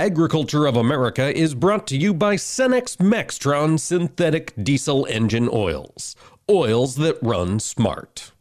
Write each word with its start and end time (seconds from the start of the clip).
Agriculture 0.00 0.64
of 0.64 0.76
America 0.76 1.30
is 1.38 1.54
brought 1.54 1.86
to 1.86 1.94
you 1.94 2.14
by 2.14 2.34
Cenex 2.34 2.96
Maxtron 2.96 3.78
synthetic 3.78 4.54
diesel 4.64 5.04
engine 5.10 5.46
oils. 5.52 6.16
Oils 6.48 6.96
that 6.96 7.18
run 7.20 7.60
smart. 7.60 8.32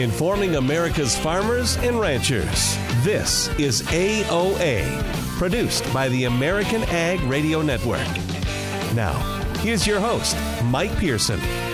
Informing 0.00 0.56
America's 0.56 1.18
farmers 1.18 1.76
and 1.76 2.00
ranchers. 2.00 2.78
This 3.04 3.48
is 3.58 3.82
AOA, 3.82 5.02
produced 5.36 5.84
by 5.92 6.08
the 6.08 6.24
American 6.24 6.82
Ag 6.84 7.20
Radio 7.24 7.60
Network. 7.60 8.08
Now, 8.94 9.12
here's 9.58 9.86
your 9.86 10.00
host, 10.00 10.34
Mike 10.64 10.96
Pearson. 10.96 11.73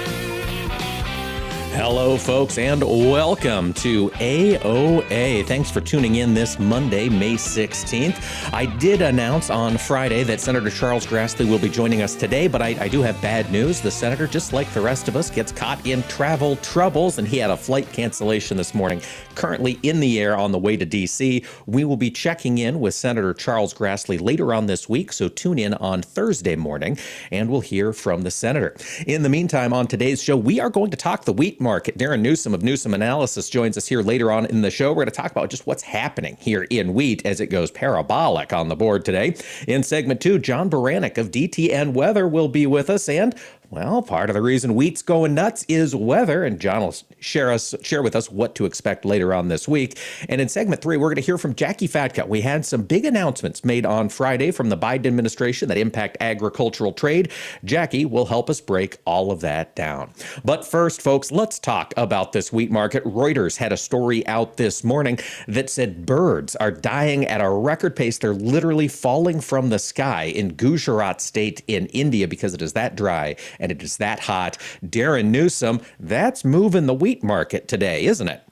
Hello, 1.72 2.16
folks, 2.16 2.58
and 2.58 2.82
welcome 2.82 3.72
to 3.74 4.10
AOA. 4.10 5.46
Thanks 5.46 5.70
for 5.70 5.80
tuning 5.80 6.16
in 6.16 6.34
this 6.34 6.58
Monday, 6.58 7.08
May 7.08 7.34
16th. 7.34 8.52
I 8.52 8.66
did 8.78 9.02
announce 9.02 9.50
on 9.50 9.78
Friday 9.78 10.24
that 10.24 10.40
Senator 10.40 10.68
Charles 10.68 11.06
Grassley 11.06 11.48
will 11.48 11.60
be 11.60 11.68
joining 11.68 12.02
us 12.02 12.16
today, 12.16 12.48
but 12.48 12.60
I, 12.60 12.76
I, 12.80 12.88
do 12.88 13.02
have 13.02 13.22
bad 13.22 13.52
news. 13.52 13.80
The 13.80 13.90
senator, 13.90 14.26
just 14.26 14.52
like 14.52 14.68
the 14.72 14.80
rest 14.80 15.06
of 15.06 15.14
us, 15.14 15.30
gets 15.30 15.52
caught 15.52 15.86
in 15.86 16.02
travel 16.02 16.56
troubles, 16.56 17.18
and 17.18 17.26
he 17.26 17.38
had 17.38 17.50
a 17.50 17.56
flight 17.56 17.90
cancellation 17.92 18.56
this 18.56 18.74
morning. 18.74 19.00
Currently 19.36 19.78
in 19.84 20.00
the 20.00 20.20
air 20.20 20.36
on 20.36 20.50
the 20.50 20.58
way 20.58 20.76
to 20.76 20.84
D.C. 20.84 21.44
We 21.66 21.84
will 21.84 21.96
be 21.96 22.10
checking 22.10 22.58
in 22.58 22.80
with 22.80 22.94
Senator 22.94 23.32
Charles 23.32 23.72
Grassley 23.72 24.20
later 24.20 24.52
on 24.52 24.66
this 24.66 24.88
week, 24.88 25.12
so 25.12 25.28
tune 25.28 25.58
in 25.58 25.74
on 25.74 26.02
Thursday 26.02 26.56
morning, 26.56 26.98
and 27.30 27.48
we'll 27.48 27.60
hear 27.60 27.92
from 27.92 28.22
the 28.22 28.30
senator. 28.32 28.76
In 29.06 29.22
the 29.22 29.28
meantime, 29.28 29.72
on 29.72 29.86
today's 29.86 30.20
show, 30.20 30.36
we 30.36 30.58
are 30.58 30.68
going 30.68 30.90
to 30.90 30.96
talk 30.96 31.24
the 31.24 31.32
wheat 31.32 31.59
market. 31.60 31.98
Darin 31.98 32.22
Newsom 32.22 32.54
of 32.54 32.62
Newsom 32.62 32.94
Analysis 32.94 33.50
joins 33.50 33.76
us 33.76 33.86
here 33.86 34.02
later 34.02 34.32
on 34.32 34.46
in 34.46 34.62
the 34.62 34.70
show. 34.70 34.90
We're 34.90 35.04
going 35.04 35.06
to 35.06 35.12
talk 35.12 35.30
about 35.30 35.50
just 35.50 35.66
what's 35.66 35.82
happening 35.82 36.36
here 36.40 36.62
in 36.70 36.94
wheat 36.94 37.24
as 37.26 37.40
it 37.40 37.48
goes 37.48 37.70
parabolic 37.70 38.52
on 38.52 38.68
the 38.68 38.76
board 38.76 39.04
today. 39.04 39.36
In 39.68 39.82
segment 39.82 40.20
two, 40.20 40.38
John 40.38 40.70
Baranick 40.70 41.18
of 41.18 41.30
DTN 41.30 41.92
Weather 41.92 42.26
will 42.26 42.48
be 42.48 42.66
with 42.66 42.90
us, 42.90 43.08
and 43.08 43.34
well, 43.70 44.02
part 44.02 44.28
of 44.30 44.34
the 44.34 44.42
reason 44.42 44.74
wheat's 44.74 45.00
going 45.00 45.32
nuts 45.32 45.64
is 45.68 45.94
weather, 45.94 46.42
and 46.42 46.58
John 46.58 46.80
will 46.80 46.94
share 47.20 47.52
us 47.52 47.72
share 47.82 48.02
with 48.02 48.16
us 48.16 48.28
what 48.28 48.56
to 48.56 48.64
expect 48.64 49.04
later 49.04 49.32
on 49.32 49.46
this 49.46 49.68
week. 49.68 49.96
And 50.28 50.40
in 50.40 50.48
segment 50.48 50.82
three, 50.82 50.96
we're 50.96 51.06
going 51.06 51.16
to 51.16 51.22
hear 51.22 51.38
from 51.38 51.54
Jacqui 51.54 51.88
Fatka. 51.88 52.26
We 52.26 52.40
had 52.40 52.66
some 52.66 52.82
big 52.82 53.04
announcements 53.04 53.64
made 53.64 53.86
on 53.86 54.08
Friday 54.08 54.50
from 54.50 54.70
the 54.70 54.76
Biden 54.76 55.06
administration 55.06 55.68
that 55.68 55.78
impact 55.78 56.16
agricultural 56.20 56.92
trade. 56.92 57.30
Jacqui 57.64 58.10
will 58.10 58.26
help 58.26 58.50
us 58.50 58.60
break 58.60 58.98
all 59.04 59.30
of 59.30 59.40
that 59.42 59.76
down. 59.76 60.10
But 60.44 60.66
first, 60.66 61.00
folks, 61.00 61.30
let's 61.30 61.60
talk 61.60 61.94
about 61.96 62.32
this 62.32 62.52
wheat 62.52 62.72
market. 62.72 63.04
Reuters 63.04 63.56
had 63.56 63.72
a 63.72 63.76
story 63.76 64.26
out 64.26 64.56
this 64.56 64.82
morning 64.82 65.20
that 65.46 65.70
said 65.70 66.04
birds 66.04 66.56
are 66.56 66.72
dying 66.72 67.24
at 67.24 67.40
a 67.40 67.48
record 67.48 67.94
pace. 67.94 68.18
They're 68.18 68.34
literally 68.34 68.88
falling 68.88 69.40
from 69.40 69.68
the 69.68 69.78
sky 69.78 70.24
in 70.24 70.54
Gujarat 70.54 71.20
state 71.20 71.62
in 71.68 71.86
India 71.86 72.26
because 72.26 72.52
it 72.52 72.62
is 72.62 72.72
that 72.72 72.96
dry 72.96 73.36
and 73.60 73.70
it 73.70 73.82
is 73.82 73.98
that 73.98 74.20
hot. 74.20 74.58
Darin 74.88 75.30
Newsom, 75.30 75.80
that's 76.00 76.44
moving 76.44 76.86
the 76.86 76.94
wheat 76.94 77.22
market 77.22 77.68
today, 77.68 78.06
isn't 78.06 78.28
it? 78.28 78.42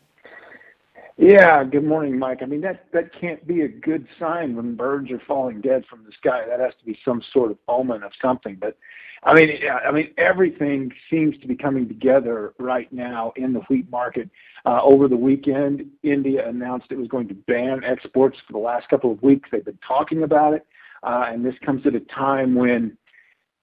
Yeah, 1.16 1.64
good 1.64 1.82
morning, 1.82 2.16
Mike. 2.16 2.42
I 2.42 2.46
mean 2.46 2.60
that 2.60 2.84
that 2.92 3.12
can't 3.12 3.44
be 3.44 3.62
a 3.62 3.68
good 3.68 4.06
sign 4.20 4.54
when 4.54 4.76
birds 4.76 5.10
are 5.10 5.20
falling 5.26 5.60
dead 5.60 5.84
from 5.90 6.04
the 6.04 6.12
sky. 6.12 6.44
That 6.46 6.60
has 6.60 6.74
to 6.78 6.84
be 6.84 6.96
some 7.04 7.22
sort 7.32 7.50
of 7.50 7.58
omen 7.66 8.04
of 8.04 8.12
something. 8.22 8.54
But 8.54 8.78
I 9.24 9.34
mean, 9.34 9.58
I 9.84 9.90
mean 9.90 10.14
everything 10.16 10.92
seems 11.10 11.36
to 11.38 11.48
be 11.48 11.56
coming 11.56 11.88
together 11.88 12.54
right 12.60 12.92
now 12.92 13.32
in 13.34 13.52
the 13.52 13.58
wheat 13.68 13.90
market. 13.90 14.30
Uh, 14.64 14.80
over 14.80 15.08
the 15.08 15.16
weekend, 15.16 15.86
India 16.04 16.48
announced 16.48 16.86
it 16.90 16.98
was 16.98 17.08
going 17.08 17.26
to 17.28 17.34
ban 17.34 17.82
exports 17.82 18.38
for 18.46 18.52
the 18.52 18.58
last 18.60 18.88
couple 18.88 19.10
of 19.10 19.20
weeks. 19.20 19.48
They've 19.50 19.64
been 19.64 19.78
talking 19.86 20.22
about 20.22 20.54
it, 20.54 20.66
uh, 21.02 21.26
and 21.28 21.44
this 21.44 21.54
comes 21.64 21.84
at 21.84 21.96
a 21.96 22.00
time 22.00 22.54
when 22.54 22.96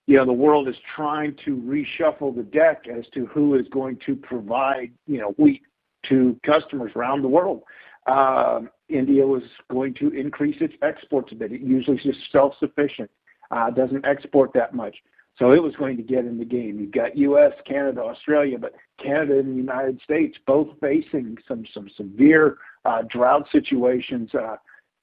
you 0.07 0.17
know 0.17 0.25
the 0.25 0.33
world 0.33 0.67
is 0.67 0.75
trying 0.95 1.35
to 1.45 1.57
reshuffle 1.57 2.35
the 2.35 2.43
deck 2.43 2.85
as 2.87 3.05
to 3.13 3.25
who 3.27 3.55
is 3.55 3.67
going 3.69 3.97
to 4.05 4.15
provide 4.15 4.91
you 5.07 5.19
know 5.19 5.33
wheat 5.37 5.61
to 6.09 6.39
customers 6.45 6.91
around 6.95 7.21
the 7.21 7.27
world. 7.27 7.63
Um, 8.05 8.69
India 8.87 9.25
was 9.25 9.41
going 9.71 9.95
to 9.95 10.09
increase 10.09 10.57
its 10.61 10.75
exports 10.83 11.31
a 11.31 11.35
bit. 11.35 11.51
It 11.51 11.61
usually 11.61 11.97
is 11.97 12.15
self-sufficient, 12.31 13.09
uh, 13.49 13.71
doesn't 13.71 14.05
export 14.05 14.53
that 14.53 14.75
much. 14.75 14.95
So 15.39 15.51
it 15.51 15.61
was 15.61 15.75
going 15.75 15.97
to 15.97 16.03
get 16.03 16.19
in 16.19 16.37
the 16.37 16.45
game. 16.45 16.79
You've 16.79 16.91
got 16.91 17.17
U.S., 17.17 17.51
Canada, 17.65 18.01
Australia, 18.01 18.57
but 18.57 18.73
Canada 19.01 19.39
and 19.39 19.51
the 19.51 19.57
United 19.57 19.99
States 20.01 20.37
both 20.47 20.69
facing 20.79 21.37
some 21.47 21.65
some 21.73 21.89
severe 21.97 22.57
uh, 22.85 23.01
drought 23.09 23.47
situations. 23.51 24.29
Uh, 24.33 24.55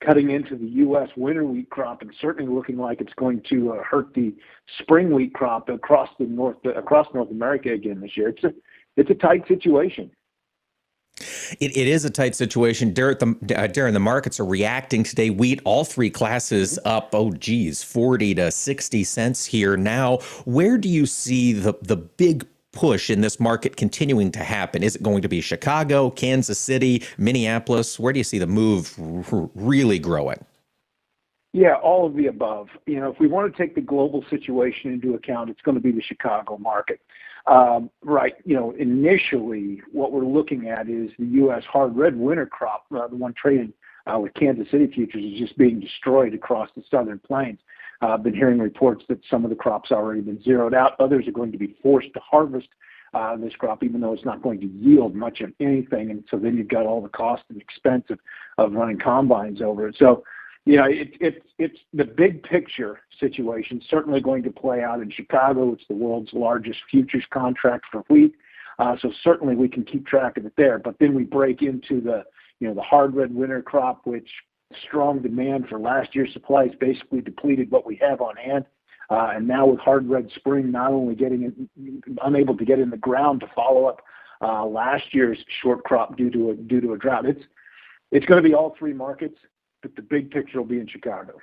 cutting 0.04 0.30
into 0.30 0.56
the 0.56 0.66
U.S. 0.66 1.08
winter 1.16 1.44
wheat 1.44 1.70
crop 1.70 2.02
and 2.02 2.12
certainly 2.20 2.52
looking 2.52 2.76
like 2.76 3.00
it's 3.00 3.12
going 3.14 3.42
to 3.50 3.72
uh, 3.72 3.82
hurt 3.82 4.14
the 4.14 4.34
spring 4.80 5.12
wheat 5.12 5.34
crop 5.34 5.68
across 5.68 6.08
the 6.18 6.26
north 6.26 6.56
across 6.64 7.06
North 7.14 7.30
America 7.30 7.72
again 7.72 8.00
this 8.00 8.16
year. 8.16 8.28
It's 8.28 8.44
a 8.44 8.52
it's 8.96 9.10
a 9.10 9.14
tight 9.14 9.46
situation. 9.48 10.10
It, 11.60 11.76
it 11.76 11.88
is 11.88 12.04
a 12.04 12.10
tight 12.10 12.34
situation. 12.34 12.92
Darin 12.92 13.36
the, 13.42 13.58
uh, 13.58 13.66
Darin, 13.66 13.94
the 13.94 14.00
markets 14.00 14.40
are 14.40 14.44
reacting 14.44 15.02
today. 15.04 15.30
Wheat, 15.30 15.60
all 15.64 15.84
three 15.84 16.10
classes 16.10 16.78
up, 16.84 17.10
oh, 17.12 17.32
geez, 17.32 17.82
40 17.82 18.34
to 18.36 18.50
60 18.50 19.04
cents 19.04 19.44
here 19.44 19.76
now. 19.76 20.18
Where 20.44 20.78
do 20.78 20.88
you 20.88 21.06
see 21.06 21.52
the, 21.52 21.74
the 21.82 21.96
big 21.96 22.46
push 22.72 23.10
in 23.10 23.20
this 23.20 23.38
market 23.38 23.76
continuing 23.76 24.32
to 24.32 24.40
happen? 24.40 24.82
Is 24.82 24.96
it 24.96 25.02
going 25.02 25.22
to 25.22 25.28
be 25.28 25.40
Chicago, 25.40 26.10
Kansas 26.10 26.58
City, 26.58 27.02
Minneapolis? 27.18 27.98
Where 27.98 28.12
do 28.12 28.18
you 28.18 28.24
see 28.24 28.38
the 28.38 28.46
move 28.46 28.94
really 29.54 29.98
growing? 29.98 30.44
Yeah, 31.52 31.74
all 31.74 32.06
of 32.06 32.16
the 32.16 32.26
above. 32.26 32.68
You 32.86 33.00
know, 33.00 33.12
if 33.12 33.20
we 33.20 33.28
want 33.28 33.54
to 33.54 33.62
take 33.62 33.74
the 33.74 33.82
global 33.82 34.24
situation 34.30 34.90
into 34.90 35.14
account, 35.14 35.50
it's 35.50 35.60
going 35.60 35.74
to 35.74 35.82
be 35.82 35.92
the 35.92 36.02
Chicago 36.02 36.56
market. 36.56 37.00
Um, 37.46 37.90
right. 38.02 38.34
You 38.44 38.56
know, 38.56 38.70
initially, 38.72 39.82
what 39.92 40.12
we're 40.12 40.24
looking 40.24 40.68
at 40.68 40.88
is 40.88 41.10
the 41.18 41.26
U.S. 41.26 41.64
hard 41.64 41.94
red 41.94 42.16
winter 42.16 42.46
crop, 42.46 42.86
uh, 42.94 43.06
the 43.08 43.16
one 43.16 43.34
traded 43.34 43.72
uh, 44.06 44.18
with 44.18 44.32
Kansas 44.34 44.70
City 44.70 44.86
futures, 44.86 45.24
is 45.24 45.38
just 45.38 45.58
being 45.58 45.78
destroyed 45.80 46.32
across 46.32 46.70
the 46.74 46.82
southern 46.90 47.18
plains. 47.18 47.58
I've 48.02 48.22
been 48.22 48.34
hearing 48.34 48.58
reports 48.58 49.04
that 49.08 49.20
some 49.30 49.44
of 49.44 49.50
the 49.50 49.56
crops 49.56 49.92
already 49.92 50.20
been 50.20 50.42
zeroed 50.42 50.74
out. 50.74 50.98
Others 50.98 51.28
are 51.28 51.32
going 51.32 51.52
to 51.52 51.58
be 51.58 51.76
forced 51.82 52.12
to 52.14 52.20
harvest 52.20 52.68
uh, 53.14 53.36
this 53.36 53.54
crop, 53.54 53.84
even 53.84 54.00
though 54.00 54.12
it's 54.12 54.24
not 54.24 54.42
going 54.42 54.60
to 54.60 54.66
yield 54.66 55.14
much 55.14 55.40
of 55.40 55.52
anything. 55.60 56.10
And 56.10 56.24
so 56.30 56.38
then 56.38 56.56
you've 56.56 56.68
got 56.68 56.86
all 56.86 57.00
the 57.00 57.08
cost 57.08 57.44
and 57.48 57.60
expense 57.60 58.04
of, 58.10 58.18
of 58.58 58.72
running 58.72 58.98
combines 58.98 59.62
over 59.62 59.86
it. 59.86 59.96
So, 59.98 60.24
you 60.64 60.76
know, 60.76 60.84
it, 60.84 61.12
it, 61.20 61.42
it's 61.58 61.78
the 61.92 62.04
big 62.04 62.42
picture 62.42 63.00
situation 63.20 63.80
certainly 63.88 64.20
going 64.20 64.42
to 64.44 64.50
play 64.50 64.82
out 64.82 65.00
in 65.00 65.10
Chicago. 65.10 65.72
It's 65.72 65.84
the 65.88 65.94
world's 65.94 66.32
largest 66.32 66.80
futures 66.90 67.24
contract 67.30 67.84
for 67.92 68.00
wheat. 68.08 68.34
Uh, 68.78 68.96
so 69.00 69.12
certainly 69.22 69.54
we 69.54 69.68
can 69.68 69.84
keep 69.84 70.06
track 70.06 70.36
of 70.38 70.46
it 70.46 70.54
there. 70.56 70.78
But 70.78 70.96
then 70.98 71.14
we 71.14 71.24
break 71.24 71.62
into 71.62 72.00
the, 72.00 72.24
you 72.58 72.68
know, 72.68 72.74
the 72.74 72.82
hard 72.82 73.14
red 73.14 73.34
winter 73.34 73.62
crop, 73.62 74.00
which 74.04 74.28
strong 74.86 75.20
demand 75.20 75.68
for 75.68 75.78
last 75.78 76.14
year's 76.14 76.32
supplies 76.32 76.70
basically 76.78 77.20
depleted 77.20 77.70
what 77.70 77.86
we 77.86 77.96
have 77.96 78.20
on 78.20 78.36
hand. 78.36 78.64
Uh, 79.10 79.32
and 79.34 79.46
now 79.46 79.66
with 79.66 79.80
hard 79.80 80.08
red 80.08 80.30
spring 80.34 80.70
not 80.70 80.90
only 80.90 81.14
getting 81.14 81.68
in, 81.76 82.02
unable 82.22 82.56
to 82.56 82.64
get 82.64 82.78
in 82.78 82.90
the 82.90 82.96
ground 82.96 83.40
to 83.40 83.46
follow 83.54 83.86
up 83.86 84.00
uh, 84.40 84.64
last 84.64 85.12
year's 85.12 85.38
short 85.62 85.84
crop 85.84 86.16
due 86.16 86.30
to 86.30 86.50
a 86.50 86.54
due 86.54 86.80
to 86.80 86.92
a 86.92 86.98
drought, 86.98 87.26
it's 87.26 87.44
it's 88.10 88.26
going 88.26 88.42
to 88.42 88.48
be 88.48 88.54
all 88.54 88.74
three 88.78 88.92
markets, 88.92 89.38
but 89.82 89.94
the 89.96 90.02
big 90.02 90.30
picture 90.30 90.58
will 90.58 90.68
be 90.68 90.78
in 90.78 90.86
Chicago. 90.86 91.34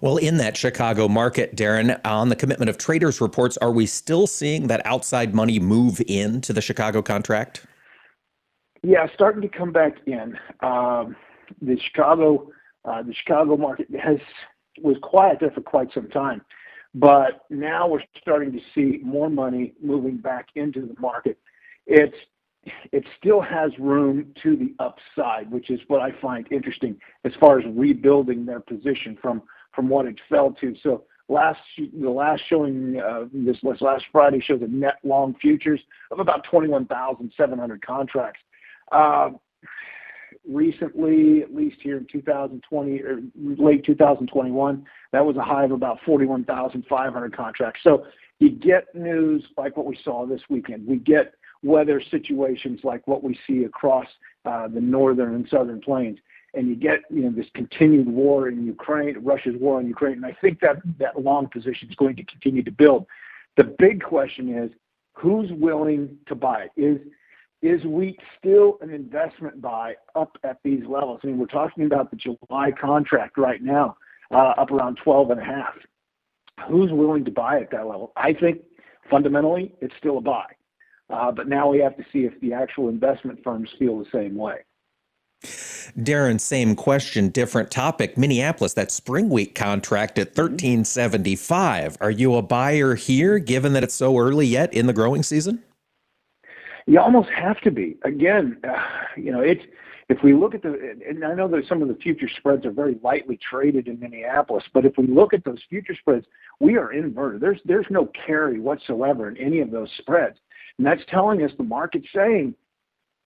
Well, 0.00 0.16
in 0.16 0.38
that 0.38 0.56
Chicago 0.56 1.08
market, 1.08 1.54
Darin, 1.54 1.96
on 2.04 2.30
the 2.30 2.36
commitment 2.36 2.70
of 2.70 2.78
traders 2.78 3.20
reports, 3.20 3.56
are 3.58 3.70
we 3.70 3.86
still 3.86 4.26
seeing 4.26 4.68
that 4.68 4.84
outside 4.86 5.34
money 5.34 5.58
move 5.58 6.00
into 6.06 6.52
the 6.52 6.62
Chicago 6.62 7.02
contract? 7.02 7.66
Yeah, 8.82 9.06
starting 9.12 9.42
to 9.42 9.48
come 9.48 9.72
back 9.72 9.96
in. 10.06 10.38
Um, 10.60 11.14
the 11.60 11.78
Chicago 11.78 12.50
uh, 12.84 13.02
the 13.02 13.14
Chicago 13.14 13.56
market 13.56 13.88
has 14.02 14.18
was 14.82 14.96
quiet 15.02 15.38
there 15.40 15.50
for 15.50 15.60
quite 15.60 15.92
some 15.92 16.08
time, 16.08 16.42
but 16.94 17.44
now 17.50 17.86
we're 17.86 18.02
starting 18.20 18.52
to 18.52 18.60
see 18.74 19.00
more 19.02 19.28
money 19.28 19.74
moving 19.82 20.16
back 20.16 20.48
into 20.54 20.80
the 20.80 20.94
market. 20.98 21.38
It's 21.86 22.16
it 22.92 23.04
still 23.18 23.40
has 23.40 23.70
room 23.78 24.34
to 24.42 24.56
the 24.56 24.74
upside, 24.78 25.50
which 25.50 25.70
is 25.70 25.80
what 25.88 26.00
I 26.00 26.10
find 26.20 26.46
interesting 26.52 26.96
as 27.24 27.32
far 27.40 27.58
as 27.58 27.64
rebuilding 27.74 28.44
their 28.44 28.60
position 28.60 29.16
from 29.20 29.42
from 29.74 29.88
what 29.88 30.06
it 30.06 30.18
fell 30.28 30.52
to. 30.60 30.74
So 30.82 31.04
last 31.28 31.60
the 31.76 32.10
last 32.10 32.42
showing 32.48 33.00
uh, 33.00 33.26
this 33.32 33.56
was 33.62 33.80
last 33.80 34.04
Friday 34.12 34.40
shows 34.40 34.62
a 34.62 34.66
net 34.66 34.96
long 35.04 35.34
futures 35.40 35.80
of 36.10 36.18
about 36.18 36.44
21,700 36.44 37.86
contracts. 37.86 38.40
Uh, 38.92 39.30
recently, 40.48 41.42
at 41.42 41.54
least 41.54 41.76
here 41.82 41.96
in 41.98 42.06
2020 42.10 43.00
or 43.02 43.20
late 43.36 43.84
2021, 43.84 44.84
that 45.12 45.24
was 45.24 45.36
a 45.36 45.42
high 45.42 45.64
of 45.64 45.72
about 45.72 45.98
41,500 46.04 47.36
contracts. 47.36 47.80
So 47.82 48.06
you 48.38 48.50
get 48.50 48.94
news 48.94 49.44
like 49.56 49.76
what 49.76 49.86
we 49.86 49.98
saw 50.02 50.26
this 50.26 50.40
weekend. 50.48 50.86
We 50.86 50.96
get 50.96 51.34
weather 51.62 52.02
situations 52.10 52.80
like 52.82 53.06
what 53.06 53.22
we 53.22 53.38
see 53.46 53.64
across 53.64 54.06
uh, 54.44 54.68
the 54.68 54.80
northern 54.80 55.34
and 55.34 55.46
southern 55.50 55.80
plains, 55.80 56.18
and 56.54 56.68
you 56.68 56.74
get 56.74 57.00
you 57.10 57.22
know 57.22 57.30
this 57.30 57.46
continued 57.54 58.08
war 58.08 58.48
in 58.48 58.64
Ukraine, 58.66 59.16
Russia's 59.22 59.56
war 59.60 59.80
in 59.80 59.86
Ukraine, 59.86 60.14
and 60.14 60.26
I 60.26 60.36
think 60.40 60.60
that 60.60 60.76
that 60.98 61.20
long 61.20 61.48
position 61.48 61.88
is 61.88 61.94
going 61.96 62.16
to 62.16 62.24
continue 62.24 62.62
to 62.62 62.70
build. 62.70 63.06
The 63.56 63.64
big 63.64 64.02
question 64.02 64.56
is 64.56 64.70
who's 65.12 65.50
willing 65.52 66.16
to 66.26 66.34
buy 66.34 66.64
it? 66.64 66.80
Is 66.80 66.98
is 67.62 67.84
wheat 67.84 68.18
still 68.38 68.78
an 68.80 68.90
investment 68.90 69.60
buy 69.60 69.94
up 70.14 70.36
at 70.44 70.58
these 70.64 70.82
levels? 70.86 71.20
I 71.22 71.28
mean, 71.28 71.38
we're 71.38 71.46
talking 71.46 71.84
about 71.84 72.10
the 72.10 72.16
July 72.16 72.72
contract 72.72 73.36
right 73.36 73.62
now, 73.62 73.96
uh, 74.30 74.54
up 74.56 74.70
around 74.70 74.98
12 75.02 75.30
and 75.30 75.40
a 75.40 75.44
half. 75.44 75.74
Who's 76.68 76.90
willing 76.92 77.24
to 77.24 77.30
buy 77.30 77.60
at 77.60 77.70
that 77.70 77.86
level? 77.86 78.12
I 78.16 78.32
think 78.32 78.62
fundamentally 79.10 79.74
it's 79.80 79.94
still 79.98 80.18
a 80.18 80.20
buy. 80.20 80.46
Uh, 81.10 81.32
but 81.32 81.48
now 81.48 81.68
we 81.68 81.78
have 81.78 81.96
to 81.96 82.04
see 82.12 82.20
if 82.20 82.38
the 82.40 82.52
actual 82.52 82.88
investment 82.88 83.40
firms 83.42 83.68
feel 83.78 83.98
the 83.98 84.06
same 84.12 84.36
way. 84.36 84.58
Darin, 86.00 86.38
same 86.38 86.76
question, 86.76 87.30
different 87.30 87.70
topic. 87.70 88.16
Minneapolis, 88.16 88.74
that 88.74 88.90
spring 88.90 89.28
wheat 89.28 89.54
contract 89.54 90.18
at 90.18 90.28
1375. 90.28 91.96
Are 92.00 92.10
you 92.10 92.36
a 92.36 92.42
buyer 92.42 92.94
here 92.94 93.38
given 93.38 93.72
that 93.72 93.82
it's 93.82 93.94
so 93.94 94.18
early 94.18 94.46
yet 94.46 94.72
in 94.72 94.86
the 94.86 94.92
growing 94.92 95.22
season? 95.22 95.64
You 96.86 97.00
almost 97.00 97.28
have 97.30 97.60
to 97.62 97.70
be. 97.70 97.96
Again, 98.04 98.60
you 99.16 99.32
know, 99.32 99.40
it's 99.40 99.62
if 100.08 100.18
we 100.24 100.34
look 100.34 100.56
at 100.56 100.62
the, 100.62 100.96
and 101.08 101.24
I 101.24 101.34
know 101.34 101.46
that 101.48 101.68
some 101.68 101.82
of 101.82 101.88
the 101.88 101.94
future 101.94 102.28
spreads 102.38 102.66
are 102.66 102.72
very 102.72 102.96
lightly 103.02 103.38
traded 103.48 103.86
in 103.86 104.00
Minneapolis, 104.00 104.64
but 104.74 104.84
if 104.84 104.94
we 104.98 105.06
look 105.06 105.32
at 105.32 105.44
those 105.44 105.60
future 105.68 105.94
spreads, 105.94 106.26
we 106.58 106.76
are 106.76 106.92
inverted. 106.92 107.40
There's 107.40 107.60
there's 107.64 107.86
no 107.90 108.10
carry 108.26 108.58
whatsoever 108.58 109.28
in 109.28 109.36
any 109.36 109.60
of 109.60 109.70
those 109.70 109.88
spreads, 109.98 110.36
and 110.78 110.86
that's 110.86 111.02
telling 111.08 111.42
us 111.42 111.52
the 111.56 111.64
market's 111.64 112.08
saying 112.14 112.54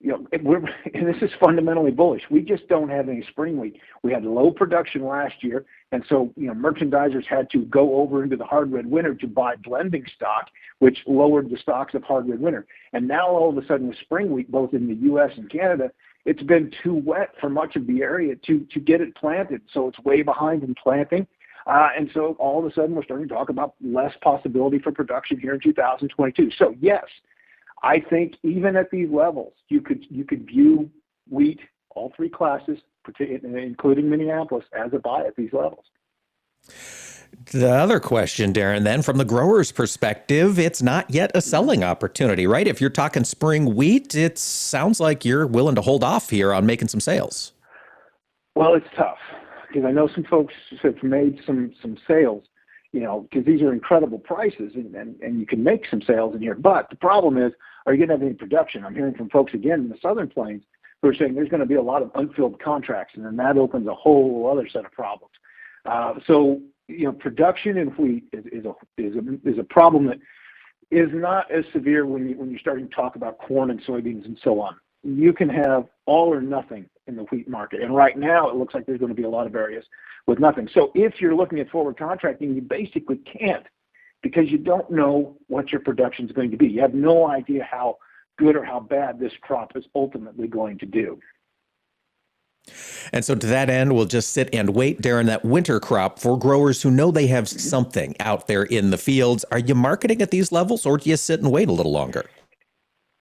you 0.05 0.11
know, 0.11 0.27
we're, 0.43 0.57
and 0.93 1.07
this 1.07 1.21
is 1.21 1.31
fundamentally 1.39 1.91
bullish. 1.91 2.21
We 2.29 2.41
just 2.41 2.67
don't 2.67 2.89
have 2.89 3.09
any 3.09 3.25
spring 3.29 3.57
wheat. 3.57 3.79
We 4.03 4.13
had 4.13 4.23
low 4.23 4.51
production 4.51 5.03
last 5.03 5.43
year, 5.43 5.65
and 5.91 6.03
so 6.07 6.31
you 6.37 6.47
know, 6.47 6.53
merchandisers 6.53 7.25
had 7.25 7.49
to 7.51 7.65
go 7.65 7.95
over 7.95 8.23
into 8.23 8.37
the 8.37 8.45
hard 8.45 8.71
red 8.71 8.85
winter 8.85 9.15
to 9.15 9.27
buy 9.27 9.55
blending 9.55 10.05
stock, 10.15 10.49
which 10.79 10.99
lowered 11.07 11.49
the 11.49 11.57
stocks 11.57 11.95
of 11.95 12.03
hard 12.03 12.29
red 12.29 12.39
winter. 12.39 12.67
And 12.93 13.07
now 13.07 13.27
all 13.27 13.49
of 13.49 13.57
a 13.57 13.65
sudden, 13.65 13.87
with 13.87 13.97
spring 13.97 14.31
wheat, 14.31 14.51
both 14.51 14.73
in 14.75 14.87
the 14.87 14.95
U.S. 15.07 15.31
and 15.37 15.49
Canada, 15.49 15.91
it's 16.25 16.43
been 16.43 16.71
too 16.83 16.93
wet 16.93 17.29
for 17.41 17.49
much 17.49 17.75
of 17.75 17.87
the 17.87 18.03
area 18.03 18.35
to 18.45 18.59
to 18.71 18.79
get 18.79 19.01
it 19.01 19.15
planted. 19.15 19.61
So 19.73 19.87
it's 19.87 19.99
way 19.99 20.21
behind 20.21 20.63
in 20.63 20.75
planting. 20.75 21.25
Uh, 21.65 21.89
and 21.97 22.11
so 22.13 22.35
all 22.37 22.59
of 22.59 22.71
a 22.71 22.75
sudden, 22.75 22.93
we're 22.93 23.03
starting 23.03 23.27
to 23.27 23.33
talk 23.33 23.49
about 23.49 23.73
less 23.83 24.13
possibility 24.21 24.77
for 24.77 24.91
production 24.91 25.39
here 25.39 25.55
in 25.55 25.59
2022. 25.59 26.51
So 26.59 26.75
yes, 26.79 27.03
I 27.83 27.99
think 27.99 28.35
even 28.43 28.75
at 28.75 28.89
these 28.91 29.09
levels, 29.09 29.53
you 29.69 29.81
could 29.81 30.05
you 30.09 30.23
could 30.23 30.47
view 30.47 30.89
wheat, 31.29 31.59
all 31.95 32.13
three 32.15 32.29
classes, 32.29 32.79
including 33.19 34.09
Minneapolis, 34.09 34.65
as 34.73 34.93
a 34.93 34.99
buy 34.99 35.25
at 35.25 35.35
these 35.35 35.53
levels. 35.53 35.85
The 37.51 37.69
other 37.69 37.99
question, 37.99 38.53
Darin, 38.53 38.85
then 38.85 39.01
from 39.01 39.17
the 39.17 39.25
grower's 39.25 39.71
perspective, 39.71 40.57
it's 40.57 40.81
not 40.81 41.09
yet 41.09 41.31
a 41.35 41.41
selling 41.41 41.83
opportunity, 41.83 42.47
right? 42.47 42.67
If 42.67 42.79
you're 42.79 42.89
talking 42.89 43.23
spring 43.23 43.75
wheat, 43.75 44.15
it 44.15 44.37
sounds 44.39 44.99
like 44.99 45.25
you're 45.25 45.45
willing 45.45 45.75
to 45.75 45.81
hold 45.81 46.03
off 46.03 46.29
here 46.29 46.53
on 46.53 46.65
making 46.65 46.87
some 46.87 47.01
sales. 47.01 47.51
Well, 48.55 48.73
it's 48.73 48.87
tough 48.95 49.17
because 49.67 49.83
I 49.85 49.91
know 49.91 50.07
some 50.07 50.23
folks 50.23 50.53
have 50.81 51.03
made 51.03 51.39
some 51.45 51.73
some 51.81 51.97
sales 52.07 52.45
you 52.95 53.01
know, 53.01 53.27
because 53.29 53.45
these 53.45 53.61
are 53.61 53.73
incredible 53.73 54.17
prices 54.17 54.71
and, 54.75 54.95
and, 54.95 55.19
and 55.19 55.37
you 55.37 55.45
can 55.45 55.61
make 55.61 55.85
some 55.91 56.01
sales 56.01 56.33
in 56.33 56.39
here. 56.39 56.55
But 56.55 56.89
the 56.89 56.95
problem 56.95 57.37
is, 57.37 57.51
are 57.85 57.93
you 57.93 57.97
going 57.97 58.07
to 58.07 58.15
have 58.15 58.21
any 58.21 58.33
production? 58.33 58.85
I'm 58.85 58.95
hearing 58.95 59.13
from 59.13 59.29
folks 59.29 59.53
again 59.53 59.81
in 59.81 59.89
the 59.89 59.97
Southern 60.01 60.29
Plains 60.29 60.63
who 61.01 61.09
are 61.09 61.13
saying 61.13 61.35
there's 61.35 61.49
going 61.49 61.59
to 61.59 61.65
be 61.65 61.75
a 61.75 61.81
lot 61.81 62.01
of 62.01 62.09
unfilled 62.15 62.57
contracts, 62.63 63.15
and 63.17 63.25
then 63.25 63.35
that 63.35 63.57
opens 63.57 63.85
a 63.87 63.93
whole 63.93 64.49
other 64.49 64.65
set 64.69 64.85
of 64.85 64.93
problems. 64.93 65.33
Uh, 65.85 66.13
so, 66.25 66.61
you 66.87 67.03
know, 67.03 67.11
production 67.11 67.77
in 67.77 67.89
wheat 67.89 68.23
is, 68.31 68.45
is, 68.45 68.63
a, 68.63 68.73
is, 68.97 69.13
a, 69.17 69.49
is 69.49 69.59
a 69.59 69.63
problem 69.65 70.05
that 70.05 70.19
is 70.89 71.09
not 71.11 71.51
as 71.51 71.65
severe 71.73 72.05
when, 72.05 72.29
you, 72.29 72.37
when 72.37 72.49
you're 72.49 72.59
starting 72.59 72.87
to 72.87 72.95
talk 72.95 73.17
about 73.17 73.39
corn 73.39 73.71
and 73.71 73.81
soybeans 73.81 74.23
and 74.23 74.39
so 74.41 74.61
on. 74.61 74.73
You 75.05 75.33
can 75.33 75.49
have 75.49 75.85
all 76.05 76.33
or 76.33 76.41
nothing 76.41 76.89
in 77.07 77.15
the 77.15 77.23
wheat 77.23 77.47
market. 77.47 77.81
And 77.81 77.95
right 77.95 78.17
now, 78.17 78.49
it 78.49 78.55
looks 78.55 78.73
like 78.73 78.85
there's 78.85 78.99
going 78.99 79.09
to 79.09 79.15
be 79.15 79.23
a 79.23 79.29
lot 79.29 79.45
of 79.45 79.55
areas 79.55 79.85
with 80.27 80.39
nothing. 80.39 80.67
So 80.73 80.91
if 80.95 81.21
you're 81.21 81.35
looking 81.35 81.59
at 81.59 81.69
forward 81.69 81.97
contracting, 81.97 82.55
you 82.55 82.61
basically 82.61 83.17
can't 83.17 83.65
because 84.23 84.49
you 84.49 84.57
don't 84.57 84.89
know 84.89 85.37
what 85.47 85.71
your 85.71 85.81
production 85.81 86.25
is 86.25 86.31
going 86.31 86.49
to 86.51 86.57
be. 86.57 86.67
You 86.67 86.81
have 86.81 86.95
no 86.95 87.29
idea 87.29 87.63
how 87.69 87.97
good 88.37 88.55
or 88.55 88.63
how 88.63 88.79
bad 88.79 89.19
this 89.19 89.33
crop 89.41 89.77
is 89.77 89.85
ultimately 89.93 90.47
going 90.47 90.79
to 90.79 90.85
do. 90.85 91.19
And 93.13 93.23
so, 93.23 93.35
to 93.35 93.47
that 93.47 93.69
end, 93.69 93.93
we'll 93.93 94.05
just 94.05 94.33
sit 94.33 94.49
and 94.51 94.71
wait 94.71 94.99
during 94.99 95.27
that 95.27 95.45
winter 95.45 95.79
crop 95.79 96.17
for 96.17 96.39
growers 96.39 96.81
who 96.81 96.89
know 96.89 97.11
they 97.11 97.27
have 97.27 97.43
mm-hmm. 97.43 97.59
something 97.59 98.15
out 98.19 98.47
there 98.47 98.63
in 98.63 98.89
the 98.89 98.97
fields. 98.97 99.45
Are 99.51 99.59
you 99.59 99.75
marketing 99.75 100.23
at 100.23 100.31
these 100.31 100.51
levels, 100.51 100.83
or 100.87 100.97
do 100.97 101.07
you 101.07 101.17
sit 101.17 101.39
and 101.39 101.51
wait 101.51 101.69
a 101.69 101.71
little 101.71 101.91
longer? 101.91 102.25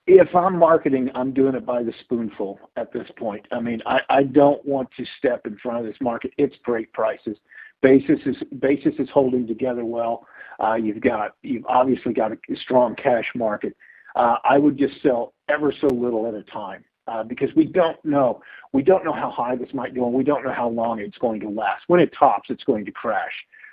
If 0.06 0.34
I'm 0.34 0.58
marketing, 0.58 1.10
I'm 1.14 1.32
doing 1.32 1.54
it 1.54 1.64
by 1.64 1.82
the 1.82 1.92
spoonful 2.00 2.60
at 2.76 2.92
this 2.92 3.08
point. 3.16 3.46
I 3.52 3.60
mean, 3.60 3.80
I, 3.86 4.00
I 4.10 4.22
don't 4.24 4.64
want 4.64 4.90
to 4.98 5.04
step 5.18 5.46
in 5.46 5.56
front 5.58 5.78
of 5.78 5.86
this 5.86 5.96
market. 6.00 6.32
It's 6.36 6.54
great 6.62 6.92
prices. 6.92 7.36
Basis 7.80 8.20
is 8.26 8.36
basis 8.60 8.94
is 8.98 9.08
holding 9.12 9.46
together 9.46 9.84
well. 9.84 10.26
Uh, 10.62 10.74
you've 10.74 11.00
got 11.00 11.36
you've 11.42 11.66
obviously 11.66 12.12
got 12.12 12.32
a 12.32 12.36
strong 12.62 12.94
cash 12.96 13.30
market. 13.34 13.76
Uh, 14.14 14.36
I 14.44 14.58
would 14.58 14.78
just 14.78 15.02
sell 15.02 15.34
ever 15.48 15.72
so 15.80 15.88
little 15.88 16.26
at 16.26 16.34
a 16.34 16.42
time 16.44 16.84
uh, 17.08 17.22
because 17.24 17.50
we 17.56 17.64
don't 17.64 18.02
know 18.04 18.40
we 18.72 18.82
don't 18.82 19.04
know 19.04 19.12
how 19.12 19.30
high 19.30 19.56
this 19.56 19.72
might 19.74 19.94
go 19.94 20.06
and 20.06 20.14
we 20.14 20.24
don't 20.24 20.44
know 20.44 20.52
how 20.52 20.68
long 20.68 20.98
it's 21.00 21.18
going 21.18 21.40
to 21.40 21.48
last. 21.48 21.82
When 21.86 22.00
it 22.00 22.12
tops, 22.18 22.48
it's 22.50 22.64
going 22.64 22.84
to 22.86 22.92
crash. 22.92 23.32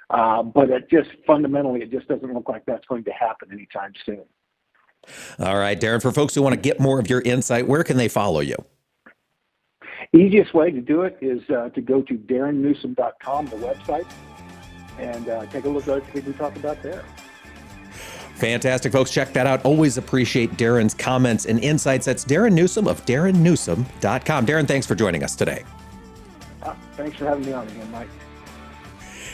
Uh, 0.09 0.43
but 0.43 0.69
it 0.69 0.89
just 0.89 1.09
fundamentally, 1.25 1.81
it 1.81 1.89
just 1.89 2.07
doesn't 2.09 2.33
look 2.33 2.49
like 2.49 2.65
that's 2.65 2.85
going 2.87 3.05
to 3.05 3.11
happen 3.11 3.49
anytime 3.51 3.93
soon. 4.05 4.25
All 5.39 5.57
right, 5.57 5.79
Darin, 5.79 5.99
for 5.99 6.11
folks 6.11 6.35
who 6.35 6.41
want 6.41 6.53
to 6.53 6.61
get 6.61 6.79
more 6.79 6.99
of 6.99 7.09
your 7.09 7.21
insight, 7.21 7.67
where 7.67 7.83
can 7.83 7.97
they 7.97 8.07
follow 8.07 8.39
you? 8.39 8.55
Easiest 10.13 10.53
way 10.53 10.71
to 10.71 10.81
do 10.81 11.03
it 11.03 11.17
is 11.21 11.41
uh, 11.49 11.69
to 11.69 11.81
go 11.81 12.01
to 12.01 12.15
darinnewsom.com, 12.15 13.45
the 13.45 13.55
website, 13.55 14.11
and 14.99 15.29
uh, 15.29 15.45
take 15.47 15.63
a 15.65 15.69
look 15.69 15.83
at 15.83 15.89
everything 15.89 16.13
we 16.15 16.21
can 16.21 16.33
talk 16.33 16.55
about 16.57 16.81
there. 16.83 17.03
Fantastic, 18.35 18.91
folks. 18.91 19.11
Check 19.11 19.33
that 19.33 19.47
out. 19.47 19.63
Always 19.63 19.97
appreciate 19.97 20.57
Darin's 20.57 20.93
comments 20.93 21.45
and 21.45 21.63
insights. 21.63 22.07
That's 22.07 22.23
Darin 22.23 22.55
Newsom 22.55 22.87
of 22.87 23.05
darinnewsom.com. 23.05 24.45
Darin, 24.45 24.65
thanks 24.65 24.87
for 24.87 24.95
joining 24.95 25.23
us 25.23 25.35
today. 25.35 25.63
Uh, 26.63 26.73
thanks 26.93 27.17
for 27.17 27.25
having 27.25 27.45
me 27.45 27.53
on 27.53 27.67
again, 27.67 27.89
Mike. 27.91 28.09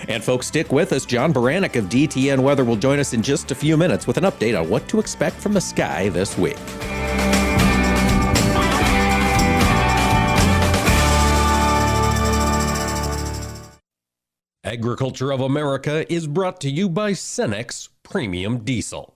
And 0.08 0.24
folks, 0.24 0.48
stick 0.48 0.72
with 0.72 0.94
us. 0.94 1.06
John 1.06 1.34
Baranick 1.34 1.76
of 1.76 1.86
DTN 1.86 2.40
Weather 2.40 2.64
will 2.64 2.76
join 2.76 3.00
us 3.00 3.14
in 3.14 3.22
just 3.22 3.52
a 3.52 3.56
few 3.56 3.78
minutes 3.78 4.08
with 4.08 4.18
an 4.18 4.24
update 4.24 4.60
on 4.60 4.70
what 4.70 4.88
to 4.90 5.00
expect 5.00 5.38
from 5.38 5.54
the 5.54 5.62
sky 5.62 6.10
this 6.10 6.38
week. 6.38 6.58
Agriculture 14.64 15.32
of 15.32 15.40
America 15.40 16.12
is 16.12 16.28
brought 16.28 16.60
to 16.60 16.70
you 16.70 16.90
by 16.90 17.14
Cenex 17.14 17.88
Premium 18.04 18.60
Diesel. 18.66 19.16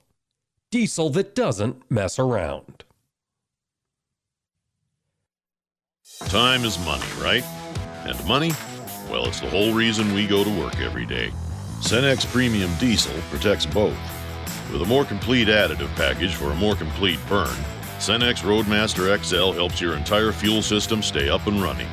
Diesel 0.70 1.10
that 1.10 1.34
doesn't 1.34 1.90
mess 1.90 2.18
around. 2.18 2.84
Time 6.20 6.64
is 6.64 6.82
money, 6.86 7.04
right? 7.20 7.44
And 8.06 8.26
money 8.26 8.52
well, 9.12 9.26
it's 9.26 9.40
the 9.40 9.50
whole 9.50 9.74
reason 9.74 10.14
we 10.14 10.26
go 10.26 10.42
to 10.42 10.58
work 10.58 10.80
every 10.80 11.04
day. 11.04 11.30
Cenex 11.80 12.26
Premium 12.32 12.74
Diesel 12.76 13.12
protects 13.28 13.66
both. 13.66 13.98
With 14.72 14.80
a 14.80 14.86
more 14.86 15.04
complete 15.04 15.48
additive 15.48 15.94
package 15.96 16.34
for 16.34 16.50
a 16.50 16.54
more 16.54 16.74
complete 16.74 17.18
burn, 17.28 17.54
Cenex 17.98 18.42
Roadmaster 18.42 19.14
XL 19.22 19.52
helps 19.52 19.82
your 19.82 19.96
entire 19.96 20.32
fuel 20.32 20.62
system 20.62 21.02
stay 21.02 21.28
up 21.28 21.46
and 21.46 21.62
running, 21.62 21.88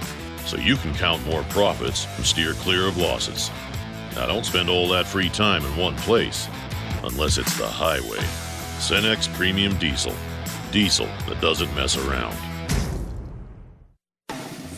so 0.46 0.56
you 0.56 0.78
can 0.78 0.94
count 0.94 1.24
more 1.26 1.44
profits 1.50 2.08
and 2.16 2.26
steer 2.26 2.54
clear 2.54 2.88
of 2.88 2.96
losses. 2.96 3.52
Now, 4.16 4.28
don't 4.28 4.46
spend 4.46 4.70
all 4.70 4.88
that 4.88 5.06
free 5.06 5.30
time 5.30 5.66
in 5.66 5.76
one 5.76 5.98
place, 5.98 6.48
unless 7.04 7.38
it's 7.38 7.58
the 7.58 7.68
highway. 7.68 8.24
Cenex 8.80 9.32
Premium 9.34 9.78
Diesel. 9.78 10.16
Diesel 10.72 11.10
that 11.28 11.42
doesn't 11.42 11.76
mess 11.76 11.98
around. 11.98 12.49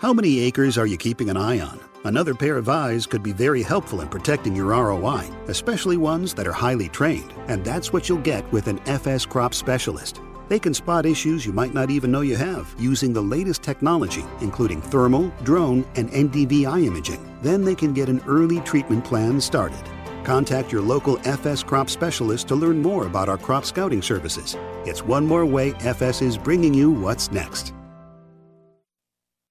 How 0.00 0.12
many 0.12 0.38
acres 0.38 0.78
are 0.78 0.86
you 0.86 0.96
keeping 0.96 1.28
an 1.28 1.36
eye 1.36 1.58
on? 1.58 1.80
Another 2.04 2.32
pair 2.32 2.56
of 2.56 2.68
eyes 2.68 3.04
could 3.04 3.20
be 3.20 3.32
very 3.32 3.64
helpful 3.64 4.00
in 4.00 4.06
protecting 4.06 4.54
your 4.54 4.66
ROI, 4.66 5.28
especially 5.48 5.96
ones 5.96 6.32
that 6.34 6.46
are 6.46 6.52
highly 6.52 6.88
trained. 6.88 7.32
And 7.48 7.64
that's 7.64 7.92
what 7.92 8.08
you'll 8.08 8.18
get 8.18 8.50
with 8.52 8.68
an 8.68 8.78
FS 8.86 9.26
crop 9.26 9.52
specialist. 9.54 10.20
They 10.48 10.60
can 10.60 10.72
spot 10.72 11.04
issues 11.04 11.44
you 11.44 11.52
might 11.52 11.74
not 11.74 11.90
even 11.90 12.12
know 12.12 12.20
you 12.20 12.36
have 12.36 12.72
using 12.78 13.12
the 13.12 13.20
latest 13.20 13.64
technology, 13.64 14.24
including 14.40 14.80
thermal, 14.82 15.32
drone, 15.42 15.84
and 15.96 16.08
NDVI 16.12 16.86
imaging. 16.86 17.36
Then 17.42 17.64
they 17.64 17.74
can 17.74 17.92
get 17.92 18.08
an 18.08 18.22
early 18.28 18.60
treatment 18.60 19.04
plan 19.04 19.40
started. 19.40 19.82
Contact 20.22 20.70
your 20.70 20.82
local 20.82 21.18
FS 21.24 21.64
crop 21.64 21.90
specialist 21.90 22.46
to 22.46 22.54
learn 22.54 22.80
more 22.80 23.08
about 23.08 23.28
our 23.28 23.36
crop 23.36 23.64
scouting 23.64 24.02
services. 24.02 24.56
It's 24.84 25.02
one 25.02 25.26
more 25.26 25.44
way 25.44 25.72
FS 25.80 26.22
is 26.22 26.38
bringing 26.38 26.72
you 26.72 26.92
what's 26.92 27.32
next. 27.32 27.74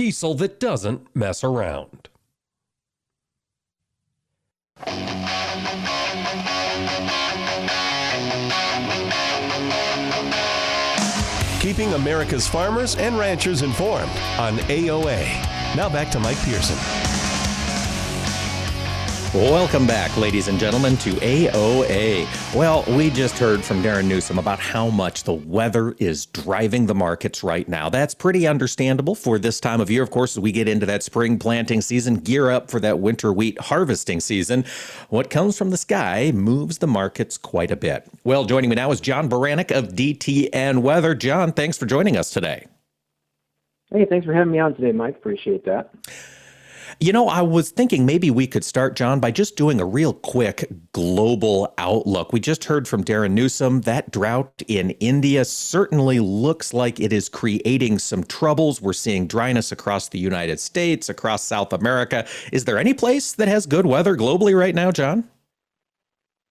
Diesel 0.00 0.32
that 0.36 0.58
doesn't 0.58 1.14
mess 1.14 1.44
around. 1.44 2.08
Keeping 11.60 11.92
America's 11.92 12.48
farmers 12.48 12.96
and 12.96 13.18
ranchers 13.18 13.60
informed 13.60 14.10
on 14.38 14.56
AOA. 14.70 15.26
Now 15.76 15.90
back 15.90 16.10
to 16.12 16.18
Mike 16.18 16.38
Pearson. 16.44 17.09
Welcome 19.32 19.86
back, 19.86 20.16
ladies 20.16 20.48
and 20.48 20.58
gentlemen, 20.58 20.96
to 20.96 21.10
AOA. 21.10 22.26
Well, 22.52 22.82
we 22.88 23.10
just 23.10 23.38
heard 23.38 23.62
from 23.62 23.80
Darin 23.80 24.08
Newsom 24.08 24.40
about 24.40 24.58
how 24.58 24.90
much 24.90 25.22
the 25.22 25.34
weather 25.34 25.94
is 26.00 26.26
driving 26.26 26.86
the 26.86 26.96
markets 26.96 27.44
right 27.44 27.68
now. 27.68 27.88
That's 27.88 28.12
pretty 28.12 28.48
understandable 28.48 29.14
for 29.14 29.38
this 29.38 29.60
time 29.60 29.80
of 29.80 29.88
year. 29.88 30.02
Of 30.02 30.10
course, 30.10 30.36
as 30.36 30.40
we 30.40 30.50
get 30.50 30.66
into 30.66 30.84
that 30.86 31.04
spring 31.04 31.38
planting 31.38 31.80
season, 31.80 32.16
gear 32.16 32.50
up 32.50 32.72
for 32.72 32.80
that 32.80 32.98
winter 32.98 33.32
wheat 33.32 33.60
harvesting 33.60 34.18
season. 34.18 34.64
What 35.10 35.30
comes 35.30 35.56
from 35.56 35.70
the 35.70 35.76
sky 35.76 36.32
moves 36.34 36.78
the 36.78 36.88
markets 36.88 37.38
quite 37.38 37.70
a 37.70 37.76
bit. 37.76 38.10
Well, 38.24 38.46
joining 38.46 38.68
me 38.68 38.74
now 38.74 38.90
is 38.90 39.00
John 39.00 39.30
Baranick 39.30 39.70
of 39.70 39.90
DTN 39.90 40.82
Weather. 40.82 41.14
John, 41.14 41.52
thanks 41.52 41.78
for 41.78 41.86
joining 41.86 42.16
us 42.16 42.30
today. 42.30 42.66
Hey, 43.92 44.06
thanks 44.06 44.26
for 44.26 44.34
having 44.34 44.50
me 44.50 44.58
on 44.58 44.74
today, 44.74 44.90
Mike. 44.90 45.14
Appreciate 45.14 45.64
that. 45.66 45.94
You 47.02 47.14
know, 47.14 47.28
I 47.28 47.40
was 47.40 47.70
thinking 47.70 48.04
maybe 48.04 48.30
we 48.30 48.46
could 48.46 48.62
start, 48.62 48.94
John, 48.94 49.20
by 49.20 49.30
just 49.30 49.56
doing 49.56 49.80
a 49.80 49.86
real 49.86 50.12
quick 50.12 50.70
global 50.92 51.72
outlook. 51.78 52.30
We 52.30 52.40
just 52.40 52.64
heard 52.64 52.86
from 52.86 53.04
Darin 53.04 53.34
Newsom 53.34 53.80
that 53.82 54.10
drought 54.10 54.62
in 54.68 54.90
India 55.00 55.46
certainly 55.46 56.20
looks 56.20 56.74
like 56.74 57.00
it 57.00 57.10
is 57.10 57.30
creating 57.30 58.00
some 58.00 58.22
troubles. 58.24 58.82
We're 58.82 58.92
seeing 58.92 59.26
dryness 59.26 59.72
across 59.72 60.10
the 60.10 60.18
United 60.18 60.60
States, 60.60 61.08
across 61.08 61.42
South 61.42 61.72
America. 61.72 62.26
Is 62.52 62.66
there 62.66 62.76
any 62.76 62.92
place 62.92 63.32
that 63.32 63.48
has 63.48 63.64
good 63.64 63.86
weather 63.86 64.14
globally 64.14 64.54
right 64.54 64.74
now, 64.74 64.92
John? 64.92 65.24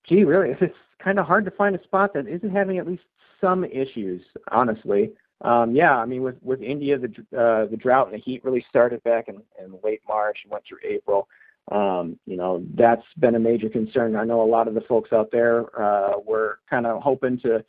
Gee, 0.08 0.24
really? 0.24 0.56
It's 0.62 1.06
kind 1.06 1.20
of 1.20 1.28
hard 1.28 1.46
to 1.46 1.52
find 1.52 1.76
a 1.76 1.84
spot 1.84 2.16
that 2.16 2.28
isn't 2.28 2.50
having 2.50 2.80
at 2.80 2.88
least 2.88 3.04
some 3.40 3.64
issues, 3.66 4.24
honestly. 4.52 5.12
Um, 5.42 5.74
yeah, 5.74 5.96
I 5.96 6.06
mean, 6.06 6.22
with 6.22 6.36
with 6.42 6.62
India, 6.62 6.98
the 6.98 7.08
uh, 7.38 7.66
the 7.66 7.78
drought 7.78 8.08
and 8.08 8.16
the 8.16 8.24
heat 8.24 8.44
really 8.44 8.66
started 8.70 9.02
back 9.04 9.30
in, 9.30 9.42
in 9.64 9.80
late 9.84 10.02
March 10.08 10.40
and 10.44 10.52
went 10.52 10.66
through 10.66 10.80
April. 10.84 11.28
Um, 11.72 12.20
you 12.26 12.36
know, 12.36 12.64
that's 12.74 13.06
been 13.20 13.36
a 13.36 13.40
major 13.40 13.70
concern. 13.70 14.16
I 14.16 14.24
know 14.24 14.42
a 14.42 14.44
lot 14.44 14.68
of 14.68 14.74
the 14.74 14.82
folks 14.82 15.14
out 15.14 15.30
there 15.32 15.66
uh, 15.80 16.20
were 16.26 16.60
kind 16.70 16.86
of 16.86 17.02
hoping 17.02 17.40
to 17.42 17.64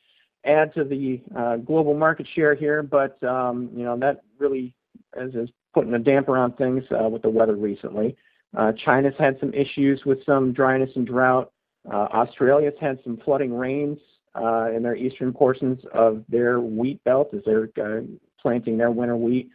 add 0.45 0.75
to 0.75 0.85
the 0.85 1.21
uh, 1.37 1.57
global 1.57 1.95
market 1.95 2.27
share 2.35 2.55
here, 2.55 2.83
but 2.83 3.23
um, 3.23 3.71
you 3.75 3.85
know 3.85 3.97
that 3.99 4.23
really 4.39 4.75
is, 5.17 5.35
is 5.35 5.51
putting 5.73 5.95
a 5.95 5.99
damper 5.99 6.37
on 6.37 6.53
things 6.55 6.83
uh, 6.91 7.09
with 7.09 7.23
the 7.23 7.31
weather 7.31 7.57
recently. 7.57 8.17
Uh, 8.57 8.73
China's 8.85 9.15
had 9.19 9.39
some 9.39 9.55
issues 9.55 10.05
with 10.05 10.25
some 10.25 10.53
dryness 10.53 10.91
and 10.97 11.07
drought. 11.07 11.53
Uh, 11.91 12.09
Australia's 12.13 12.75
had 12.81 12.99
some 13.05 13.17
flooding 13.25 13.55
rains 13.55 13.99
in 14.37 14.83
their 14.83 14.97
eastern 14.97 15.33
portions 15.33 15.79
of 15.93 16.25
their 16.29 16.61
wheat 16.61 17.03
belt 17.05 17.31
as 17.35 17.41
they're 17.45 17.71
uh, 17.83 18.03
planting 18.41 18.79
their 18.79 18.91
winter 18.91 19.17
wheat. 19.17 19.51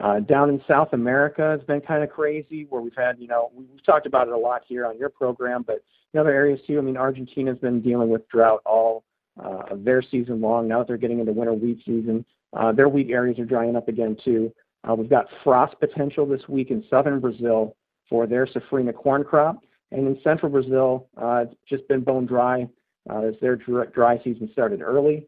Uh, 0.00 0.20
down 0.20 0.48
in 0.48 0.62
South 0.66 0.88
America 0.92 1.52
it's 1.52 1.66
been 1.66 1.80
kind 1.80 2.02
of 2.02 2.08
crazy 2.08 2.66
where 2.70 2.80
we've 2.80 2.96
had, 2.96 3.18
you 3.18 3.26
know, 3.26 3.50
we've 3.54 3.84
talked 3.84 4.06
about 4.06 4.28
it 4.28 4.32
a 4.32 4.38
lot 4.38 4.62
here 4.66 4.86
on 4.86 4.96
your 4.96 5.10
program, 5.10 5.62
but 5.66 5.82
in 6.14 6.20
other 6.20 6.30
areas 6.30 6.60
too. 6.66 6.78
I 6.78 6.80
mean, 6.80 6.96
Argentina's 6.96 7.58
been 7.58 7.80
dealing 7.80 8.08
with 8.08 8.28
drought 8.28 8.62
all 8.64 9.04
uh, 9.42 9.62
of 9.70 9.84
their 9.84 10.02
season 10.02 10.40
long. 10.40 10.68
Now 10.68 10.78
that 10.78 10.88
they're 10.88 10.96
getting 10.96 11.20
into 11.20 11.32
winter 11.32 11.52
wheat 11.52 11.82
season, 11.84 12.24
uh, 12.52 12.72
their 12.72 12.88
wheat 12.88 13.10
areas 13.10 13.38
are 13.38 13.44
drying 13.44 13.76
up 13.76 13.88
again 13.88 14.16
too. 14.24 14.52
Uh, 14.88 14.94
we've 14.94 15.10
got 15.10 15.26
frost 15.44 15.78
potential 15.78 16.26
this 16.26 16.48
week 16.48 16.70
in 16.70 16.82
southern 16.88 17.20
Brazil 17.20 17.76
for 18.08 18.26
their 18.26 18.46
safrinha 18.46 18.94
corn 18.94 19.22
crop. 19.22 19.58
And 19.92 20.06
in 20.06 20.18
central 20.22 20.50
Brazil, 20.50 21.08
uh, 21.20 21.44
it's 21.46 21.54
just 21.68 21.86
been 21.88 22.00
bone 22.00 22.26
dry 22.26 22.62
uh, 22.62 22.66
as 23.08 23.34
their 23.40 23.56
dry 23.56 24.20
season 24.22 24.48
started 24.52 24.82
early. 24.82 25.26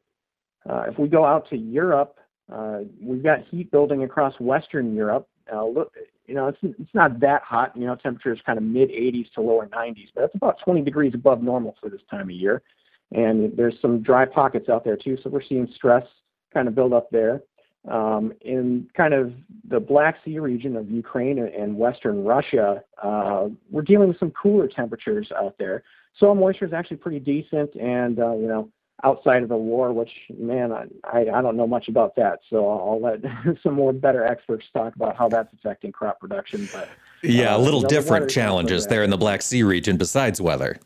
Uh, 0.68 0.84
if 0.88 0.98
we 0.98 1.08
go 1.08 1.24
out 1.24 1.48
to 1.50 1.56
Europe, 1.56 2.18
uh, 2.52 2.80
we've 3.00 3.22
got 3.22 3.40
heat 3.50 3.70
building 3.70 4.04
across 4.04 4.34
Western 4.38 4.94
Europe. 4.94 5.28
Uh, 5.52 5.64
look, 5.64 5.92
you 6.26 6.34
know, 6.34 6.48
it's 6.48 6.58
it's 6.62 6.94
not 6.94 7.18
that 7.20 7.42
hot. 7.42 7.76
You 7.76 7.86
know, 7.86 7.96
temperatures 7.96 8.40
kind 8.46 8.58
of 8.58 8.64
mid 8.64 8.90
80s 8.90 9.32
to 9.34 9.40
lower 9.40 9.66
90s, 9.66 10.08
but 10.14 10.20
that's 10.22 10.34
about 10.34 10.58
20 10.64 10.82
degrees 10.82 11.14
above 11.14 11.42
normal 11.42 11.76
for 11.80 11.90
this 11.90 12.00
time 12.10 12.22
of 12.22 12.30
year. 12.30 12.62
and 13.10 13.56
there's 13.56 13.74
some 13.82 14.02
dry 14.02 14.24
pockets 14.24 14.68
out 14.68 14.84
there 14.84 14.96
too. 14.96 15.18
So 15.22 15.30
we're 15.30 15.42
seeing 15.42 15.68
stress 15.74 16.04
kind 16.52 16.68
of 16.68 16.74
build 16.74 16.92
up 16.92 17.10
there. 17.10 17.42
Um, 17.90 18.32
in 18.42 18.88
kind 18.96 19.12
of 19.12 19.32
the 19.68 19.80
Black 19.80 20.18
Sea 20.24 20.38
region 20.38 20.76
of 20.76 20.88
Ukraine 20.88 21.38
and 21.38 21.76
Western 21.76 22.24
Russia, 22.24 22.84
uh, 23.02 23.48
we're 23.70 23.82
dealing 23.82 24.06
with 24.08 24.20
some 24.20 24.30
cooler 24.30 24.68
temperatures 24.68 25.32
out 25.36 25.56
there. 25.58 25.82
Soil 26.18 26.34
moisture 26.34 26.66
is 26.66 26.72
actually 26.72 26.98
pretty 26.98 27.20
decent, 27.20 27.74
and 27.74 28.18
uh, 28.18 28.34
you 28.34 28.46
know, 28.46 28.70
outside 29.04 29.42
of 29.42 29.48
the 29.48 29.56
war, 29.56 29.92
which 29.92 30.10
man, 30.38 30.72
I, 31.04 31.20
I 31.20 31.42
don't 31.42 31.56
know 31.56 31.66
much 31.66 31.88
about 31.88 32.14
that, 32.16 32.40
so 32.50 32.68
I'll 32.68 33.00
let 33.00 33.20
some 33.62 33.74
more 33.74 33.92
better 33.92 34.24
experts 34.24 34.66
talk 34.72 34.94
about 34.94 35.16
how 35.16 35.28
that's 35.28 35.52
affecting 35.54 35.92
crop 35.92 36.20
production. 36.20 36.68
But 36.72 36.88
yeah, 37.22 37.54
uh, 37.54 37.58
a 37.58 37.60
little 37.60 37.80
you 37.80 37.84
know, 37.84 37.88
different 37.88 38.28
the 38.28 38.32
challenges 38.32 38.86
there 38.86 39.02
in 39.02 39.10
the 39.10 39.16
Black 39.16 39.42
Sea 39.42 39.62
region 39.62 39.96
besides 39.96 40.40
weather. 40.40 40.78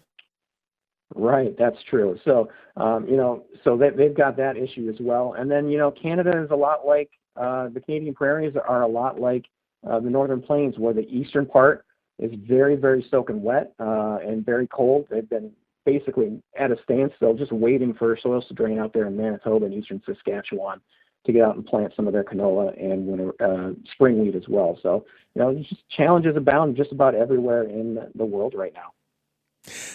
Right, 1.14 1.56
that's 1.56 1.82
true. 1.88 2.18
So, 2.24 2.50
um, 2.76 3.06
you 3.08 3.16
know, 3.16 3.44
so 3.64 3.76
they, 3.76 3.90
they've 3.90 4.14
got 4.14 4.36
that 4.36 4.56
issue 4.56 4.90
as 4.92 4.96
well. 5.00 5.34
And 5.38 5.50
then, 5.50 5.68
you 5.68 5.78
know, 5.78 5.90
Canada 5.90 6.42
is 6.42 6.50
a 6.50 6.56
lot 6.56 6.86
like 6.86 7.10
uh, 7.36 7.68
the 7.68 7.80
Canadian 7.80 8.14
prairies 8.14 8.54
are 8.56 8.82
a 8.82 8.88
lot 8.88 9.20
like 9.20 9.46
uh, 9.88 10.00
the 10.00 10.10
northern 10.10 10.42
plains, 10.42 10.78
where 10.78 10.92
the 10.92 11.08
eastern 11.08 11.46
part 11.46 11.85
is 12.18 12.32
very, 12.46 12.76
very 12.76 13.06
soaking 13.10 13.42
wet 13.42 13.72
uh, 13.78 14.18
and 14.26 14.44
very 14.44 14.66
cold. 14.66 15.06
They've 15.10 15.28
been 15.28 15.52
basically 15.84 16.42
at 16.58 16.70
a 16.70 16.76
standstill, 16.82 17.34
just 17.34 17.52
waiting 17.52 17.94
for 17.94 18.16
soils 18.20 18.46
to 18.48 18.54
drain 18.54 18.78
out 18.78 18.92
there 18.92 19.06
in 19.06 19.16
Manitoba 19.16 19.66
and 19.66 19.74
eastern 19.74 20.02
Saskatchewan 20.04 20.80
to 21.24 21.32
get 21.32 21.42
out 21.42 21.56
and 21.56 21.66
plant 21.66 21.92
some 21.94 22.06
of 22.06 22.12
their 22.12 22.24
canola 22.24 22.72
and 22.82 23.06
winter 23.06 23.32
uh, 23.40 23.72
spring 23.92 24.20
wheat 24.20 24.34
as 24.34 24.48
well. 24.48 24.78
So, 24.82 25.04
you 25.34 25.42
know, 25.42 25.54
just 25.54 25.82
challenges 25.90 26.36
abound 26.36 26.76
just 26.76 26.92
about 26.92 27.14
everywhere 27.14 27.64
in 27.64 27.98
the 28.14 28.24
world 28.24 28.54
right 28.56 28.72
now. 28.74 28.92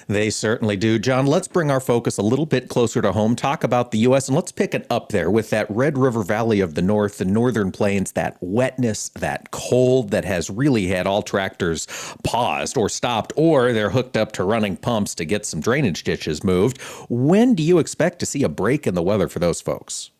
They 0.07 0.29
certainly 0.29 0.75
do. 0.75 0.99
John, 0.99 1.25
let's 1.25 1.47
bring 1.47 1.71
our 1.71 1.79
focus 1.79 2.17
a 2.17 2.21
little 2.21 2.45
bit 2.45 2.69
closer 2.69 3.01
to 3.01 3.11
home, 3.11 3.35
talk 3.35 3.63
about 3.63 3.91
the 3.91 3.99
U.S., 3.99 4.27
and 4.27 4.35
let's 4.35 4.51
pick 4.51 4.73
it 4.73 4.85
up 4.89 5.09
there 5.09 5.29
with 5.29 5.49
that 5.49 5.69
Red 5.69 5.97
River 5.97 6.23
Valley 6.23 6.59
of 6.59 6.75
the 6.75 6.81
North, 6.81 7.17
the 7.17 7.25
northern 7.25 7.71
plains, 7.71 8.13
that 8.13 8.37
wetness, 8.41 9.09
that 9.09 9.51
cold 9.51 10.11
that 10.11 10.25
has 10.25 10.49
really 10.49 10.87
had 10.87 11.07
all 11.07 11.21
tractors 11.21 11.87
paused 12.23 12.77
or 12.77 12.89
stopped, 12.89 13.33
or 13.35 13.73
they're 13.73 13.89
hooked 13.89 14.17
up 14.17 14.31
to 14.33 14.43
running 14.43 14.77
pumps 14.77 15.15
to 15.15 15.25
get 15.25 15.45
some 15.45 15.61
drainage 15.61 16.03
ditches 16.03 16.43
moved. 16.43 16.81
When 17.09 17.55
do 17.55 17.63
you 17.63 17.79
expect 17.79 18.19
to 18.19 18.25
see 18.25 18.43
a 18.43 18.49
break 18.49 18.87
in 18.87 18.95
the 18.95 19.03
weather 19.03 19.27
for 19.27 19.39
those 19.39 19.61
folks? 19.61 20.11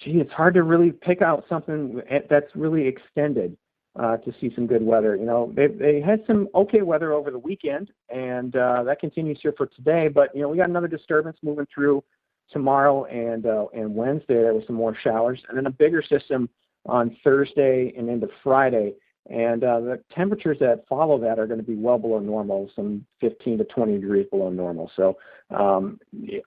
Gee, 0.00 0.20
it's 0.20 0.32
hard 0.32 0.54
to 0.54 0.62
really 0.62 0.92
pick 0.92 1.22
out 1.22 1.44
something 1.48 2.02
eh, 2.10 2.20
that's 2.28 2.54
really 2.54 2.86
extended 2.86 3.56
uh, 3.96 4.16
to 4.18 4.34
see 4.40 4.52
some 4.54 4.66
good 4.66 4.82
weather. 4.82 5.16
You 5.16 5.24
know, 5.24 5.52
they 5.54 5.68
they 5.68 6.00
had 6.00 6.22
some 6.26 6.48
okay 6.54 6.82
weather 6.82 7.12
over 7.12 7.30
the 7.30 7.38
weekend, 7.38 7.90
and 8.08 8.54
uh, 8.56 8.82
that 8.84 9.00
continues 9.00 9.38
here 9.40 9.54
for 9.56 9.66
today. 9.66 10.08
But 10.08 10.34
you 10.34 10.42
know, 10.42 10.48
we 10.48 10.56
got 10.56 10.68
another 10.68 10.88
disturbance 10.88 11.36
moving 11.42 11.66
through 11.72 12.02
tomorrow 12.50 13.04
and 13.04 13.46
uh, 13.46 13.66
and 13.74 13.94
Wednesday. 13.94 14.34
There 14.34 14.54
was 14.54 14.64
some 14.66 14.76
more 14.76 14.96
showers, 15.02 15.40
and 15.48 15.56
then 15.56 15.66
a 15.66 15.70
bigger 15.70 16.02
system 16.02 16.48
on 16.86 17.16
Thursday 17.22 17.92
and 17.96 18.08
into 18.08 18.28
Friday. 18.42 18.94
And 19.30 19.64
uh, 19.64 19.80
the 19.80 20.00
temperatures 20.14 20.58
that 20.60 20.84
follow 20.86 21.18
that 21.18 21.38
are 21.38 21.46
going 21.46 21.60
to 21.60 21.66
be 21.66 21.76
well 21.76 21.98
below 21.98 22.18
normal, 22.18 22.70
some 22.76 23.06
15 23.22 23.56
to 23.56 23.64
20 23.64 23.98
degrees 23.98 24.26
below 24.30 24.50
normal. 24.50 24.90
So 24.96 25.16
um, 25.48 25.98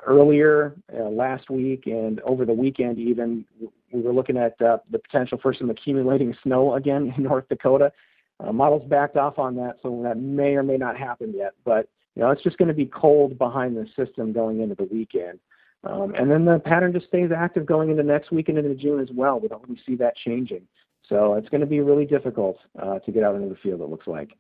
earlier 0.06 0.76
uh, 0.96 1.06
last 1.10 1.50
week 1.50 1.88
and 1.88 2.20
over 2.20 2.46
the 2.46 2.54
weekend, 2.54 3.00
even 3.00 3.46
we 3.92 4.02
were 4.02 4.14
looking 4.14 4.38
at 4.38 4.62
uh, 4.62 4.78
the 4.90 5.00
potential 5.00 5.38
for 5.42 5.54
some 5.54 5.70
accumulating 5.70 6.36
snow 6.44 6.76
again 6.76 7.14
in 7.16 7.24
North 7.24 7.48
Dakota. 7.50 7.92
Uh, 8.40 8.52
models 8.52 8.88
backed 8.88 9.18
off 9.18 9.40
on 9.40 9.56
that, 9.56 9.78
so 9.82 10.02
that 10.04 10.18
may 10.18 10.56
or 10.56 10.64
may 10.64 10.78
not 10.78 10.96
happen 10.98 11.34
yet. 11.36 11.54
But 11.66 11.90
you 12.16 12.22
know, 12.22 12.32
it's 12.32 12.44
just 12.44 12.58
going 12.58 12.68
to 12.68 12.74
be 12.74 12.86
cold 12.86 13.38
behind 13.38 13.76
the 13.78 13.88
system 13.96 14.34
going 14.34 14.62
into 14.62 14.76
the 14.76 14.86
weekend. 14.86 15.40
Um, 15.84 16.14
and 16.16 16.30
then 16.30 16.46
the 16.46 16.60
pattern 16.60 16.92
just 16.92 17.08
stays 17.08 17.30
active 17.36 17.66
going 17.66 17.90
into 17.92 18.04
next 18.04 18.32
week 18.32 18.50
and 18.50 18.58
into 18.58 18.76
June 18.76 19.00
as 19.00 19.10
well. 19.14 19.40
We 19.40 19.48
don't 19.48 19.64
really 19.68 19.82
see 19.86 19.96
that 19.96 20.16
changing. 20.16 20.68
So 21.08 21.36
it's 21.36 21.48
going 21.50 21.62
to 21.62 21.68
be 21.68 21.80
really 21.80 22.06
difficult 22.06 22.58
uh, 22.78 23.00
to 23.00 23.12
get 23.12 23.24
out 23.24 23.36
into 23.36 23.50
the 23.50 23.56
field, 23.56 23.82
it 23.82 23.90
looks 23.90 24.08
like. 24.08 24.32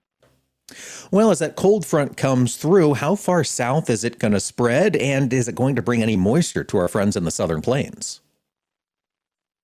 Well, 1.11 1.31
as 1.31 1.39
that 1.39 1.55
cold 1.55 1.85
front 1.85 2.17
comes 2.17 2.57
through, 2.57 2.95
how 2.95 3.15
far 3.15 3.43
south 3.43 3.89
is 3.89 4.03
it 4.03 4.19
going 4.19 4.33
to 4.33 4.39
spread? 4.39 4.95
And 4.97 5.31
is 5.31 5.47
it 5.47 5.55
going 5.55 5.75
to 5.77 5.81
bring 5.81 6.03
any 6.03 6.17
moisture 6.17 6.63
to 6.65 6.77
our 6.77 6.87
friends 6.87 7.15
in 7.15 7.23
the 7.23 7.31
southern 7.31 7.61
plains? 7.61 8.21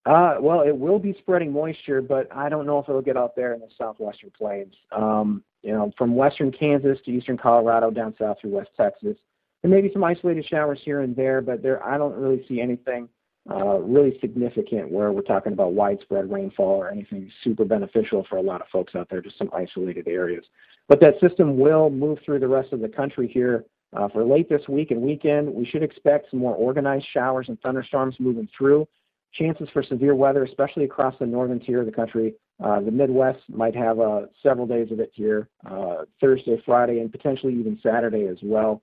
Uh, 0.05 0.35
well, 0.39 0.61
it 0.61 0.77
will 0.77 0.99
be 0.99 1.15
spreading 1.19 1.51
moisture, 1.51 2.01
but 2.01 2.27
I 2.35 2.49
don't 2.49 2.65
know 2.65 2.79
if 2.79 2.89
it'll 2.89 3.01
get 3.01 3.15
out 3.15 3.35
there 3.35 3.53
in 3.53 3.61
the 3.61 3.69
southwestern 3.77 4.31
plains. 4.37 4.73
Um, 4.91 5.43
you 5.61 5.71
know, 5.71 5.93
from 5.97 6.15
western 6.15 6.51
Kansas 6.51 6.99
to 7.05 7.11
eastern 7.11 7.37
Colorado, 7.37 7.89
down 7.89 8.13
south 8.19 8.37
through 8.41 8.51
west 8.51 8.71
Texas, 8.75 9.15
and 9.63 9.71
maybe 9.71 9.89
some 9.93 10.03
isolated 10.03 10.45
showers 10.45 10.79
here 10.83 11.01
and 11.01 11.15
there, 11.15 11.41
but 11.41 11.63
there 11.63 11.85
I 11.85 11.97
don't 11.97 12.15
really 12.15 12.45
see 12.47 12.59
anything 12.59 13.07
uh, 13.49 13.77
really 13.79 14.17
significant 14.19 14.89
where 14.89 15.11
we're 15.11 15.21
talking 15.21 15.53
about 15.53 15.73
widespread 15.73 16.31
rainfall 16.31 16.75
or 16.75 16.89
anything 16.89 17.29
super 17.43 17.65
beneficial 17.65 18.25
for 18.29 18.37
a 18.37 18.41
lot 18.41 18.61
of 18.61 18.67
folks 18.67 18.95
out 18.95 19.09
there, 19.09 19.21
just 19.21 19.37
some 19.37 19.49
isolated 19.53 20.07
areas. 20.07 20.45
But 20.87 20.99
that 21.01 21.19
system 21.19 21.57
will 21.57 21.89
move 21.89 22.19
through 22.25 22.39
the 22.39 22.47
rest 22.47 22.73
of 22.73 22.79
the 22.81 22.89
country 22.89 23.27
here 23.27 23.65
uh, 23.95 24.07
for 24.09 24.23
late 24.23 24.49
this 24.49 24.67
week 24.67 24.91
and 24.91 25.01
weekend. 25.01 25.53
We 25.53 25.65
should 25.65 25.83
expect 25.83 26.29
some 26.29 26.39
more 26.39 26.55
organized 26.55 27.05
showers 27.13 27.47
and 27.49 27.59
thunderstorms 27.61 28.15
moving 28.19 28.49
through. 28.57 28.87
Chances 29.33 29.67
for 29.73 29.83
severe 29.83 30.15
weather, 30.15 30.43
especially 30.43 30.85
across 30.85 31.15
the 31.19 31.25
northern 31.25 31.59
tier 31.59 31.79
of 31.79 31.85
the 31.85 31.91
country. 31.91 32.35
Uh, 32.63 32.81
the 32.81 32.91
Midwest 32.91 33.39
might 33.49 33.75
have 33.75 33.99
uh, 33.99 34.21
several 34.41 34.67
days 34.67 34.91
of 34.91 34.99
it 34.99 35.11
here, 35.13 35.49
uh, 35.69 36.03
Thursday, 36.21 36.61
Friday, 36.65 36.99
and 36.99 37.11
potentially 37.11 37.53
even 37.53 37.79
Saturday 37.81 38.27
as 38.27 38.37
well. 38.43 38.81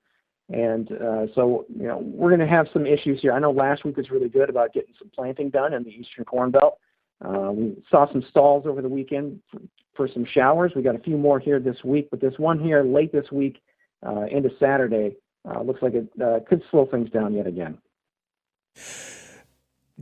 And 0.52 0.90
uh, 0.90 1.26
so, 1.34 1.64
you 1.68 1.86
know, 1.86 1.98
we're 1.98 2.30
going 2.30 2.40
to 2.40 2.46
have 2.46 2.66
some 2.72 2.84
issues 2.84 3.20
here. 3.20 3.32
I 3.32 3.38
know 3.38 3.52
last 3.52 3.84
week 3.84 3.96
was 3.96 4.10
really 4.10 4.28
good 4.28 4.50
about 4.50 4.72
getting 4.72 4.92
some 4.98 5.10
planting 5.14 5.50
done 5.50 5.72
in 5.72 5.84
the 5.84 5.90
eastern 5.90 6.24
corn 6.24 6.50
belt. 6.50 6.78
Uh, 7.24 7.52
we 7.52 7.82
saw 7.88 8.10
some 8.10 8.24
stalls 8.28 8.66
over 8.66 8.82
the 8.82 8.88
weekend 8.88 9.40
for, 9.50 9.60
for, 9.94 10.08
some 10.12 10.24
showers. 10.24 10.72
We 10.74 10.82
got 10.82 10.96
a 10.96 11.00
few 11.00 11.16
more 11.16 11.38
here 11.38 11.60
this 11.60 11.76
week, 11.84 12.08
but 12.10 12.20
this 12.20 12.34
one 12.38 12.58
here 12.58 12.82
late 12.82 13.12
this 13.12 13.30
week 13.30 13.60
uh, 14.04 14.22
into 14.22 14.50
Saturday 14.58 15.16
uh, 15.48 15.60
looks 15.60 15.82
like 15.82 15.94
it 15.94 16.08
uh, 16.20 16.40
could 16.48 16.62
slow 16.70 16.86
things 16.86 17.10
down 17.10 17.34
yet 17.34 17.46
again. 17.46 17.78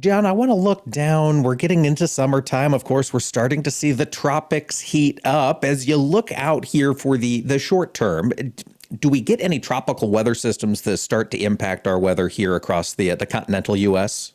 John, 0.00 0.26
I 0.26 0.32
want 0.32 0.50
to 0.50 0.54
look 0.54 0.84
down. 0.86 1.42
We're 1.42 1.56
getting 1.56 1.84
into 1.84 2.06
summertime. 2.06 2.72
Of 2.72 2.84
course, 2.84 3.12
we're 3.12 3.20
starting 3.20 3.64
to 3.64 3.70
see 3.70 3.90
the 3.90 4.06
tropics 4.06 4.78
heat 4.78 5.20
up. 5.24 5.64
As 5.64 5.88
you 5.88 5.96
look 5.96 6.30
out 6.32 6.64
here 6.64 6.94
for 6.94 7.16
the 7.16 7.40
the 7.40 7.58
short 7.58 7.94
term, 7.94 8.32
do 8.96 9.08
we 9.08 9.20
get 9.20 9.40
any 9.40 9.58
tropical 9.58 10.10
weather 10.10 10.36
systems 10.36 10.82
that 10.82 10.98
start 10.98 11.32
to 11.32 11.38
impact 11.42 11.88
our 11.88 11.98
weather 11.98 12.28
here 12.28 12.54
across 12.54 12.94
the 12.94 13.14
the 13.14 13.26
continental 13.26 13.76
U.S.? 13.76 14.34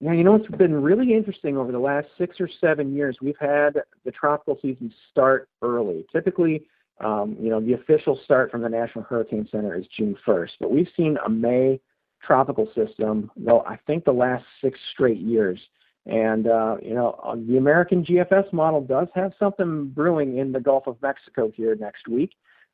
Yeah, 0.00 0.12
you 0.12 0.24
know 0.24 0.36
it's 0.36 0.46
been 0.46 0.80
really 0.80 1.12
interesting 1.12 1.58
over 1.58 1.72
the 1.72 1.80
last 1.80 2.06
six 2.16 2.40
or 2.40 2.48
seven 2.60 2.94
years. 2.94 3.18
We've 3.20 3.38
had 3.38 3.82
the 4.04 4.12
tropical 4.12 4.58
season 4.62 4.94
start 5.10 5.48
early. 5.60 6.06
Typically, 6.10 6.66
um, 7.00 7.36
you 7.38 7.50
know, 7.50 7.60
the 7.60 7.74
official 7.74 8.18
start 8.24 8.50
from 8.50 8.62
the 8.62 8.68
National 8.68 9.04
Hurricane 9.04 9.46
Center 9.50 9.74
is 9.74 9.86
June 9.94 10.16
1st, 10.26 10.52
but 10.60 10.70
we've 10.70 10.88
seen 10.96 11.18
a 11.24 11.28
May 11.28 11.80
tropical 12.26 12.68
system, 12.74 13.30
though 13.36 13.60
I 13.60 13.78
think 13.86 14.04
the 14.04 14.12
last 14.12 14.44
six 14.62 14.78
straight 14.92 15.18
years. 15.18 15.60
And 16.06 16.46
uh, 16.46 16.76
you 16.82 16.94
know, 16.94 17.18
the 17.46 17.58
American 17.58 18.04
GFS 18.04 18.52
model 18.52 18.80
does 18.80 19.08
have 19.14 19.32
something 19.38 19.88
brewing 19.88 20.38
in 20.38 20.52
the 20.52 20.60
Gulf 20.60 20.86
of 20.86 20.96
Mexico 21.02 21.50
here 21.54 21.74
next 21.74 22.08
week. 22.08 22.30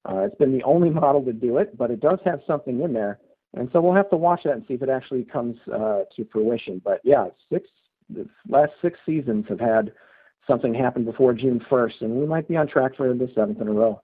Uh, 0.09 0.19
it's 0.19 0.37
been 0.37 0.53
the 0.57 0.63
only 0.63 0.91
model 1.03 1.23
to 1.25 1.33
do 1.33 1.59
it, 1.59 1.77
but 1.77 1.91
it 1.91 2.01
does 2.01 2.19
have 2.25 2.41
something 2.47 2.81
in 2.81 2.93
there. 2.93 3.19
And 3.57 3.69
so 3.73 3.81
we'll 3.81 3.95
have 3.95 4.11
to 4.11 4.17
watch 4.17 4.43
that 4.45 4.55
and 4.55 4.65
see 4.67 4.75
if 4.75 4.83
it 4.83 4.89
actually 4.89 5.25
comes 5.25 5.57
uh, 5.73 6.03
to 6.17 6.27
fruition. 6.33 6.81
But 6.85 7.01
yeah, 7.05 7.29
six 7.53 7.69
the 8.11 8.29
last 8.49 8.73
six 8.83 8.99
seasons 9.07 9.47
have 9.49 9.61
had 9.61 9.93
something 10.47 10.75
happen 10.75 11.05
before 11.05 11.33
June 11.33 11.65
1st, 11.71 12.03
and 12.03 12.17
we 12.17 12.27
might 12.27 12.49
be 12.49 12.57
on 12.57 12.67
track 12.67 12.97
for 12.97 13.13
the 13.13 13.31
seventh 13.35 13.61
in 13.61 13.69
a 13.69 13.73
row. 13.73 14.03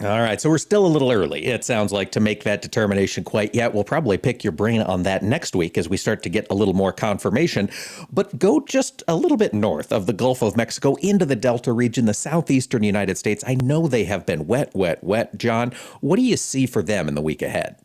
All 0.00 0.20
right, 0.20 0.40
so 0.40 0.48
we're 0.48 0.58
still 0.58 0.86
a 0.86 0.88
little 0.88 1.10
early, 1.10 1.46
it 1.46 1.64
sounds 1.64 1.90
like, 1.90 2.12
to 2.12 2.20
make 2.20 2.44
that 2.44 2.62
determination 2.62 3.24
quite 3.24 3.52
yet. 3.52 3.74
We'll 3.74 3.82
probably 3.82 4.16
pick 4.16 4.44
your 4.44 4.52
brain 4.52 4.80
on 4.80 5.02
that 5.02 5.24
next 5.24 5.56
week 5.56 5.76
as 5.76 5.88
we 5.88 5.96
start 5.96 6.22
to 6.22 6.28
get 6.28 6.46
a 6.50 6.54
little 6.54 6.72
more 6.72 6.92
confirmation. 6.92 7.68
But 8.12 8.38
go 8.38 8.60
just 8.60 9.02
a 9.08 9.16
little 9.16 9.36
bit 9.36 9.52
north 9.52 9.90
of 9.90 10.06
the 10.06 10.12
Gulf 10.12 10.40
of 10.40 10.56
Mexico 10.56 10.94
into 11.00 11.24
the 11.24 11.34
Delta 11.34 11.72
region, 11.72 12.04
the 12.04 12.14
southeastern 12.14 12.84
United 12.84 13.18
States. 13.18 13.42
I 13.44 13.56
know 13.56 13.88
they 13.88 14.04
have 14.04 14.24
been 14.24 14.46
wet, 14.46 14.70
wet, 14.72 15.02
wet. 15.02 15.36
John, 15.36 15.72
what 16.00 16.14
do 16.14 16.22
you 16.22 16.36
see 16.36 16.66
for 16.66 16.80
them 16.80 17.08
in 17.08 17.16
the 17.16 17.20
week 17.20 17.42
ahead? 17.42 17.80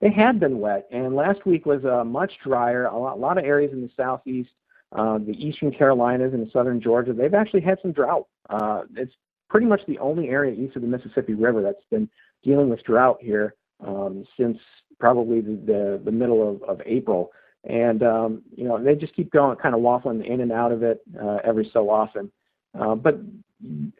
They 0.00 0.12
had 0.12 0.38
been 0.38 0.60
wet, 0.60 0.86
and 0.92 1.16
last 1.16 1.44
week 1.44 1.66
was 1.66 1.84
uh, 1.84 2.04
much 2.04 2.34
drier. 2.44 2.84
A 2.84 2.96
lot, 2.96 3.16
a 3.16 3.20
lot 3.20 3.36
of 3.36 3.44
areas 3.44 3.72
in 3.72 3.82
the 3.82 3.90
southeast, 3.96 4.50
uh, 4.92 5.18
the 5.18 5.34
eastern 5.44 5.72
Carolinas 5.72 6.34
and 6.34 6.48
southern 6.52 6.80
Georgia, 6.80 7.12
they've 7.12 7.34
actually 7.34 7.62
had 7.62 7.78
some 7.82 7.90
drought. 7.90 8.28
Uh, 8.48 8.82
it's 8.94 9.12
pretty 9.48 9.66
much 9.66 9.80
the 9.86 9.98
only 9.98 10.28
area 10.28 10.52
east 10.52 10.76
of 10.76 10.82
the 10.82 10.88
Mississippi 10.88 11.34
River 11.34 11.62
that's 11.62 11.84
been 11.90 12.08
dealing 12.42 12.68
with 12.68 12.84
drought 12.84 13.18
here 13.20 13.54
um, 13.86 14.24
since 14.38 14.58
probably 14.98 15.40
the, 15.40 15.56
the, 15.66 16.00
the 16.04 16.12
middle 16.12 16.48
of, 16.48 16.62
of 16.62 16.80
April. 16.86 17.30
And, 17.64 18.02
um, 18.02 18.42
you 18.56 18.64
know, 18.64 18.82
they 18.82 18.94
just 18.94 19.14
keep 19.14 19.32
going, 19.32 19.56
kind 19.56 19.74
of 19.74 19.80
waffling 19.80 20.24
in 20.24 20.40
and 20.40 20.52
out 20.52 20.72
of 20.72 20.82
it 20.82 21.00
uh, 21.20 21.38
every 21.44 21.68
so 21.72 21.90
often. 21.90 22.30
Uh, 22.78 22.94
but 22.94 23.18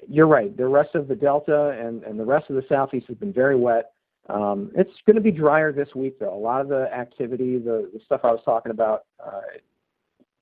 you're 0.09 0.27
right. 0.27 0.57
The 0.57 0.67
rest 0.67 0.95
of 0.95 1.09
the 1.09 1.15
Delta 1.15 1.71
and, 1.71 2.03
and 2.05 2.19
the 2.19 2.25
rest 2.25 2.49
of 2.51 2.57
the 2.57 2.65
Southeast 2.69 3.09
has 3.09 3.17
been 3.17 3.33
very 3.33 3.57
wet. 3.57 3.93
Um, 4.29 4.71
it's 4.75 4.93
going 5.07 5.17
to 5.17 5.23
be 5.23 5.33
drier 5.33 5.73
this 5.73 5.89
week, 5.95 6.19
though. 6.19 6.35
A 6.35 6.39
lot 6.39 6.61
of 6.61 6.69
the 6.69 6.93
activity, 6.95 7.59
the, 7.59 7.91
the 7.93 8.01
stuff 8.05 8.21
I 8.25 8.31
was 8.31 8.41
talking 8.45 8.71
about 8.71 9.05
uh, 9.25 9.41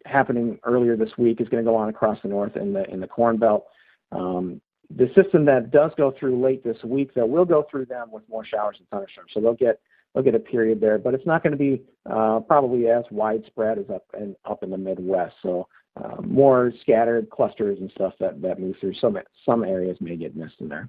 happening 0.04 0.58
earlier 0.64 0.96
this 0.96 1.16
week, 1.16 1.40
is 1.40 1.48
going 1.48 1.64
to 1.64 1.70
go 1.70 1.76
on 1.76 1.88
across 1.88 2.18
the 2.22 2.28
north 2.28 2.56
in 2.56 2.72
the 2.72 2.84
in 2.90 3.00
the 3.00 3.06
Corn 3.06 3.36
Belt. 3.36 3.66
Um, 4.12 4.60
the 4.94 5.08
system 5.14 5.44
that 5.46 5.70
does 5.70 5.90
go 5.96 6.14
through 6.18 6.40
late 6.42 6.62
this 6.62 6.82
week, 6.84 7.12
though, 7.14 7.26
will 7.26 7.44
go 7.44 7.66
through 7.70 7.86
them 7.86 8.08
with 8.10 8.22
more 8.28 8.44
showers 8.44 8.76
and 8.78 8.88
thunderstorms. 8.88 9.30
So 9.34 9.40
they'll 9.40 9.54
get 9.54 9.80
they'll 10.14 10.24
get 10.24 10.34
a 10.34 10.40
period 10.40 10.80
there, 10.80 10.98
but 10.98 11.14
it's 11.14 11.26
not 11.26 11.42
going 11.42 11.52
to 11.52 11.58
be 11.58 11.82
uh, 12.08 12.40
probably 12.40 12.88
as 12.88 13.04
widespread 13.10 13.78
as 13.78 13.90
up 13.92 14.04
and 14.14 14.36
up 14.44 14.62
in 14.62 14.70
the 14.70 14.78
Midwest. 14.78 15.34
So 15.42 15.68
uh, 16.02 16.20
more 16.22 16.72
scattered 16.82 17.30
clusters 17.30 17.78
and 17.80 17.90
stuff 17.92 18.14
that 18.20 18.40
that 18.42 18.60
move 18.60 18.76
through. 18.80 18.94
Some 18.94 19.18
some 19.44 19.64
areas 19.64 19.96
may 20.00 20.16
get 20.16 20.36
missed 20.36 20.60
in 20.60 20.68
there. 20.68 20.88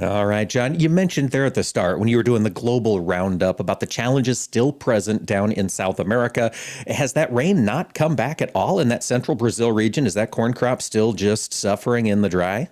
All 0.00 0.26
right, 0.26 0.48
John, 0.48 0.80
you 0.80 0.90
mentioned 0.90 1.30
there 1.30 1.44
at 1.44 1.54
the 1.54 1.62
start 1.62 2.00
when 2.00 2.08
you 2.08 2.16
were 2.16 2.24
doing 2.24 2.42
the 2.42 2.50
global 2.50 3.00
roundup 3.00 3.60
about 3.60 3.78
the 3.78 3.86
challenges 3.86 4.40
still 4.40 4.72
present 4.72 5.24
down 5.24 5.52
in 5.52 5.68
South 5.68 6.00
America. 6.00 6.52
Has 6.88 7.12
that 7.12 7.32
rain 7.32 7.64
not 7.64 7.94
come 7.94 8.16
back 8.16 8.42
at 8.42 8.50
all 8.56 8.80
in 8.80 8.88
that 8.88 9.04
central 9.04 9.36
Brazil 9.36 9.70
region? 9.70 10.04
Is 10.04 10.14
that 10.14 10.32
corn 10.32 10.52
crop 10.52 10.82
still 10.82 11.12
just 11.12 11.54
suffering 11.54 12.06
in 12.06 12.22
the 12.22 12.28
dry? 12.28 12.68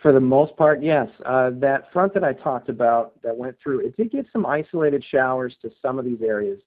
For 0.00 0.12
the 0.12 0.20
most 0.20 0.56
part, 0.56 0.82
yes. 0.82 1.08
Uh, 1.26 1.50
that 1.56 1.92
front 1.92 2.14
that 2.14 2.24
I 2.24 2.32
talked 2.32 2.68
about 2.68 3.20
that 3.22 3.36
went 3.36 3.56
through, 3.62 3.80
it 3.80 3.96
did 3.96 4.10
give 4.10 4.26
some 4.32 4.46
isolated 4.46 5.04
showers 5.04 5.54
to 5.62 5.70
some 5.82 5.98
of 5.98 6.04
these 6.04 6.22
areas 6.22 6.58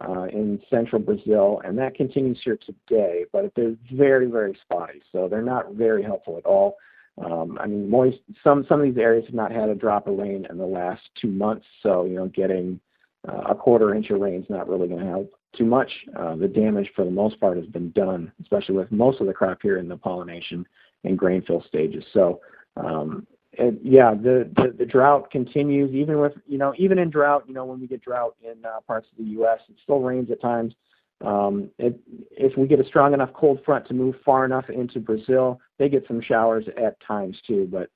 uh, 0.00 0.24
in 0.24 0.60
central 0.68 1.00
Brazil, 1.00 1.60
and 1.64 1.78
that 1.78 1.94
continues 1.94 2.40
here 2.42 2.58
today, 2.58 3.24
but 3.32 3.52
they're 3.54 3.76
very, 3.92 4.26
very 4.26 4.58
spotty, 4.62 5.02
so 5.12 5.28
they're 5.28 5.42
not 5.42 5.72
very 5.72 6.02
helpful 6.02 6.36
at 6.36 6.44
all. 6.44 6.76
Um, 7.18 7.58
I 7.60 7.66
mean, 7.66 7.90
moist, 7.90 8.18
some 8.42 8.64
some 8.68 8.80
of 8.80 8.86
these 8.86 9.00
areas 9.00 9.26
have 9.26 9.34
not 9.34 9.52
had 9.52 9.68
a 9.68 9.74
drop 9.74 10.06
of 10.06 10.18
rain 10.18 10.46
in 10.48 10.58
the 10.58 10.66
last 10.66 11.02
two 11.20 11.30
months, 11.30 11.66
so 11.82 12.04
you 12.04 12.14
know, 12.14 12.28
getting 12.28 12.80
uh, 13.28 13.42
a 13.50 13.54
quarter 13.54 13.94
inch 13.94 14.10
of 14.10 14.20
rain 14.20 14.42
is 14.42 14.50
not 14.50 14.68
really 14.68 14.88
going 14.88 15.00
to 15.00 15.10
help 15.10 15.32
too 15.56 15.66
much. 15.66 15.90
Uh, 16.18 16.34
the 16.36 16.48
damage, 16.48 16.90
for 16.96 17.04
the 17.04 17.10
most 17.10 17.38
part, 17.38 17.58
has 17.58 17.66
been 17.66 17.90
done, 17.90 18.32
especially 18.40 18.76
with 18.76 18.90
most 18.90 19.20
of 19.20 19.26
the 19.26 19.32
crop 19.32 19.58
here 19.62 19.78
in 19.78 19.88
the 19.88 19.96
pollination 19.96 20.66
and 21.04 21.18
grain 21.18 21.42
fill 21.42 21.62
stages. 21.68 22.04
So 22.12 22.40
um, 22.76 23.26
and 23.58 23.78
yeah, 23.82 24.14
the, 24.14 24.50
the, 24.56 24.74
the 24.78 24.86
drought 24.86 25.30
continues 25.30 25.92
even 25.92 26.18
with 26.18 26.32
you 26.46 26.58
know 26.58 26.72
even 26.78 26.98
in 26.98 27.10
drought. 27.10 27.44
You 27.46 27.54
know 27.54 27.64
when 27.64 27.80
we 27.80 27.86
get 27.86 28.02
drought 28.02 28.36
in 28.42 28.64
uh, 28.64 28.80
parts 28.86 29.08
of 29.12 29.24
the 29.24 29.30
U.S., 29.32 29.58
it 29.68 29.76
still 29.82 30.00
rains 30.00 30.30
at 30.30 30.40
times. 30.40 30.74
Um, 31.24 31.70
it, 31.78 31.98
if 32.30 32.56
we 32.56 32.66
get 32.66 32.80
a 32.80 32.84
strong 32.84 33.14
enough 33.14 33.32
cold 33.32 33.60
front 33.64 33.86
to 33.88 33.94
move 33.94 34.16
far 34.24 34.44
enough 34.44 34.68
into 34.68 35.00
Brazil, 35.00 35.60
they 35.78 35.88
get 35.88 36.06
some 36.06 36.20
showers 36.20 36.64
at 36.76 37.00
times 37.00 37.36
too. 37.46 37.68
But 37.70 37.90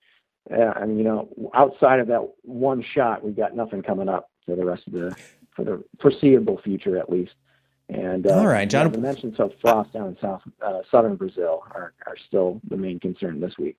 uh, 0.54 0.72
I 0.76 0.86
mean, 0.86 0.98
you 0.98 1.04
know, 1.04 1.28
outside 1.54 2.00
of 2.00 2.06
that 2.08 2.28
one 2.42 2.84
shot, 2.94 3.24
we've 3.24 3.36
got 3.36 3.56
nothing 3.56 3.82
coming 3.82 4.08
up 4.08 4.30
for 4.44 4.56
the 4.56 4.64
rest 4.64 4.86
of 4.86 4.92
the 4.92 5.16
for 5.54 5.64
the 5.64 5.82
foreseeable 6.00 6.60
future, 6.62 6.98
at 6.98 7.10
least. 7.10 7.34
And 7.88 8.26
uh, 8.26 8.34
all 8.34 8.46
right, 8.46 8.68
John. 8.68 8.90
The 8.90 8.98
mentions 8.98 9.38
of 9.38 9.52
frost 9.60 9.92
down 9.92 10.08
in 10.08 10.16
south 10.20 10.42
uh, 10.64 10.80
southern 10.90 11.16
Brazil 11.16 11.62
are 11.72 11.94
are 12.06 12.16
still 12.26 12.60
the 12.68 12.76
main 12.76 13.00
concern 13.00 13.40
this 13.40 13.56
week. 13.58 13.76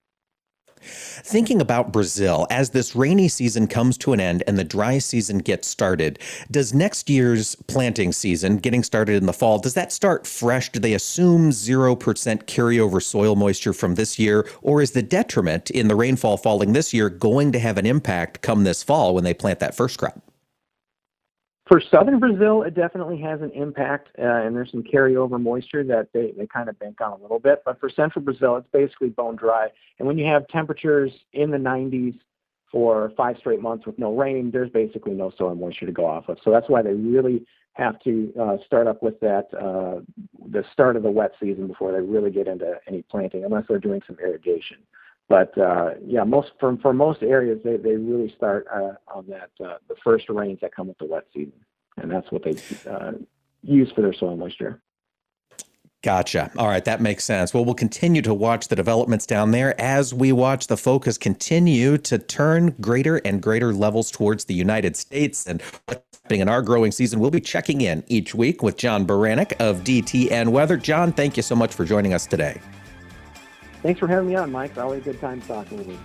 Thinking 0.87 1.61
about 1.61 1.91
Brazil, 1.91 2.47
as 2.49 2.69
this 2.69 2.95
rainy 2.95 3.27
season 3.27 3.67
comes 3.67 3.97
to 3.99 4.13
an 4.13 4.19
end 4.19 4.43
and 4.47 4.57
the 4.57 4.63
dry 4.63 4.97
season 4.97 5.39
gets 5.39 5.67
started, 5.67 6.19
does 6.49 6.73
next 6.73 7.09
year's 7.09 7.55
planting 7.67 8.11
season, 8.11 8.57
getting 8.57 8.83
started 8.83 9.17
in 9.17 9.25
the 9.25 9.33
fall, 9.33 9.59
does 9.59 9.73
that 9.73 9.91
start 9.91 10.25
fresh? 10.25 10.69
Do 10.71 10.79
they 10.79 10.93
assume 10.93 11.51
0% 11.51 11.97
carryover 11.97 13.01
soil 13.01 13.35
moisture 13.35 13.73
from 13.73 13.95
this 13.95 14.17
year? 14.17 14.47
Or 14.61 14.81
is 14.81 14.91
the 14.91 15.01
detriment 15.01 15.69
in 15.69 15.87
the 15.87 15.95
rainfall 15.95 16.37
falling 16.37 16.73
this 16.73 16.93
year 16.93 17.09
going 17.09 17.51
to 17.51 17.59
have 17.59 17.77
an 17.77 17.85
impact 17.85 18.41
come 18.41 18.63
this 18.63 18.83
fall 18.83 19.13
when 19.13 19.23
they 19.23 19.33
plant 19.33 19.59
that 19.59 19.75
first 19.75 19.97
crop? 19.97 20.26
For 21.67 21.81
southern 21.81 22.19
Brazil, 22.19 22.63
it 22.63 22.75
definitely 22.75 23.19
has 23.21 23.41
an 23.41 23.51
impact, 23.51 24.09
uh, 24.17 24.23
and 24.23 24.55
there's 24.55 24.71
some 24.71 24.83
carryover 24.83 25.41
moisture 25.41 25.83
that 25.83 26.07
they, 26.13 26.31
they 26.37 26.47
kind 26.47 26.69
of 26.69 26.79
bank 26.79 27.01
on 27.01 27.11
a 27.11 27.21
little 27.21 27.39
bit. 27.39 27.61
But 27.65 27.79
for 27.79 27.89
central 27.89 28.23
Brazil, 28.23 28.55
it's 28.55 28.67
basically 28.71 29.09
bone 29.09 29.35
dry. 29.35 29.67
And 29.99 30.07
when 30.07 30.17
you 30.17 30.25
have 30.27 30.47
temperatures 30.47 31.11
in 31.33 31.51
the 31.51 31.57
90s 31.57 32.17
for 32.71 33.11
five 33.17 33.35
straight 33.39 33.61
months 33.61 33.85
with 33.85 33.99
no 33.99 34.15
rain, 34.15 34.49
there's 34.51 34.69
basically 34.69 35.13
no 35.13 35.31
soil 35.37 35.55
moisture 35.55 35.85
to 35.85 35.91
go 35.91 36.05
off 36.05 36.29
of. 36.29 36.37
So 36.43 36.51
that's 36.51 36.69
why 36.69 36.81
they 36.81 36.93
really 36.93 37.45
have 37.73 37.99
to 37.99 38.33
uh, 38.39 38.57
start 38.65 38.87
up 38.87 39.03
with 39.03 39.19
that 39.19 39.47
uh, 39.53 40.01
the 40.49 40.63
start 40.71 40.95
of 40.95 41.03
the 41.03 41.11
wet 41.11 41.33
season 41.39 41.67
before 41.67 41.91
they 41.91 41.99
really 41.99 42.31
get 42.31 42.47
into 42.47 42.75
any 42.87 43.03
planting, 43.03 43.43
unless 43.43 43.65
they're 43.67 43.77
doing 43.77 44.01
some 44.07 44.17
irrigation. 44.19 44.77
But 45.29 45.57
uh, 45.57 45.91
yeah, 46.05 46.23
most 46.23 46.51
for 46.59 46.77
for 46.77 46.93
most 46.93 47.21
areas, 47.21 47.59
they 47.63 47.77
they 47.77 47.95
really 47.95 48.33
start 48.37 48.65
uh, 48.73 48.93
on 49.13 49.25
that 49.27 49.49
uh, 49.63 49.77
the 49.89 49.95
first 50.03 50.29
rains 50.29 50.59
that 50.61 50.73
come 50.73 50.87
with 50.87 50.97
the 50.99 51.05
wet 51.05 51.25
season, 51.33 51.59
and 51.97 52.09
that's 52.09 52.31
what 52.31 52.43
they 52.43 52.55
uh, 52.89 53.13
use 53.61 53.91
for 53.93 54.01
their 54.01 54.13
soil 54.13 54.37
moisture. 54.37 54.81
Gotcha. 56.03 56.51
All 56.57 56.67
right, 56.67 56.85
that 56.85 57.01
makes 57.01 57.25
sense. 57.25 57.53
Well, 57.53 57.65
we'll 57.65 57.73
continue 57.73 58.21
to 58.21 58.33
watch 58.33 58.69
the 58.69 58.75
developments 58.75 59.25
down 59.25 59.51
there 59.51 59.79
as 59.81 60.13
we 60.13 60.31
watch 60.31 60.67
the 60.67 60.77
focus 60.77 61.17
continue 61.17 61.97
to 61.97 62.19
turn 62.19 62.75
greater 62.79 63.17
and 63.17 63.41
greater 63.41 63.73
levels 63.73 64.11
towards 64.11 64.45
the 64.45 64.53
United 64.53 64.95
States 64.95 65.45
and 65.47 65.61
what's 65.61 66.19
happening 66.23 66.41
in 66.41 66.49
our 66.49 66.61
growing 66.61 66.91
season. 66.91 67.19
We'll 67.19 67.31
be 67.31 67.41
checking 67.41 67.81
in 67.81 68.03
each 68.07 68.35
week 68.35 68.61
with 68.61 68.77
John 68.77 69.05
Baranick 69.05 69.53
of 69.59 69.83
DTN 69.83 70.49
Weather. 70.49 70.77
John, 70.77 71.11
thank 71.11 71.35
you 71.35 71.43
so 71.43 71.55
much 71.55 71.73
for 71.73 71.83
joining 71.83 72.13
us 72.13 72.27
today. 72.27 72.61
Thanks 73.81 73.99
for 73.99 74.07
having 74.07 74.27
me 74.29 74.35
on, 74.35 74.51
Mike. 74.51 74.71
It's 74.71 74.79
always 74.79 75.01
a 75.01 75.11
good 75.11 75.19
time 75.19 75.41
talking 75.41 75.77
with 75.77 75.87
you. 75.87 75.99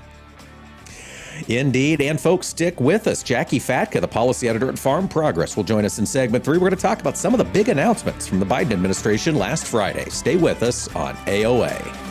Indeed. 1.48 2.00
And 2.00 2.20
folks, 2.20 2.46
stick 2.48 2.80
with 2.80 3.06
us. 3.06 3.22
Jacqui 3.22 3.58
Fatka, 3.58 4.00
the 4.00 4.08
policy 4.08 4.48
editor 4.48 4.68
at 4.68 4.78
Farm 4.78 5.08
Progress, 5.08 5.56
will 5.56 5.64
join 5.64 5.84
us 5.84 5.98
in 5.98 6.06
segment 6.06 6.44
three. 6.44 6.58
We're 6.58 6.68
going 6.68 6.76
to 6.76 6.82
talk 6.82 7.00
about 7.00 7.16
some 7.16 7.32
of 7.34 7.38
the 7.38 7.44
big 7.44 7.68
announcements 7.68 8.26
from 8.26 8.38
the 8.38 8.46
Biden 8.46 8.72
administration 8.72 9.34
last 9.36 9.66
Friday. 9.66 10.08
Stay 10.10 10.36
with 10.36 10.62
us 10.62 10.94
on 10.94 11.14
AOA. 11.26 12.10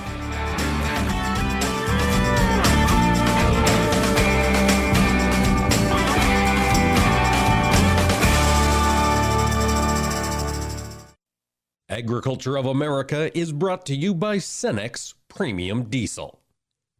Agriculture 11.90 12.58
of 12.58 12.66
America 12.66 13.38
is 13.38 13.52
brought 13.52 13.86
to 13.86 13.94
you 13.94 14.16
by 14.16 14.38
Cenex 14.38 15.14
Premium 15.34 15.84
Diesel. 15.84 16.40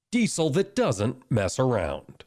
Diesel 0.10 0.50
that 0.52 0.74
doesn't 0.74 1.30
mess 1.30 1.60
around. 1.60 2.24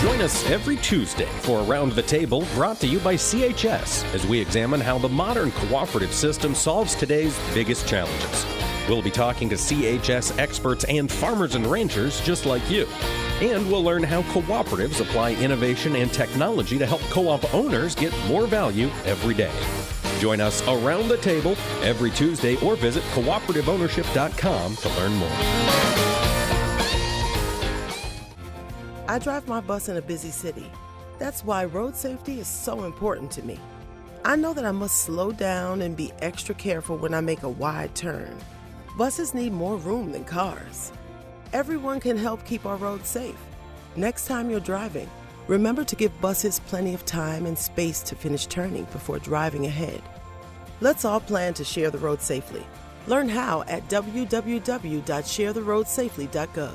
Join 0.00 0.22
us 0.22 0.48
every 0.48 0.76
Tuesday 0.76 1.28
for 1.42 1.60
Around 1.60 1.92
the 1.92 2.02
Table 2.02 2.46
brought 2.54 2.80
to 2.80 2.86
you 2.86 2.98
by 3.00 3.16
CHS 3.16 4.14
as 4.14 4.26
we 4.26 4.40
examine 4.40 4.80
how 4.80 4.96
the 4.96 5.10
modern 5.10 5.50
cooperative 5.52 6.12
system 6.14 6.54
solves 6.54 6.94
today's 6.94 7.38
biggest 7.52 7.86
challenges. 7.86 8.46
We'll 8.88 9.02
be 9.02 9.10
talking 9.10 9.50
to 9.50 9.56
CHS 9.56 10.38
experts 10.38 10.84
and 10.84 11.12
farmers 11.12 11.54
and 11.54 11.66
ranchers 11.66 12.18
just 12.22 12.46
like 12.46 12.68
you. 12.70 12.86
And 13.42 13.70
we'll 13.70 13.84
learn 13.84 14.02
how 14.02 14.22
cooperatives 14.22 15.02
apply 15.02 15.34
innovation 15.34 15.96
and 15.96 16.10
technology 16.10 16.78
to 16.78 16.86
help 16.86 17.02
co 17.10 17.28
op 17.28 17.52
owners 17.52 17.94
get 17.94 18.14
more 18.26 18.46
value 18.46 18.88
every 19.04 19.34
day. 19.34 19.52
Join 20.18 20.40
us 20.40 20.66
around 20.66 21.08
the 21.08 21.18
table 21.18 21.56
every 21.82 22.10
Tuesday 22.10 22.56
or 22.64 22.76
visit 22.76 23.02
cooperativeownership.com 23.14 24.76
to 24.76 24.88
learn 24.88 25.14
more. 25.14 25.28
I 29.08 29.18
drive 29.20 29.46
my 29.46 29.60
bus 29.60 29.88
in 29.88 29.96
a 29.96 30.02
busy 30.02 30.30
city. 30.30 30.70
That's 31.18 31.44
why 31.44 31.64
road 31.64 31.94
safety 31.94 32.40
is 32.40 32.48
so 32.48 32.84
important 32.84 33.30
to 33.32 33.42
me. 33.42 33.58
I 34.24 34.34
know 34.34 34.52
that 34.54 34.64
I 34.64 34.72
must 34.72 35.02
slow 35.02 35.30
down 35.30 35.82
and 35.82 35.96
be 35.96 36.12
extra 36.20 36.54
careful 36.54 36.96
when 36.96 37.14
I 37.14 37.20
make 37.20 37.44
a 37.44 37.48
wide 37.48 37.94
turn. 37.94 38.36
Buses 38.98 39.34
need 39.34 39.52
more 39.52 39.76
room 39.76 40.10
than 40.10 40.24
cars. 40.24 40.90
Everyone 41.52 42.00
can 42.00 42.16
help 42.16 42.44
keep 42.44 42.66
our 42.66 42.76
roads 42.76 43.08
safe. 43.08 43.38
Next 43.94 44.26
time 44.26 44.50
you're 44.50 44.58
driving, 44.58 45.08
remember 45.48 45.82
to 45.84 45.96
give 45.96 46.20
buses 46.20 46.60
plenty 46.60 46.94
of 46.94 47.04
time 47.04 47.46
and 47.46 47.58
space 47.58 48.00
to 48.02 48.14
finish 48.14 48.46
turning 48.46 48.84
before 48.84 49.18
driving 49.18 49.66
ahead. 49.66 50.00
Let's 50.80 51.04
all 51.04 51.18
plan 51.20 51.54
to 51.54 51.64
share 51.64 51.90
the 51.90 51.98
road 51.98 52.20
safely. 52.20 52.64
Learn 53.06 53.28
how 53.28 53.62
at 53.62 53.88
www.sharetheroadsafely.gov. 53.88 56.72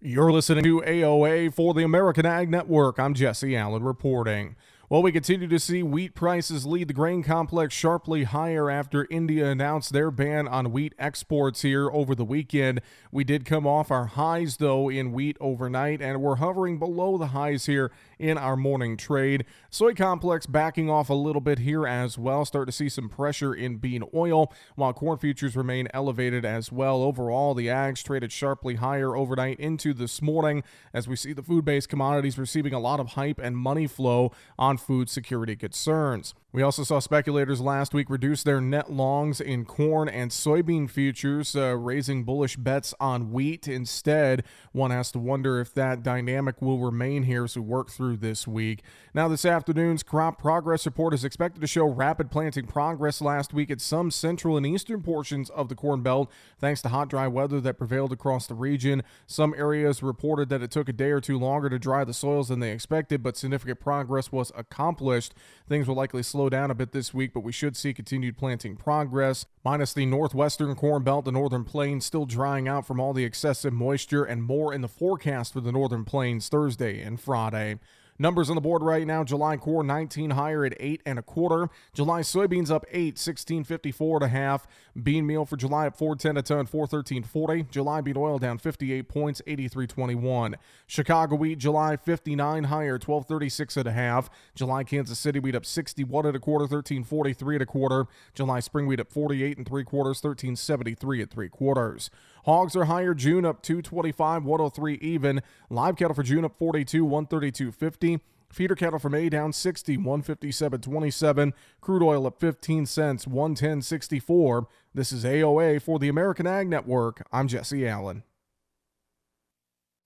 You're 0.00 0.30
listening 0.30 0.62
to 0.62 0.80
AOA 0.86 1.52
for 1.52 1.74
the 1.74 1.82
American 1.82 2.24
Ag 2.24 2.48
Network. 2.48 3.00
I'm 3.00 3.14
Jesse 3.14 3.56
Allen 3.56 3.82
reporting. 3.82 4.54
Well, 4.90 5.02
we 5.02 5.12
continue 5.12 5.48
to 5.48 5.58
see 5.58 5.82
wheat 5.82 6.14
prices 6.14 6.64
lead 6.64 6.88
the 6.88 6.94
grain 6.94 7.22
complex 7.22 7.74
sharply 7.74 8.24
higher 8.24 8.70
after 8.70 9.06
India 9.10 9.50
announced 9.50 9.92
their 9.92 10.10
ban 10.10 10.48
on 10.48 10.72
wheat 10.72 10.94
exports 10.98 11.60
here 11.60 11.90
over 11.90 12.14
the 12.14 12.24
weekend. 12.24 12.80
We 13.12 13.22
did 13.22 13.44
come 13.44 13.66
off 13.66 13.90
our 13.90 14.06
highs, 14.06 14.56
though, 14.56 14.88
in 14.88 15.12
wheat 15.12 15.36
overnight, 15.40 16.00
and 16.00 16.22
we're 16.22 16.36
hovering 16.36 16.78
below 16.78 17.18
the 17.18 17.26
highs 17.26 17.66
here 17.66 17.92
in 18.18 18.38
our 18.38 18.56
morning 18.56 18.96
trade. 18.96 19.44
Soy 19.70 19.94
complex 19.94 20.46
backing 20.46 20.90
off 20.90 21.10
a 21.10 21.14
little 21.14 21.40
bit 21.40 21.60
here 21.60 21.86
as 21.86 22.18
well. 22.18 22.44
Start 22.44 22.66
to 22.68 22.72
see 22.72 22.88
some 22.88 23.08
pressure 23.08 23.54
in 23.54 23.76
bean 23.76 24.02
oil, 24.14 24.52
while 24.76 24.92
corn 24.92 25.18
futures 25.18 25.56
remain 25.56 25.88
elevated 25.94 26.44
as 26.44 26.72
well. 26.72 27.02
Overall, 27.02 27.54
the 27.54 27.66
ags 27.66 28.02
traded 28.02 28.32
sharply 28.32 28.76
higher 28.76 29.16
overnight 29.16 29.58
into 29.60 29.92
this 29.94 30.20
morning 30.22 30.62
as 30.92 31.06
we 31.08 31.16
see 31.16 31.32
the 31.32 31.42
food 31.42 31.64
based 31.64 31.88
commodities 31.88 32.38
receiving 32.38 32.72
a 32.72 32.80
lot 32.80 33.00
of 33.00 33.08
hype 33.08 33.38
and 33.38 33.56
money 33.56 33.86
flow 33.86 34.32
on 34.58 34.76
food 34.76 35.08
security 35.08 35.56
concerns. 35.56 36.34
We 36.50 36.62
also 36.62 36.82
saw 36.82 36.98
speculators 36.98 37.60
last 37.60 37.92
week 37.92 38.08
reduce 38.08 38.42
their 38.42 38.58
net 38.58 38.90
longs 38.90 39.38
in 39.38 39.66
corn 39.66 40.08
and 40.08 40.30
soybean 40.30 40.88
futures, 40.88 41.54
uh, 41.54 41.76
raising 41.76 42.24
bullish 42.24 42.56
bets 42.56 42.94
on 42.98 43.30
wheat. 43.30 43.68
Instead, 43.68 44.44
one 44.72 44.90
has 44.90 45.12
to 45.12 45.18
wonder 45.18 45.60
if 45.60 45.74
that 45.74 46.02
dynamic 46.02 46.62
will 46.62 46.78
remain 46.78 47.24
here 47.24 47.44
as 47.44 47.54
we 47.54 47.60
work 47.60 47.90
through 47.90 48.16
this 48.16 48.48
week. 48.48 48.82
Now, 49.12 49.28
this 49.28 49.44
afternoon's 49.44 50.02
crop 50.02 50.40
progress 50.40 50.86
report 50.86 51.12
is 51.12 51.22
expected 51.22 51.60
to 51.60 51.66
show 51.66 51.84
rapid 51.84 52.30
planting 52.30 52.64
progress 52.64 53.20
last 53.20 53.52
week 53.52 53.70
at 53.70 53.82
some 53.82 54.10
central 54.10 54.56
and 54.56 54.64
eastern 54.64 55.02
portions 55.02 55.50
of 55.50 55.68
the 55.68 55.74
Corn 55.74 56.00
Belt, 56.00 56.30
thanks 56.58 56.80
to 56.80 56.88
hot, 56.88 57.10
dry 57.10 57.28
weather 57.28 57.60
that 57.60 57.76
prevailed 57.76 58.10
across 58.10 58.46
the 58.46 58.54
region. 58.54 59.02
Some 59.26 59.52
areas 59.54 60.02
reported 60.02 60.48
that 60.48 60.62
it 60.62 60.70
took 60.70 60.88
a 60.88 60.94
day 60.94 61.10
or 61.10 61.20
two 61.20 61.38
longer 61.38 61.68
to 61.68 61.78
dry 61.78 62.04
the 62.04 62.14
soils 62.14 62.48
than 62.48 62.60
they 62.60 62.72
expected, 62.72 63.22
but 63.22 63.36
significant 63.36 63.80
progress 63.80 64.32
was 64.32 64.50
accomplished. 64.56 65.34
Things 65.68 65.86
will 65.86 65.94
likely 65.94 66.22
slow 66.22 66.37
slow 66.38 66.48
down 66.48 66.70
a 66.70 66.74
bit 66.74 66.92
this 66.92 67.12
week, 67.12 67.32
but 67.34 67.40
we 67.40 67.50
should 67.50 67.76
see 67.76 67.92
continued 67.92 68.36
planting 68.36 68.76
progress. 68.76 69.44
Minus 69.64 69.92
the 69.92 70.06
northwestern 70.06 70.76
corn 70.76 71.02
belt, 71.02 71.24
the 71.24 71.32
northern 71.32 71.64
plains 71.64 72.06
still 72.06 72.26
drying 72.26 72.68
out 72.68 72.86
from 72.86 73.00
all 73.00 73.12
the 73.12 73.24
excessive 73.24 73.72
moisture, 73.72 74.22
and 74.22 74.44
more 74.44 74.72
in 74.72 74.80
the 74.80 74.86
forecast 74.86 75.52
for 75.52 75.60
the 75.60 75.72
northern 75.72 76.04
plains 76.04 76.48
Thursday 76.48 77.02
and 77.02 77.20
Friday. 77.20 77.80
Numbers 78.18 78.50
on 78.50 78.56
the 78.56 78.60
board 78.60 78.82
right 78.82 79.06
now: 79.06 79.22
July 79.22 79.56
corn 79.56 79.86
19 79.86 80.30
higher 80.30 80.64
at 80.64 80.74
eight 80.80 81.00
and 81.06 81.18
a 81.18 81.22
quarter. 81.22 81.68
July 81.94 82.20
soybeans 82.20 82.70
up 82.70 82.84
eight, 82.90 83.16
16.54 83.16 84.14
and 84.16 84.22
a 84.24 84.28
half. 84.28 84.66
Bean 85.00 85.26
meal 85.26 85.44
for 85.44 85.56
July 85.56 85.86
up 85.86 85.96
410 85.96 86.36
a 86.36 86.42
ton, 86.42 86.66
413.40. 86.66 87.70
July 87.70 88.00
bean 88.00 88.16
oil 88.16 88.38
down 88.38 88.58
58 88.58 89.08
points, 89.08 89.40
83.21. 89.46 90.54
Chicago 90.86 91.36
wheat 91.36 91.58
July 91.58 91.96
59 91.96 92.64
higher, 92.64 92.94
1236 92.94 93.76
and 93.76 93.86
a 93.86 93.92
half. 93.92 94.28
July 94.54 94.82
Kansas 94.82 95.18
City 95.18 95.38
wheat 95.38 95.54
up 95.54 95.64
61 95.64 96.26
and 96.26 96.36
a 96.36 96.40
quarter, 96.40 96.64
1343 96.64 97.56
and 97.56 97.62
a 97.62 97.66
quarter. 97.66 98.06
July 98.34 98.60
spring 98.60 98.86
wheat 98.86 99.00
up 99.00 99.12
48 99.12 99.58
and 99.58 99.66
three 99.66 99.84
quarters, 99.84 100.22
1373 100.22 101.22
at 101.22 101.30
three 101.30 101.48
quarters. 101.48 102.10
Hogs 102.48 102.74
are 102.76 102.86
higher. 102.86 103.12
June 103.12 103.44
up 103.44 103.60
225, 103.60 104.42
103 104.42 104.94
even. 105.02 105.42
Live 105.68 105.96
cattle 105.96 106.14
for 106.14 106.22
June 106.22 106.46
up 106.46 106.58
42, 106.58 107.04
132.50. 107.04 108.20
Feeder 108.50 108.74
cattle 108.74 108.98
for 108.98 109.10
May 109.10 109.28
down 109.28 109.52
60, 109.52 109.98
157.27. 109.98 111.52
Crude 111.82 112.02
oil 112.02 112.26
up 112.26 112.40
15 112.40 112.86
cents, 112.86 113.26
110.64. 113.26 114.64
This 114.94 115.12
is 115.12 115.24
AOA 115.24 115.82
for 115.82 115.98
the 115.98 116.08
American 116.08 116.46
Ag 116.46 116.70
Network. 116.70 117.22
I'm 117.30 117.48
Jesse 117.48 117.86
Allen. 117.86 118.22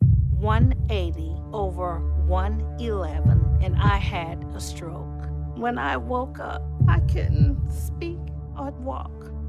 180 0.01 1.37
over 1.53 2.01
111, 2.27 3.59
and 3.63 3.77
I 3.77 3.99
had 3.99 4.45
a 4.53 4.59
stroke. 4.59 5.29
When 5.57 5.79
I 5.79 5.97
woke 5.97 6.41
up, 6.41 6.65
I 6.89 6.99
couldn't 6.99 7.71
speak 7.71 8.19
or 8.59 8.73
walk. 8.73 9.22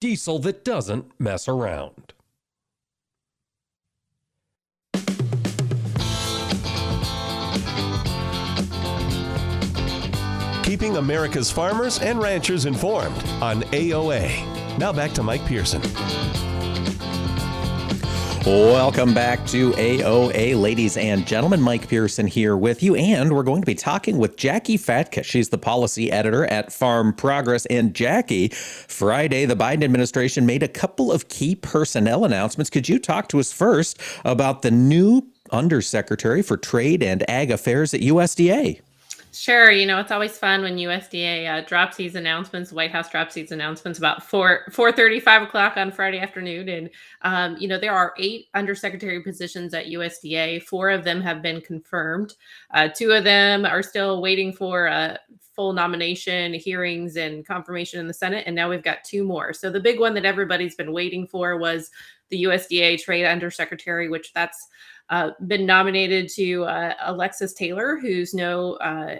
diesel 0.00 0.38
that 0.40 0.64
doesn't 0.64 1.10
mess 1.18 1.48
around. 1.48 2.12
Keeping 10.62 10.96
America's 10.96 11.50
farmers 11.50 12.00
and 12.00 12.20
ranchers 12.20 12.66
informed 12.66 13.16
on 13.40 13.62
AOA. 13.70 14.78
Now 14.78 14.92
back 14.92 15.12
to 15.12 15.22
Mike 15.22 15.46
Pearson. 15.46 15.80
Welcome 18.46 19.12
back 19.12 19.44
to 19.48 19.72
AOA, 19.72 20.54
ladies 20.54 20.96
and 20.96 21.26
gentlemen. 21.26 21.60
Mike 21.60 21.88
Pearson 21.88 22.28
here 22.28 22.56
with 22.56 22.80
you, 22.80 22.94
and 22.94 23.34
we're 23.34 23.42
going 23.42 23.60
to 23.60 23.66
be 23.66 23.74
talking 23.74 24.18
with 24.18 24.36
Jacqui 24.36 24.76
Fatka. 24.76 25.24
She's 25.24 25.48
the 25.48 25.58
policy 25.58 26.12
editor 26.12 26.46
at 26.46 26.72
Farm 26.72 27.12
Progress. 27.12 27.66
And 27.66 27.92
Jacqui, 27.92 28.54
Friday, 28.54 29.46
the 29.46 29.56
Biden 29.56 29.82
administration 29.82 30.46
made 30.46 30.62
a 30.62 30.68
couple 30.68 31.10
of 31.10 31.26
key 31.26 31.56
personnel 31.56 32.24
announcements. 32.24 32.70
Could 32.70 32.88
you 32.88 33.00
talk 33.00 33.26
to 33.30 33.40
us 33.40 33.52
first 33.52 34.00
about 34.24 34.62
the 34.62 34.70
new 34.70 35.26
undersecretary 35.50 36.40
for 36.40 36.56
Trade 36.56 37.02
and 37.02 37.28
Ag 37.28 37.50
Affairs 37.50 37.94
at 37.94 38.00
USDA? 38.00 38.80
Sure. 39.36 39.70
You 39.70 39.84
know, 39.84 40.00
it's 40.00 40.10
always 40.10 40.38
fun 40.38 40.62
when 40.62 40.78
USDA 40.78 41.46
uh, 41.46 41.60
drops 41.66 41.98
these 41.98 42.14
announcements. 42.14 42.72
White 42.72 42.90
House 42.90 43.10
drops 43.10 43.34
these 43.34 43.52
announcements 43.52 43.98
about 43.98 44.22
four 44.22 44.64
four 44.72 44.90
thirty 44.90 45.20
five 45.20 45.42
o'clock 45.42 45.76
on 45.76 45.92
Friday 45.92 46.18
afternoon, 46.18 46.70
and 46.70 46.90
um, 47.20 47.54
you 47.58 47.68
know 47.68 47.78
there 47.78 47.92
are 47.92 48.14
eight 48.18 48.46
undersecretary 48.54 49.22
positions 49.22 49.74
at 49.74 49.88
USDA. 49.88 50.62
Four 50.62 50.88
of 50.88 51.04
them 51.04 51.20
have 51.20 51.42
been 51.42 51.60
confirmed. 51.60 52.34
Uh, 52.72 52.88
two 52.88 53.12
of 53.12 53.24
them 53.24 53.66
are 53.66 53.82
still 53.82 54.22
waiting 54.22 54.54
for 54.54 54.88
uh, 54.88 55.18
full 55.54 55.74
nomination 55.74 56.54
hearings 56.54 57.16
and 57.16 57.46
confirmation 57.46 58.00
in 58.00 58.06
the 58.06 58.14
Senate, 58.14 58.44
and 58.46 58.56
now 58.56 58.70
we've 58.70 58.82
got 58.82 59.04
two 59.04 59.22
more. 59.22 59.52
So 59.52 59.68
the 59.68 59.80
big 59.80 60.00
one 60.00 60.14
that 60.14 60.24
everybody's 60.24 60.76
been 60.76 60.94
waiting 60.94 61.26
for 61.26 61.58
was 61.58 61.90
the 62.30 62.44
USDA 62.44 63.02
Trade 63.02 63.26
Undersecretary, 63.26 64.08
which 64.08 64.32
that's 64.32 64.66
uh, 65.10 65.30
been 65.46 65.66
nominated 65.66 66.28
to 66.30 66.64
uh, 66.64 66.94
Alexis 67.02 67.52
Taylor, 67.54 67.98
who's 68.00 68.34
no 68.34 68.74
uh, 68.74 69.16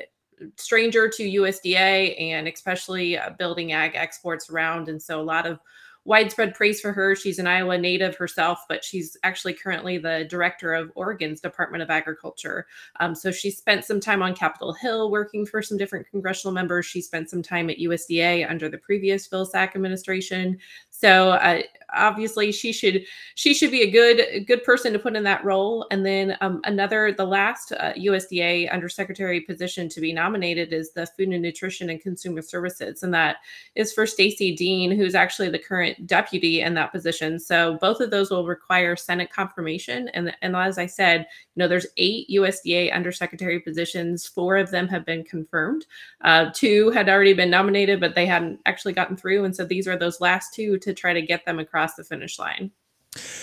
stranger 0.57 1.09
to 1.09 1.22
USDA 1.22 2.20
and 2.20 2.49
especially 2.49 3.16
uh, 3.16 3.31
building 3.31 3.72
ag 3.72 3.92
exports 3.94 4.51
around. 4.51 4.88
And 4.88 5.01
so 5.01 5.20
a 5.20 5.22
lot 5.22 5.46
of 5.46 5.59
widespread 6.07 6.55
praise 6.55 6.81
for 6.81 6.92
her. 6.92 7.16
She's 7.16 7.38
an 7.38 7.49
Iowa 7.49 7.77
native 7.77 8.16
herself, 8.16 8.64
but 8.68 8.85
she's 8.85 9.16
actually 9.25 9.55
currently 9.55 9.99
the 9.99 10.27
director 10.31 10.72
of 10.72 10.92
Oregon's 10.94 11.40
Department 11.40 11.83
of 11.83 11.90
Agriculture. 11.90 12.66
Um, 13.01 13.14
so 13.14 13.33
she 13.33 13.51
spent 13.51 13.85
some 13.85 13.99
time 13.99 14.22
on 14.22 14.35
Capitol 14.35 14.72
Hill 14.72 15.11
working 15.11 15.44
for 15.44 15.61
some 15.62 15.77
different 15.77 16.09
congressional 16.09 16.55
members. 16.55 16.87
She 16.87 17.03
spent 17.03 17.29
some 17.29 17.42
time 17.42 17.68
at 17.68 17.79
USDA 17.79 18.49
under 18.49 18.68
the 18.68 18.79
previous 18.79 19.29
Vilsack 19.29 19.75
administration. 19.75 20.59
So 20.99 21.31
uh, 21.31 21.61
obviously 21.95 22.53
she 22.53 22.73
should 22.73 23.05
she 23.35 23.55
should 23.55 23.71
be 23.71 23.83
a 23.83 23.91
good 23.91 24.47
good 24.47 24.65
person 24.65 24.93
to 24.93 24.99
put 24.99 25.17
in 25.17 25.23
that 25.25 25.45
role. 25.45 25.87
And 25.91 26.05
then 26.05 26.37
um, 26.41 26.61
another 26.65 27.13
the 27.13 27.25
last 27.25 27.73
uh, 27.73 27.93
USDA 27.95 28.73
undersecretary 28.73 29.41
position 29.41 29.89
to 29.91 30.01
be 30.01 30.13
nominated 30.13 30.73
is 30.73 30.93
the 30.93 31.07
Food 31.07 31.29
and 31.29 31.43
Nutrition 31.43 31.91
and 31.91 32.01
Consumer 32.01 32.43
Services, 32.43 33.03
and 33.03 33.13
that 33.15 33.37
is 33.75 33.93
for 33.93 34.07
Stacy 34.07 34.55
Dean, 34.55 34.91
who's 34.91 35.15
actually 35.15 35.51
the 35.51 35.59
current 35.59 36.07
deputy 36.07 36.63
in 36.63 36.75
that 36.75 36.93
position. 36.93 37.39
So 37.39 37.79
both 37.81 38.01
of 38.01 38.11
those 38.11 38.31
will 38.31 38.47
require 38.47 38.97
Senate 38.97 39.31
confirmation. 39.31 40.09
And 40.11 40.35
and 40.43 40.57
as 40.57 40.79
I 40.79 40.87
said, 40.87 41.21
you 41.21 41.61
know, 41.61 41.69
there's 41.69 41.87
eight 41.97 42.29
USDA 42.31 42.95
undersecretary 42.95 43.61
positions. 43.61 44.27
Four 44.27 44.57
of 44.57 44.71
them 44.71 44.89
have 44.89 45.05
been 45.05 45.25
confirmed. 45.25 45.87
Uh, 46.23 46.51
two 46.55 46.91
had 46.91 47.09
already 47.09 47.35
been 47.35 47.51
nominated, 47.51 48.01
but 48.01 48.15
they 48.15 48.27
hadn't 48.27 48.61
actually 48.67 48.93
gotten 48.93 49.17
through. 49.17 49.45
And 49.45 49.55
so 49.55 49.65
these 49.65 49.87
are 49.87 49.97
those 49.97 50.21
last 50.21 50.55
two 50.55 50.79
to 50.87 50.94
try 50.94 51.12
to 51.12 51.22
get 51.22 51.44
them 51.44 51.59
across 51.59 51.94
the 51.94 52.05
finish 52.05 52.38
line. 52.38 52.70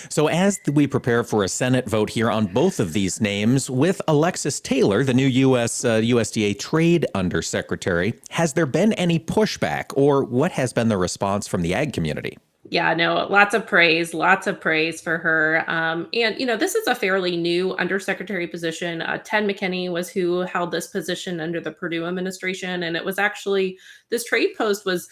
So, 0.08 0.28
as 0.28 0.60
we 0.72 0.86
prepare 0.86 1.24
for 1.24 1.42
a 1.42 1.48
Senate 1.48 1.88
vote 1.88 2.10
here 2.10 2.30
on 2.30 2.46
both 2.46 2.78
of 2.78 2.92
these 2.92 3.20
names, 3.20 3.68
with 3.68 4.00
Alexis 4.06 4.60
Taylor, 4.60 5.02
the 5.02 5.14
new 5.14 5.26
U.S. 5.26 5.84
Uh, 5.84 6.00
USDA 6.00 6.58
Trade 6.58 7.06
Undersecretary, 7.14 8.14
has 8.30 8.52
there 8.52 8.66
been 8.66 8.92
any 8.94 9.18
pushback, 9.18 9.86
or 9.96 10.24
what 10.24 10.52
has 10.52 10.72
been 10.72 10.88
the 10.88 10.96
response 10.96 11.48
from 11.48 11.62
the 11.62 11.74
ag 11.74 11.92
community? 11.92 12.38
Yeah, 12.70 12.94
no, 12.94 13.26
lots 13.28 13.54
of 13.54 13.66
praise, 13.66 14.14
lots 14.14 14.46
of 14.46 14.58
praise 14.58 15.00
for 15.00 15.18
her. 15.18 15.64
Um, 15.68 16.08
and, 16.14 16.38
you 16.40 16.46
know, 16.46 16.56
this 16.56 16.74
is 16.74 16.86
a 16.86 16.94
fairly 16.94 17.36
new 17.36 17.76
undersecretary 17.76 18.46
position. 18.46 19.02
Uh, 19.02 19.18
Ted 19.18 19.44
McKinney 19.44 19.92
was 19.92 20.08
who 20.08 20.40
held 20.40 20.70
this 20.70 20.86
position 20.86 21.40
under 21.40 21.60
the 21.60 21.72
Perdue 21.72 22.06
administration. 22.06 22.84
And 22.84 22.96
it 22.96 23.04
was 23.04 23.18
actually, 23.18 23.78
this 24.08 24.24
trade 24.24 24.54
post 24.56 24.86
was 24.86 25.08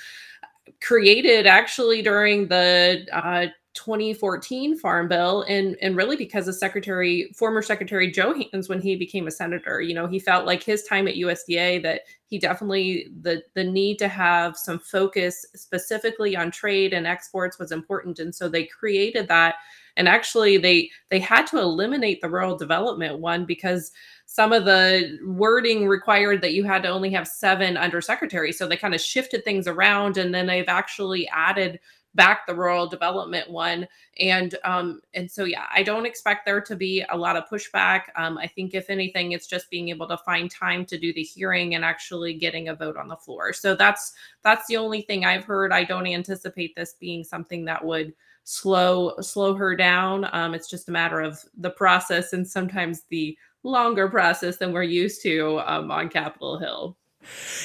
created 0.80 1.46
actually 1.46 2.02
during 2.02 2.48
the 2.48 3.06
uh, 3.12 3.46
2014 3.74 4.78
farm 4.78 5.08
bill 5.08 5.42
and 5.48 5.76
and 5.80 5.96
really 5.96 6.14
because 6.14 6.46
of 6.46 6.54
secretary 6.54 7.32
former 7.34 7.62
secretary 7.62 8.10
joe 8.10 8.34
when 8.66 8.80
he 8.82 8.96
became 8.96 9.26
a 9.26 9.30
senator. 9.30 9.80
You 9.80 9.94
know 9.94 10.06
he 10.06 10.18
felt 10.18 10.44
like 10.44 10.62
his 10.62 10.84
time 10.84 11.08
at 11.08 11.14
usda 11.14 11.82
that 11.82 12.02
he 12.26 12.38
definitely 12.38 13.08
the 13.22 13.42
the 13.54 13.64
need 13.64 13.98
to 13.98 14.08
have 14.08 14.56
some 14.58 14.78
focus 14.78 15.46
specifically 15.54 16.36
on 16.36 16.50
trade 16.50 16.92
and 16.92 17.06
exports 17.06 17.58
was 17.58 17.72
important. 17.72 18.18
And 18.18 18.34
so 18.34 18.48
they 18.48 18.64
created 18.64 19.26
that 19.28 19.56
and 19.96 20.08
actually 20.08 20.58
they 20.58 20.90
they 21.10 21.18
had 21.18 21.46
to 21.46 21.58
eliminate 21.58 22.20
the 22.20 22.28
rural 22.28 22.56
development 22.56 23.18
one 23.18 23.44
because 23.44 23.92
some 24.26 24.52
of 24.52 24.64
the 24.64 25.18
wording 25.26 25.86
required 25.86 26.40
that 26.40 26.54
you 26.54 26.64
had 26.64 26.82
to 26.82 26.88
only 26.88 27.10
have 27.10 27.28
seven 27.28 27.74
undersecretaries. 27.74 28.54
So 28.54 28.66
they 28.66 28.78
kind 28.78 28.94
of 28.94 29.00
shifted 29.00 29.44
things 29.44 29.66
around 29.66 30.16
and 30.16 30.34
then 30.34 30.46
they've 30.46 30.68
actually 30.68 31.28
added 31.28 31.80
back 32.14 32.46
the 32.46 32.54
rural 32.54 32.86
development 32.86 33.50
one. 33.50 33.86
And 34.20 34.54
um 34.64 35.00
and 35.14 35.30
so 35.30 35.44
yeah 35.44 35.66
i 35.74 35.82
don't 35.82 36.06
expect 36.06 36.44
there 36.44 36.60
to 36.60 36.76
be 36.76 37.04
a 37.10 37.16
lot 37.16 37.36
of 37.36 37.48
pushback. 37.48 38.02
Um 38.16 38.38
i 38.38 38.46
think 38.46 38.74
if 38.74 38.90
anything 38.90 39.32
it's 39.32 39.46
just 39.46 39.70
being 39.70 39.88
able 39.88 40.08
to 40.08 40.18
find 40.18 40.50
time 40.50 40.84
to 40.86 40.98
do 40.98 41.12
the 41.12 41.22
hearing 41.22 41.74
and 41.74 41.84
actually 41.84 42.34
getting 42.34 42.68
a 42.68 42.74
vote 42.74 42.96
on 42.96 43.08
the 43.08 43.16
floor. 43.16 43.52
So 43.52 43.74
that's 43.74 44.12
that's 44.42 44.66
the 44.66 44.76
only 44.76 45.02
thing 45.02 45.24
i've 45.24 45.44
heard. 45.44 45.72
I 45.72 45.84
don't 45.84 46.06
anticipate 46.06 46.74
this 46.74 46.94
being 47.00 47.24
something 47.24 47.64
that 47.66 47.84
would 47.84 48.14
slow 48.44 49.14
slow 49.20 49.54
her 49.54 49.76
down. 49.76 50.28
Um 50.32 50.54
it's 50.54 50.68
just 50.68 50.88
a 50.88 50.92
matter 50.92 51.20
of 51.20 51.38
the 51.58 51.70
process 51.70 52.32
and 52.32 52.46
sometimes 52.46 53.02
the 53.08 53.36
longer 53.62 54.08
process 54.08 54.56
than 54.56 54.72
we're 54.72 54.82
used 54.82 55.22
to 55.22 55.60
um, 55.66 55.90
on 55.90 56.08
capitol 56.08 56.58
hill 56.58 56.96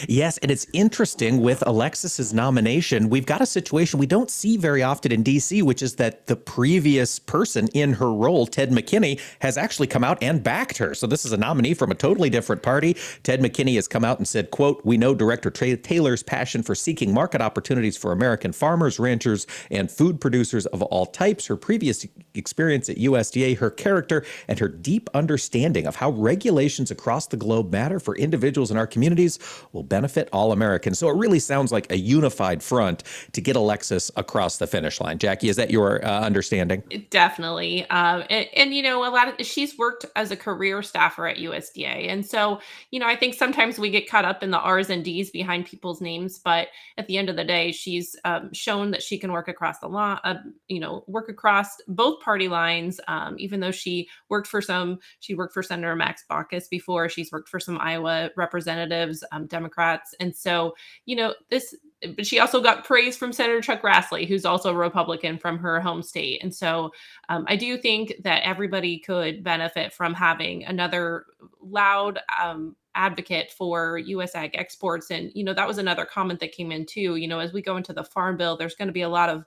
Yes, 0.07 0.37
and 0.39 0.51
it's 0.51 0.67
interesting 0.73 1.41
with 1.41 1.63
Alexis's 1.65 2.33
nomination. 2.33 3.09
We've 3.09 3.25
got 3.25 3.41
a 3.41 3.45
situation 3.45 3.99
we 3.99 4.05
don't 4.05 4.29
see 4.29 4.57
very 4.57 4.83
often 4.83 5.11
in 5.11 5.23
DC, 5.23 5.63
which 5.63 5.81
is 5.81 5.95
that 5.95 6.27
the 6.27 6.35
previous 6.35 7.19
person 7.19 7.67
in 7.73 7.93
her 7.93 8.13
role, 8.13 8.45
Ted 8.45 8.71
McKinney, 8.71 9.19
has 9.39 9.57
actually 9.57 9.87
come 9.87 10.03
out 10.03 10.21
and 10.21 10.43
backed 10.43 10.77
her. 10.77 10.93
So 10.93 11.07
this 11.07 11.25
is 11.25 11.31
a 11.31 11.37
nominee 11.37 11.73
from 11.73 11.91
a 11.91 11.95
totally 11.95 12.29
different 12.29 12.61
party. 12.61 12.95
Ted 13.23 13.41
McKinney 13.41 13.75
has 13.75 13.87
come 13.87 14.05
out 14.05 14.17
and 14.17 14.27
said, 14.27 14.51
quote, 14.51 14.81
"We 14.85 14.97
know 14.97 15.15
Director 15.15 15.49
Taylor's 15.49 16.23
passion 16.23 16.63
for 16.63 16.75
seeking 16.75 17.13
market 17.13 17.41
opportunities 17.41 17.97
for 17.97 18.11
American 18.11 18.51
farmers, 18.51 18.99
ranchers, 18.99 19.47
and 19.71 19.89
food 19.91 20.21
producers 20.21 20.65
of 20.67 20.81
all 20.83 21.05
types, 21.05 21.47
her 21.47 21.55
previous 21.57 22.05
experience 22.33 22.89
at 22.89 22.97
USDA, 22.97 23.57
her 23.57 23.69
character, 23.69 24.23
and 24.47 24.59
her 24.59 24.67
deep 24.67 25.09
understanding 25.13 25.87
of 25.87 25.95
how 25.97 26.11
regulations 26.11 26.91
across 26.91 27.27
the 27.27 27.37
globe 27.37 27.71
matter 27.71 27.99
for 27.99 28.15
individuals 28.15 28.71
in 28.71 28.77
our 28.77 28.87
communities 28.87 29.39
will 29.71 29.83
benefit 29.83 30.29
all 30.31 30.51
Americans. 30.51 30.99
So 30.99 31.09
it 31.09 31.15
really 31.15 31.39
sounds 31.39 31.71
like 31.71 31.91
a 31.91 31.97
unified 31.97 32.63
front 32.63 33.03
to 33.33 33.41
get 33.41 33.55
Alexis 33.55 34.11
across 34.15 34.57
the 34.57 34.67
finish 34.67 34.99
line. 34.99 35.17
Jacqui, 35.17 35.49
is 35.49 35.55
that 35.55 35.71
your 35.71 36.03
uh, 36.05 36.21
understanding? 36.21 36.83
Definitely. 37.09 37.89
Um, 37.89 38.23
and, 38.29 38.47
and, 38.55 38.73
you 38.73 38.83
know, 38.83 39.07
a 39.07 39.11
lot 39.11 39.27
of 39.27 39.45
she's 39.45 39.77
worked 39.77 40.05
as 40.15 40.31
a 40.31 40.35
career 40.35 40.81
staffer 40.81 41.27
at 41.27 41.37
USDA. 41.37 42.09
And 42.09 42.25
so, 42.25 42.59
you 42.91 42.99
know, 42.99 43.07
I 43.07 43.15
think 43.15 43.33
sometimes 43.33 43.79
we 43.79 43.89
get 43.89 44.09
caught 44.09 44.25
up 44.25 44.43
in 44.43 44.51
the 44.51 44.59
R's 44.59 44.89
and 44.89 45.03
D's 45.03 45.29
behind 45.29 45.65
people's 45.65 46.01
names. 46.01 46.39
But 46.39 46.69
at 46.97 47.07
the 47.07 47.17
end 47.17 47.29
of 47.29 47.35
the 47.35 47.43
day, 47.43 47.71
she's 47.71 48.15
um, 48.25 48.53
shown 48.53 48.91
that 48.91 49.03
she 49.03 49.17
can 49.17 49.31
work 49.31 49.47
across 49.47 49.79
the 49.79 49.87
law, 49.87 50.19
uh, 50.23 50.35
you 50.67 50.79
know, 50.79 51.03
work 51.07 51.29
across 51.29 51.67
both 51.87 52.21
party 52.21 52.47
lines. 52.47 52.99
Um, 53.07 53.35
even 53.37 53.59
though 53.59 53.71
she 53.71 54.07
worked 54.29 54.47
for 54.47 54.61
some, 54.61 54.99
she 55.19 55.35
worked 55.35 55.53
for 55.53 55.63
Senator 55.63 55.95
Max 55.95 56.23
Baucus 56.29 56.69
before, 56.69 57.09
she's 57.09 57.31
worked 57.31 57.49
for 57.49 57.59
some 57.59 57.77
Iowa 57.79 58.29
representatives. 58.35 59.23
Um, 59.37 59.45
Democrats. 59.47 60.15
And 60.19 60.35
so, 60.35 60.75
you 61.05 61.15
know, 61.15 61.33
this, 61.49 61.75
but 62.15 62.25
she 62.25 62.39
also 62.39 62.61
got 62.61 62.83
praise 62.83 63.17
from 63.17 63.31
Senator 63.31 63.61
Chuck 63.61 63.81
Grassley, 63.81 64.27
who's 64.27 64.45
also 64.45 64.71
a 64.71 64.77
Republican 64.77 65.37
from 65.37 65.57
her 65.59 65.79
home 65.79 66.01
state. 66.01 66.43
And 66.43 66.53
so 66.53 66.91
um, 67.29 67.45
I 67.47 67.55
do 67.55 67.77
think 67.77 68.13
that 68.23 68.43
everybody 68.43 68.99
could 68.99 69.43
benefit 69.43 69.93
from 69.93 70.13
having 70.13 70.65
another 70.65 71.25
loud, 71.61 72.19
um, 72.41 72.75
advocate 72.95 73.51
for 73.51 73.99
US 73.99 74.33
ag 74.33 74.51
exports. 74.55 75.11
And, 75.11 75.31
you 75.35 75.43
know, 75.43 75.53
that 75.53 75.67
was 75.67 75.77
another 75.77 76.05
comment 76.05 76.39
that 76.39 76.51
came 76.51 76.71
in 76.71 76.85
too. 76.85 77.15
You 77.15 77.27
know, 77.27 77.39
as 77.39 77.53
we 77.53 77.61
go 77.61 77.77
into 77.77 77.93
the 77.93 78.03
farm 78.03 78.37
bill, 78.37 78.57
there's 78.57 78.75
going 78.75 78.87
to 78.87 78.93
be 78.93 79.03
a 79.03 79.09
lot 79.09 79.29
of 79.29 79.45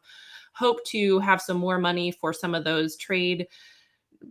hope 0.52 0.84
to 0.84 1.18
have 1.20 1.40
some 1.40 1.56
more 1.56 1.78
money 1.78 2.10
for 2.10 2.32
some 2.32 2.54
of 2.54 2.64
those 2.64 2.96
trade 2.96 3.46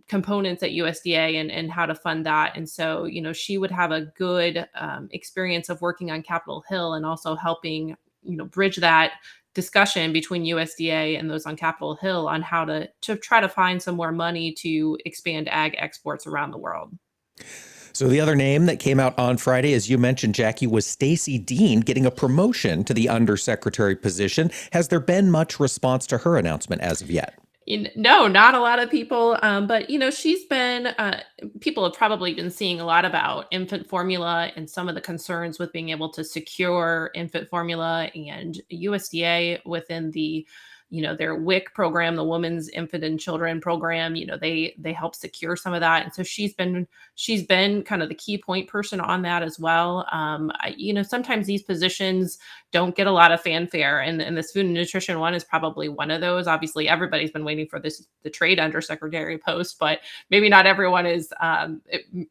components 0.08 0.62
at 0.62 0.70
USDA 0.70 1.40
and, 1.40 1.50
and 1.50 1.70
how 1.70 1.86
to 1.86 1.94
fund 1.94 2.26
that. 2.26 2.56
And 2.56 2.68
so, 2.68 3.04
you 3.04 3.20
know, 3.20 3.32
she 3.32 3.58
would 3.58 3.70
have 3.70 3.90
a 3.90 4.02
good 4.16 4.68
um, 4.74 5.08
experience 5.12 5.68
of 5.68 5.80
working 5.80 6.10
on 6.10 6.22
Capitol 6.22 6.64
Hill 6.68 6.94
and 6.94 7.04
also 7.04 7.34
helping, 7.34 7.96
you 8.22 8.36
know, 8.36 8.44
bridge 8.44 8.76
that 8.76 9.12
discussion 9.54 10.12
between 10.12 10.44
USDA 10.44 11.18
and 11.18 11.28
those 11.30 11.46
on 11.46 11.56
Capitol 11.56 11.96
Hill 11.96 12.28
on 12.28 12.42
how 12.42 12.64
to 12.64 12.88
to 13.02 13.16
try 13.16 13.40
to 13.40 13.48
find 13.48 13.82
some 13.82 13.96
more 13.96 14.12
money 14.12 14.52
to 14.52 14.96
expand 15.04 15.48
ag 15.48 15.74
exports 15.78 16.26
around 16.26 16.52
the 16.52 16.58
world. 16.58 16.96
So 17.92 18.06
the 18.06 18.20
other 18.20 18.36
name 18.36 18.66
that 18.66 18.78
came 18.78 19.00
out 19.00 19.18
on 19.18 19.36
Friday, 19.36 19.74
as 19.74 19.90
you 19.90 19.98
mentioned, 19.98 20.34
Jacqui, 20.34 20.70
was 20.70 20.86
Stacey 20.86 21.38
Dean 21.38 21.80
getting 21.80 22.06
a 22.06 22.10
promotion 22.10 22.84
to 22.84 22.94
the 22.94 23.08
undersecretary 23.08 23.96
position. 23.96 24.50
Has 24.72 24.88
there 24.88 25.00
been 25.00 25.30
much 25.30 25.58
response 25.58 26.06
to 26.06 26.18
her 26.18 26.36
announcement 26.36 26.82
as 26.82 27.02
of 27.02 27.10
yet? 27.10 27.39
No, 27.66 28.26
not 28.26 28.54
a 28.54 28.60
lot 28.60 28.78
of 28.78 28.90
people. 28.90 29.38
Um, 29.42 29.66
but 29.66 29.90
you 29.90 29.98
know, 29.98 30.10
she's 30.10 30.44
been. 30.46 30.88
Uh, 30.88 31.22
people 31.60 31.84
have 31.84 31.94
probably 31.94 32.34
been 32.34 32.50
seeing 32.50 32.80
a 32.80 32.84
lot 32.84 33.04
about 33.04 33.46
infant 33.50 33.88
formula 33.88 34.50
and 34.56 34.68
some 34.68 34.88
of 34.88 34.94
the 34.94 35.00
concerns 35.00 35.58
with 35.58 35.72
being 35.72 35.90
able 35.90 36.10
to 36.10 36.24
secure 36.24 37.10
infant 37.14 37.48
formula 37.48 38.10
and 38.14 38.60
USDA 38.72 39.64
within 39.66 40.10
the 40.10 40.46
you 40.90 41.02
know 41.02 41.14
their 41.14 41.36
WIC 41.36 41.72
program, 41.72 42.16
the 42.16 42.24
Women's 42.24 42.68
Infant 42.70 43.04
and 43.04 43.18
Children 43.18 43.60
program. 43.60 44.16
You 44.16 44.26
know 44.26 44.36
they 44.36 44.74
they 44.78 44.92
help 44.92 45.14
secure 45.14 45.56
some 45.56 45.72
of 45.72 45.80
that, 45.80 46.04
and 46.04 46.12
so 46.12 46.22
she's 46.22 46.52
been 46.52 46.86
she's 47.14 47.44
been 47.44 47.82
kind 47.82 48.02
of 48.02 48.08
the 48.08 48.14
key 48.14 48.38
point 48.38 48.68
person 48.68 49.00
on 49.00 49.22
that 49.22 49.42
as 49.42 49.58
well. 49.58 50.06
Um, 50.12 50.50
I, 50.56 50.74
you 50.76 50.92
know 50.92 51.02
sometimes 51.02 51.46
these 51.46 51.62
positions 51.62 52.38
don't 52.72 52.94
get 52.96 53.06
a 53.06 53.12
lot 53.12 53.32
of 53.32 53.40
fanfare, 53.40 54.00
and, 54.00 54.20
and 54.20 54.36
this 54.36 54.52
food 54.52 54.66
and 54.66 54.74
nutrition 54.74 55.18
one 55.20 55.34
is 55.34 55.44
probably 55.44 55.88
one 55.88 56.10
of 56.10 56.20
those. 56.20 56.46
Obviously, 56.46 56.88
everybody's 56.88 57.30
been 57.30 57.44
waiting 57.44 57.66
for 57.66 57.78
this 57.78 58.06
the 58.22 58.30
trade 58.30 58.58
undersecretary 58.58 59.38
post, 59.38 59.78
but 59.78 60.00
maybe 60.30 60.48
not 60.48 60.66
everyone 60.66 61.06
is 61.06 61.32
um, 61.40 61.80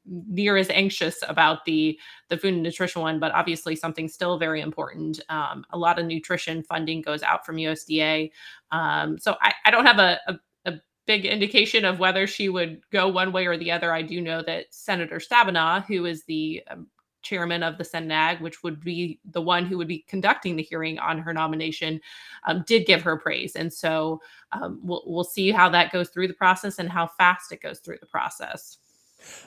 near 0.06 0.58
as 0.58 0.70
anxious 0.70 1.24
about 1.28 1.66
the 1.66 1.98
the 2.30 2.38
food 2.38 2.54
and 2.54 2.64
nutrition 2.64 3.02
one. 3.02 3.20
But 3.20 3.34
obviously, 3.34 3.76
something 3.76 4.08
still 4.08 4.38
very 4.38 4.62
important. 4.62 5.20
Um, 5.30 5.66
a 5.72 5.78
lot 5.78 6.00
of 6.00 6.06
nutrition 6.06 6.64
funding 6.64 7.02
goes 7.02 7.24
out 7.24 7.46
from 7.46 7.58
USDA. 7.58 8.32
Um, 8.72 9.18
so 9.18 9.36
I, 9.42 9.54
I 9.66 9.72
don't 9.72 9.86
have 9.86 10.00
a, 10.00 10.20
a, 10.28 10.40
a, 10.66 10.74
big 11.08 11.26
indication 11.26 11.86
of 11.86 11.98
whether 11.98 12.28
she 12.28 12.50
would 12.50 12.82
go 12.92 13.08
one 13.08 13.32
way 13.32 13.48
or 13.48 13.58
the 13.58 13.72
other. 13.72 13.92
I 13.92 14.04
do 14.04 14.22
know 14.22 14.44
that 14.44 14.68
Senator 14.70 15.18
Stabenow, 15.18 15.84
who 15.86 16.06
is 16.06 16.24
the 16.26 16.62
um, 16.70 16.88
chairman 17.22 17.64
of 17.64 17.78
the 17.78 17.84
Senag, 17.84 18.42
which 18.42 18.64
would 18.64 18.80
be 18.84 19.20
the 19.32 19.42
one 19.42 19.66
who 19.66 19.78
would 19.78 19.88
be 19.88 20.06
conducting 20.08 20.56
the 20.56 20.64
hearing 20.64 21.00
on 21.00 21.18
her 21.20 21.34
nomination, 21.34 22.00
um, 22.48 22.64
did 22.68 22.86
give 22.86 23.02
her 23.02 23.18
praise. 23.18 23.56
And 23.56 23.72
so 23.72 24.22
um, 24.52 24.80
we'll, 24.84 25.04
we'll 25.06 25.24
see 25.24 25.52
how 25.52 25.70
that 25.70 25.92
goes 25.92 26.10
through 26.10 26.28
the 26.28 26.34
process 26.34 26.80
and 26.80 26.90
how 26.90 27.08
fast 27.08 27.52
it 27.52 27.62
goes 27.62 27.80
through 27.80 27.98
the 28.00 28.08
process. 28.08 28.78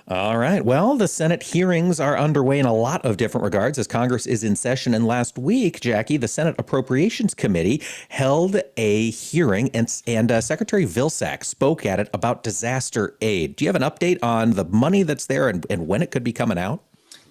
All 0.09 0.37
right. 0.37 0.65
Well, 0.65 0.97
the 0.97 1.09
Senate 1.09 1.43
hearings 1.43 2.01
are 2.01 2.19
underway 2.19 2.59
in 2.59 2.67
a 2.67 2.75
lot 2.75 3.05
of 3.05 3.17
different 3.17 3.45
regards 3.45 3.79
as 3.79 3.87
Congress 3.87 4.27
is 4.27 4.43
in 4.43 4.57
session. 4.57 4.95
And 4.95 5.07
last 5.07 5.39
week, 5.39 5.81
Jacqui, 5.81 6.21
the 6.21 6.29
Senate 6.29 6.57
Appropriations 6.59 7.35
Committee 7.35 7.83
held 8.09 8.61
a 8.77 9.11
hearing, 9.11 9.71
and, 9.73 10.03
and 10.07 10.33
uh, 10.33 10.41
Secretary 10.41 10.85
Vilsack 10.85 11.45
spoke 11.45 11.87
at 11.87 12.01
it 12.01 12.11
about 12.13 12.43
disaster 12.43 13.17
aid. 13.21 13.57
Do 13.57 13.65
you 13.65 13.69
have 13.69 13.77
an 13.77 13.83
update 13.83 14.19
on 14.23 14.53
the 14.53 14.65
money 14.65 15.03
that's 15.03 15.27
there 15.27 15.49
and, 15.49 15.65
and 15.71 15.87
when 15.87 16.03
it 16.03 16.11
could 16.11 16.25
be 16.25 16.33
coming 16.33 16.59
out? 16.59 16.83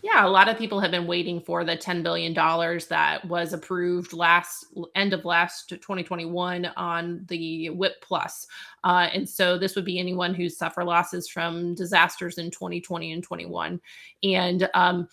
Yeah, 0.04 0.26
a 0.26 0.28
lot 0.28 0.50
of 0.50 0.58
people 0.58 0.80
have 0.80 0.90
been 0.90 1.06
waiting 1.06 1.40
for 1.40 1.64
the 1.64 1.78
$10 1.78 2.02
billion 2.02 2.34
that 2.34 3.24
was 3.26 3.54
approved 3.54 4.14
last 4.14 4.66
end 4.96 5.14
of 5.14 5.26
last 5.26 5.70
2021 5.70 6.66
on 6.76 7.24
the 7.28 7.70
WHIP 7.70 8.02
Plus. 8.02 8.48
Uh, 8.84 9.10
and 9.14 9.30
so 9.30 9.60
this 9.60 9.76
would 9.76 9.86
be 9.86 10.00
anyone 10.00 10.34
who 10.34 10.50
suffer 10.50 10.84
losses 10.84 11.30
from 11.30 11.76
disasters 11.76 12.40
in 12.40 12.50
2020 12.50 13.12
and 13.12 13.24
21. 13.24 13.80
And 14.24 14.68
um, 14.74 15.08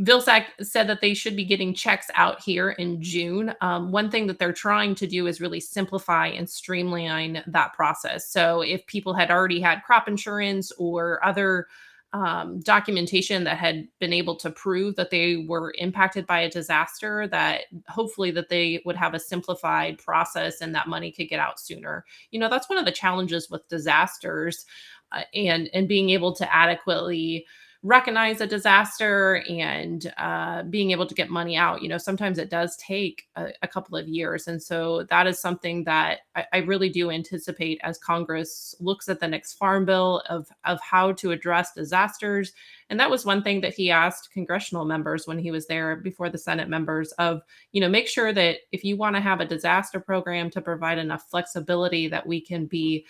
Vilsack 0.00 0.44
said 0.60 0.86
that 0.86 1.00
they 1.00 1.14
should 1.14 1.34
be 1.34 1.44
getting 1.44 1.74
checks 1.74 2.06
out 2.14 2.40
here 2.40 2.70
in 2.70 3.02
June. 3.02 3.52
Um, 3.60 3.90
one 3.90 4.08
thing 4.08 4.28
that 4.28 4.38
they're 4.38 4.52
trying 4.52 4.94
to 4.96 5.06
do 5.08 5.26
is 5.26 5.40
really 5.40 5.60
simplify 5.60 6.28
and 6.28 6.48
streamline 6.48 7.42
that 7.48 7.72
process. 7.72 8.28
So 8.28 8.60
if 8.60 8.86
people 8.86 9.14
had 9.14 9.32
already 9.32 9.60
had 9.60 9.82
crop 9.82 10.06
insurance 10.06 10.70
or 10.78 11.24
other 11.24 11.66
um, 12.12 12.60
documentation 12.60 13.44
that 13.44 13.56
had 13.56 13.88
been 13.98 14.12
able 14.12 14.36
to 14.36 14.50
prove 14.50 14.96
that 14.96 15.10
they 15.10 15.46
were 15.48 15.74
impacted 15.78 16.26
by 16.26 16.40
a 16.40 16.50
disaster 16.50 17.26
that 17.28 17.62
hopefully 17.88 18.30
that 18.30 18.50
they 18.50 18.82
would 18.84 18.96
have 18.96 19.14
a 19.14 19.20
simplified 19.20 19.98
process 19.98 20.60
and 20.60 20.74
that 20.74 20.88
money 20.88 21.10
could 21.10 21.28
get 21.28 21.40
out 21.40 21.58
sooner. 21.58 22.04
You 22.30 22.40
know 22.40 22.50
that's 22.50 22.68
one 22.68 22.78
of 22.78 22.84
the 22.84 22.92
challenges 22.92 23.48
with 23.50 23.66
disasters 23.68 24.66
uh, 25.12 25.22
and 25.34 25.70
and 25.72 25.88
being 25.88 26.10
able 26.10 26.34
to 26.34 26.54
adequately 26.54 27.46
recognize 27.84 28.40
a 28.40 28.46
disaster 28.46 29.42
and 29.48 30.12
uh, 30.16 30.62
being 30.64 30.92
able 30.92 31.06
to 31.06 31.16
get 31.16 31.28
money 31.28 31.56
out. 31.56 31.82
You 31.82 31.88
know, 31.88 31.98
sometimes 31.98 32.38
it 32.38 32.48
does 32.48 32.76
take 32.76 33.26
a, 33.34 33.48
a 33.62 33.66
couple 33.68 33.98
of 33.98 34.08
years. 34.08 34.46
And 34.46 34.62
so 34.62 35.02
that 35.10 35.26
is 35.26 35.40
something 35.40 35.82
that 35.84 36.20
I, 36.36 36.46
I, 36.52 36.58
really 36.58 36.88
do 36.88 37.10
anticipate 37.10 37.80
as 37.82 37.98
Congress 37.98 38.76
looks 38.78 39.08
at 39.08 39.18
the 39.18 39.26
next 39.26 39.54
farm 39.54 39.84
bill 39.84 40.22
of, 40.28 40.48
of 40.64 40.80
how 40.80 41.10
to 41.12 41.32
address 41.32 41.72
disasters. 41.72 42.52
And 42.88 43.00
that 43.00 43.10
was 43.10 43.26
one 43.26 43.42
thing 43.42 43.60
that 43.62 43.74
he 43.74 43.90
asked 43.90 44.30
congressional 44.32 44.84
members 44.84 45.26
when 45.26 45.38
he 45.40 45.50
was 45.50 45.66
there 45.66 45.96
before 45.96 46.28
the 46.28 46.38
Senate 46.38 46.68
members 46.68 47.10
of, 47.12 47.42
you 47.72 47.80
know, 47.80 47.88
make 47.88 48.06
sure 48.06 48.32
that 48.32 48.58
if 48.70 48.84
you 48.84 48.96
want 48.96 49.16
to 49.16 49.22
have 49.22 49.40
a 49.40 49.44
disaster 49.46 49.98
program 49.98 50.50
to 50.50 50.60
provide 50.60 50.98
enough 50.98 51.28
flexibility 51.28 52.06
that 52.06 52.24
we 52.24 52.40
can 52.40 52.66
be 52.66 53.04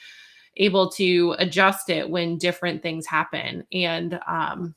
able 0.56 0.90
to 0.90 1.34
adjust 1.38 1.88
it 1.88 2.08
when 2.08 2.38
different 2.38 2.82
things 2.82 3.06
happen 3.06 3.64
and 3.72 4.20
um, 4.26 4.74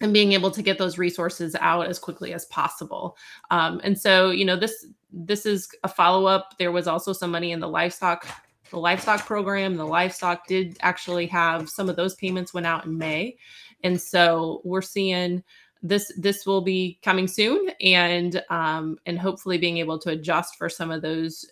and 0.00 0.12
being 0.12 0.32
able 0.32 0.50
to 0.52 0.62
get 0.62 0.78
those 0.78 0.96
resources 0.96 1.56
out 1.60 1.86
as 1.86 1.98
quickly 1.98 2.32
as 2.32 2.44
possible. 2.46 3.16
Um, 3.50 3.80
and 3.82 3.98
so 3.98 4.30
you 4.30 4.44
know 4.44 4.56
this 4.56 4.86
this 5.10 5.46
is 5.46 5.68
a 5.84 5.88
follow-up. 5.88 6.54
There 6.58 6.72
was 6.72 6.86
also 6.86 7.12
some 7.12 7.30
money 7.30 7.52
in 7.52 7.60
the 7.60 7.68
livestock 7.68 8.26
the 8.70 8.78
livestock 8.78 9.26
program. 9.26 9.76
The 9.76 9.86
livestock 9.86 10.46
did 10.46 10.76
actually 10.80 11.26
have 11.28 11.68
some 11.68 11.88
of 11.88 11.96
those 11.96 12.14
payments 12.16 12.54
went 12.54 12.66
out 12.66 12.84
in 12.84 12.98
may. 12.98 13.36
And 13.82 14.00
so 14.00 14.60
we're 14.64 14.82
seeing 14.82 15.42
this 15.80 16.12
this 16.18 16.44
will 16.44 16.60
be 16.60 16.98
coming 17.02 17.28
soon 17.28 17.70
and 17.80 18.42
um, 18.50 18.98
and 19.06 19.18
hopefully 19.18 19.58
being 19.58 19.78
able 19.78 19.98
to 20.00 20.10
adjust 20.10 20.56
for 20.56 20.68
some 20.68 20.90
of 20.90 21.02
those 21.02 21.48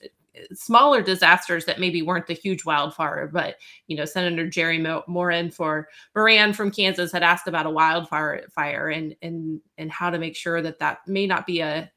smaller 0.53 1.03
disasters 1.03 1.65
that 1.65 1.81
maybe 1.81 2.03
weren't 2.03 2.27
the 2.27 2.35
huge 2.35 2.65
wildfire, 2.65 3.29
but 3.33 3.57
you 3.87 3.97
know, 3.97 4.05
Senator 4.05 4.49
Jerry 4.49 4.85
Moran 5.07 5.51
for 5.51 5.89
Moran 6.15 6.53
from 6.53 6.71
Kansas 6.71 7.13
had 7.13 7.23
asked 7.23 7.47
about 7.47 7.67
a 7.67 7.71
wildfire 7.71 8.45
fire 8.55 8.89
and 8.89 9.15
and 9.23 9.61
and 9.79 9.91
how 9.91 10.11
to 10.11 10.19
make 10.19 10.37
sure 10.37 10.63
that 10.63 10.79
that 10.79 11.07
may 11.07 11.27
not 11.27 11.47
be 11.47 11.61
a, 11.61 11.91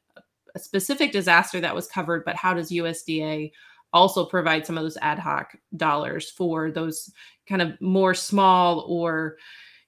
a 0.55 0.59
specific 0.59 1.11
disaster 1.11 1.59
that 1.59 1.75
was 1.75 1.87
covered, 1.87 2.23
but 2.25 2.35
how 2.35 2.53
does 2.53 2.71
USDA 2.71 3.51
also 3.93 4.25
provide 4.25 4.65
some 4.65 4.77
of 4.77 4.83
those 4.83 4.97
ad 5.01 5.19
hoc 5.19 5.55
dollars 5.75 6.29
for 6.29 6.71
those 6.71 7.11
kind 7.47 7.61
of 7.61 7.79
more 7.81 8.13
small 8.13 8.85
or 8.87 9.37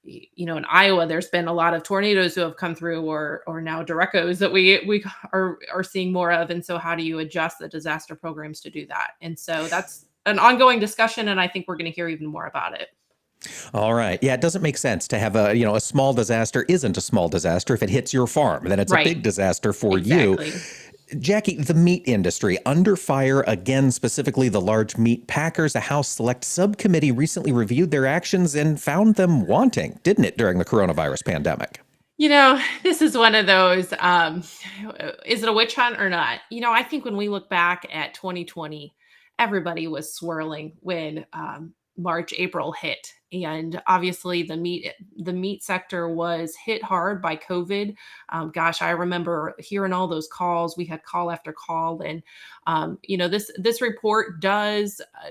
you 0.04 0.46
know 0.46 0.56
in 0.56 0.64
Iowa 0.64 1.06
there's 1.06 1.28
been 1.28 1.46
a 1.46 1.52
lot 1.52 1.74
of 1.74 1.82
tornadoes 1.82 2.34
who 2.34 2.40
have 2.40 2.56
come 2.56 2.74
through 2.74 3.02
or 3.02 3.42
or 3.46 3.60
now 3.60 3.82
derechos 3.84 4.38
that 4.38 4.52
we 4.52 4.82
we 4.86 5.04
are 5.32 5.58
are 5.72 5.84
seeing 5.84 6.12
more 6.12 6.32
of 6.32 6.50
and 6.50 6.64
so 6.64 6.76
how 6.76 6.94
do 6.94 7.04
you 7.04 7.20
adjust 7.20 7.58
the 7.60 7.68
disaster 7.68 8.16
programs 8.16 8.60
to 8.62 8.70
do 8.70 8.84
that 8.86 9.12
and 9.20 9.38
so 9.38 9.66
that's 9.68 10.06
an 10.26 10.38
ongoing 10.38 10.78
discussion 10.78 11.28
and 11.28 11.40
I 11.40 11.48
think 11.48 11.66
we're 11.68 11.76
going 11.76 11.90
to 11.90 11.94
hear 11.94 12.08
even 12.08 12.26
more 12.26 12.46
about 12.46 12.74
it. 12.74 12.88
All 13.74 13.94
right. 13.94 14.20
Yeah, 14.22 14.34
it 14.34 14.40
doesn't 14.40 14.62
make 14.62 14.78
sense 14.78 15.08
to 15.08 15.18
have 15.18 15.34
a, 15.34 15.54
you 15.56 15.64
know, 15.64 15.74
a 15.74 15.80
small 15.80 16.12
disaster 16.12 16.64
isn't 16.68 16.96
a 16.96 17.00
small 17.00 17.28
disaster 17.28 17.74
if 17.74 17.82
it 17.82 17.90
hits 17.90 18.12
your 18.12 18.28
farm. 18.28 18.68
Then 18.68 18.78
it's 18.78 18.92
right. 18.92 19.04
a 19.04 19.10
big 19.10 19.22
disaster 19.22 19.72
for 19.72 19.98
exactly. 19.98 20.50
you. 20.50 20.52
Jacqui, 21.20 21.64
the 21.64 21.74
meat 21.74 22.02
industry 22.06 22.58
under 22.66 22.96
fire 22.96 23.42
again, 23.46 23.90
specifically 23.90 24.48
the 24.48 24.60
large 24.60 24.96
meat 24.96 25.26
packers. 25.26 25.74
A 25.74 25.80
House 25.80 26.08
Select 26.08 26.44
Subcommittee 26.44 27.12
recently 27.12 27.52
reviewed 27.52 27.90
their 27.90 28.06
actions 28.06 28.54
and 28.54 28.80
found 28.80 29.16
them 29.16 29.46
wanting, 29.46 29.98
didn't 30.02 30.24
it, 30.24 30.36
during 30.36 30.58
the 30.58 30.64
coronavirus 30.64 31.24
pandemic? 31.24 31.80
You 32.16 32.28
know, 32.28 32.62
this 32.82 33.02
is 33.02 33.16
one 33.16 33.34
of 33.34 33.46
those 33.46 33.92
um, 33.98 34.42
is 35.26 35.42
it 35.42 35.48
a 35.48 35.52
witch 35.52 35.74
hunt 35.74 36.00
or 36.00 36.08
not? 36.08 36.40
You 36.50 36.60
know, 36.60 36.72
I 36.72 36.82
think 36.82 37.04
when 37.04 37.16
we 37.16 37.28
look 37.28 37.48
back 37.48 37.86
at 37.92 38.14
2020, 38.14 38.94
everybody 39.38 39.88
was 39.88 40.14
swirling 40.14 40.72
when 40.80 41.26
um, 41.32 41.74
March, 41.96 42.32
April 42.36 42.72
hit. 42.72 43.12
And 43.32 43.80
obviously 43.86 44.42
the 44.42 44.56
meat 44.56 44.92
the 45.16 45.32
meat 45.32 45.62
sector 45.62 46.08
was 46.08 46.54
hit 46.54 46.82
hard 46.82 47.22
by 47.22 47.36
COVID. 47.36 47.94
Um, 48.28 48.50
gosh, 48.50 48.82
I 48.82 48.90
remember 48.90 49.54
hearing 49.58 49.92
all 49.92 50.06
those 50.06 50.28
calls. 50.28 50.76
We 50.76 50.84
had 50.84 51.02
call 51.02 51.30
after 51.30 51.52
call, 51.52 52.02
and 52.02 52.22
um, 52.66 52.98
you 53.02 53.16
know 53.16 53.28
this 53.28 53.50
this 53.56 53.80
report 53.80 54.40
does 54.40 55.00
uh, 55.24 55.30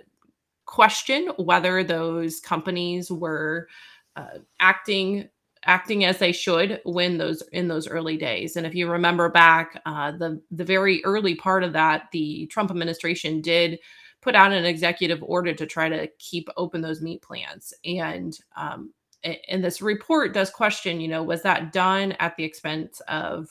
question 0.66 1.28
whether 1.38 1.84
those 1.84 2.40
companies 2.40 3.12
were 3.12 3.68
uh, 4.16 4.40
acting 4.60 5.30
acting 5.66 6.06
as 6.06 6.18
they 6.18 6.32
should 6.32 6.82
when 6.86 7.18
those 7.18 7.44
in 7.52 7.68
those 7.68 7.88
early 7.88 8.18
days 8.18 8.56
and 8.56 8.66
if 8.66 8.74
you 8.74 8.90
remember 8.90 9.30
back 9.30 9.80
uh, 9.86 10.12
the 10.12 10.42
the 10.50 10.64
very 10.64 11.04
early 11.04 11.36
part 11.36 11.64
of 11.64 11.72
that 11.74 12.08
the 12.12 12.48
trump 12.48 12.72
administration 12.72 13.42
did 13.42 13.78
put 14.22 14.36
out 14.36 14.52
an 14.52 14.66
executive 14.66 15.24
order 15.24 15.54
to 15.54 15.66
try 15.66 15.90
to 15.90 16.08
keep 16.20 16.48
open 16.58 16.82
those 16.82 17.02
meat 17.02 17.22
plants. 17.22 17.74
And 17.84 18.38
um, 18.56 18.94
and 19.24 19.64
this 19.64 19.82
report 19.82 20.34
does 20.34 20.50
question, 20.50 21.00
you 21.00 21.08
know, 21.08 21.22
was 21.22 21.44
that 21.44 21.72
done 21.72 22.14
at 22.14 22.36
the 22.38 22.44
expense 22.44 23.02
of 23.08 23.50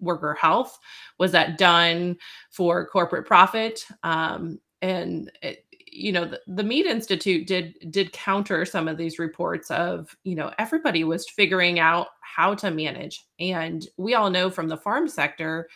worker 0.00 0.34
health? 0.34 0.78
Was 1.18 1.32
that 1.32 1.58
done 1.58 2.16
for 2.50 2.86
corporate 2.86 3.26
profit? 3.26 3.84
Um, 4.02 4.60
and 4.80 5.30
it, 5.42 5.64
you 5.90 6.12
know, 6.12 6.24
the, 6.24 6.40
the 6.46 6.62
Meat 6.62 6.86
Institute 6.86 7.46
did 7.46 7.74
did 7.90 8.12
counter 8.12 8.64
some 8.64 8.88
of 8.88 8.96
these 8.96 9.18
reports 9.18 9.70
of, 9.70 10.14
you 10.24 10.34
know, 10.34 10.52
everybody 10.58 11.04
was 11.04 11.28
figuring 11.28 11.78
out 11.78 12.08
how 12.20 12.54
to 12.54 12.70
manage, 12.70 13.24
and 13.40 13.86
we 13.96 14.14
all 14.14 14.30
know 14.30 14.50
from 14.50 14.68
the 14.68 14.76
farm 14.76 15.08
sector 15.08 15.68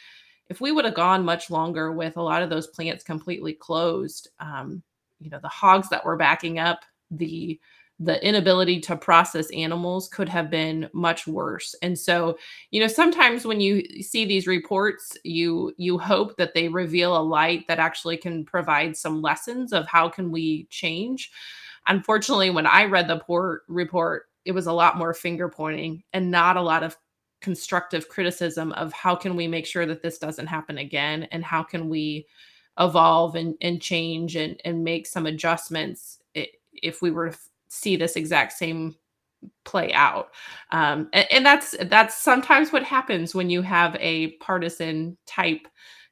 if 0.53 0.61
we 0.61 0.71
would 0.71 0.85
have 0.85 0.95
gone 0.95 1.25
much 1.25 1.49
longer 1.49 1.93
with 1.93 2.19
a 2.19 2.23
lot 2.23 2.43
of 2.43 2.51
those 2.51 2.67
plants 2.67 3.03
completely 3.03 3.55
closed, 3.55 4.29
um, 4.39 4.83
you 5.19 5.31
know, 5.31 5.39
the 5.41 5.49
hogs 5.49 5.89
that 5.89 6.05
were 6.05 6.17
backing 6.17 6.59
up, 6.59 6.81
the 7.11 7.59
the 8.01 8.23
inability 8.27 8.81
to 8.81 8.97
process 8.97 9.49
animals 9.53 10.09
could 10.09 10.29
have 10.29 10.51
been 10.51 10.91
much 10.93 11.27
worse. 11.27 11.75
And 11.83 11.99
so, 11.99 12.37
you 12.71 12.81
know, 12.81 12.87
sometimes 12.87 13.47
when 13.47 13.61
you 13.61 14.03
see 14.03 14.27
these 14.27 14.47
reports, 14.47 15.17
you 15.25 15.73
you 15.79 15.97
hope 15.97 16.37
that 16.37 16.53
they 16.53 16.69
reveal 16.69 17.17
a 17.17 17.23
light 17.23 17.67
that 17.69 17.79
actually 17.79 18.19
can 18.19 18.45
provide 18.45 18.95
some 18.95 19.23
lessons 19.23 19.73
of 19.73 19.87
how 19.87 20.11
can 20.11 20.31
we 20.31 20.65
change. 20.65 21.31
Unfortunately, 21.87 22.51
when 22.51 22.67
I 22.67 22.85
read 22.85 23.09
the 23.09 23.15
report, 23.15 23.63
report 23.69 24.25
it 24.45 24.53
was 24.53 24.67
a 24.67 24.73
lot 24.73 24.99
more 24.99 25.15
finger 25.15 25.49
pointing 25.49 26.03
and 26.13 26.31
not 26.31 26.59
a 26.59 26.63
lot 26.63 26.83
of 26.83 26.97
constructive 27.43 28.09
criticism 28.09 28.73
of 28.73 28.93
how 28.93 29.15
can 29.15 29.37
we 29.37 29.47
make 29.47 29.67
sure 29.67 29.85
that 29.85 30.03
this 30.03 30.19
doesn't 30.19 30.47
happen 30.47 30.79
again 30.79 31.25
and 31.33 31.45
how 31.45 31.63
can 31.63 31.89
we 31.89 32.27
evolve 32.79 33.35
and, 33.35 33.55
and 33.61 33.83
change 33.83 34.37
and, 34.37 34.61
and 34.65 34.83
make 34.83 35.07
some 35.07 35.27
adjustments 35.27 36.21
if 36.73 37.03
we 37.03 37.11
were 37.11 37.31
to 37.31 37.39
see 37.69 37.97
this 37.97 38.17
exact 38.17 38.53
same 38.53 38.95
play 39.65 39.93
out. 39.93 40.29
Um, 40.71 41.09
and, 41.13 41.27
and 41.31 41.47
that's 41.47 41.75
that's 41.87 42.15
sometimes 42.15 42.73
what 42.73 42.85
happens 42.85 43.35
when 43.35 43.51
you 43.51 43.61
have 43.63 43.97
a 43.99 44.33
partisan 44.33 45.17
type 45.27 45.67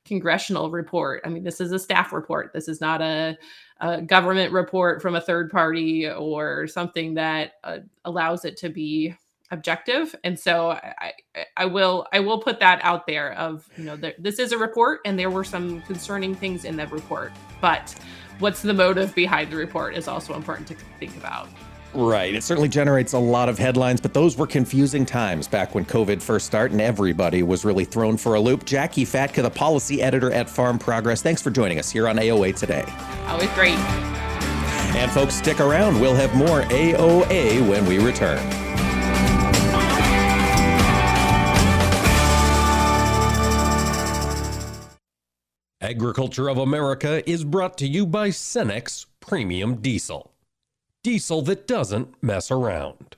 congressional 0.05 0.70
report. 0.70 1.22
I 1.24 1.28
mean 1.28 1.45
this 1.45 1.61
is 1.61 1.72
a 1.72 1.78
staff 1.78 2.12
report. 2.12 2.53
This 2.53 2.66
is 2.66 2.81
not 2.81 3.01
a, 3.01 3.39
a 3.81 4.03
government 4.03 4.53
report 4.53 5.01
from 5.01 5.14
a 5.14 5.20
third 5.20 5.51
party 5.51 6.09
or 6.09 6.66
something 6.66 7.14
that 7.14 7.53
uh, 7.62 7.78
allows 8.05 8.45
it 8.45 8.57
to 8.59 8.68
be 8.68 9.14
objective 9.51 10.14
and 10.24 10.38
so 10.38 10.70
i 10.70 11.12
i 11.57 11.64
will 11.64 12.07
i 12.12 12.20
will 12.20 12.38
put 12.38 12.61
that 12.61 12.80
out 12.82 13.07
there 13.07 13.32
of 13.32 13.68
you 13.76 13.84
know 13.84 13.98
this 14.18 14.38
is 14.38 14.53
a 14.53 14.59
report 14.59 15.01
and 15.05 15.18
there 15.18 15.30
were 15.30 15.44
some 15.44 15.80
concerning 15.82 16.34
things 16.34 16.64
in 16.64 16.76
that 16.76 16.90
report 16.92 17.32
but 17.61 17.94
what's 18.38 18.62
the 18.62 18.74
motive 18.74 19.14
behind 19.14 19.51
the 19.51 19.57
report 19.57 19.94
is 19.94 20.09
also 20.09 20.34
important 20.34 20.68
to 20.68 20.74
think 20.98 21.16
about 21.16 21.48
Right. 21.92 22.34
It 22.34 22.44
certainly 22.44 22.68
generates 22.68 23.14
a 23.14 23.18
lot 23.18 23.48
of 23.48 23.59
headlines, 23.59 24.01
but 24.01 24.14
those 24.14 24.36
were 24.36 24.46
confusing 24.46 25.05
times 25.05 25.48
back 25.48 25.74
when 25.74 25.84
COVID 25.84 26.22
first 26.22 26.46
started 26.46 26.72
and 26.72 26.80
everybody 26.80 27.42
was 27.42 27.64
really 27.64 27.84
thrown 27.84 28.16
for 28.16 28.34
a 28.34 28.40
loop. 28.40 28.64
Jacqui 28.64 29.03
Fatka, 29.03 29.42
the 29.42 29.51
policy 29.51 30.01
editor 30.01 30.30
at 30.32 30.48
Farm 30.48 30.78
Progress, 30.78 31.20
thanks 31.20 31.42
for 31.42 31.51
joining 31.51 31.78
us 31.78 31.90
here 31.90 32.07
on 32.07 32.16
AOA 32.16 32.55
today. 32.57 32.84
Always 33.26 33.51
great. 33.51 33.78
And 34.94 35.11
folks, 35.11 35.34
stick 35.34 35.61
around. 35.61 36.01
We'll 36.01 36.14
have 36.14 36.34
more 36.34 36.62
AOA 36.62 37.68
when 37.68 37.84
we 37.86 37.98
return. 37.98 38.70
Agriculture 45.91 46.49
of 46.49 46.57
America 46.57 47.28
is 47.28 47.43
brought 47.43 47.76
to 47.76 47.84
you 47.84 48.07
by 48.07 48.28
Cenex 48.28 49.07
Premium 49.18 49.74
Diesel. 49.80 50.30
Diesel 51.03 51.43
that 51.43 51.66
doesn't 51.66 52.14
mess 52.22 52.49
around. 52.53 53.16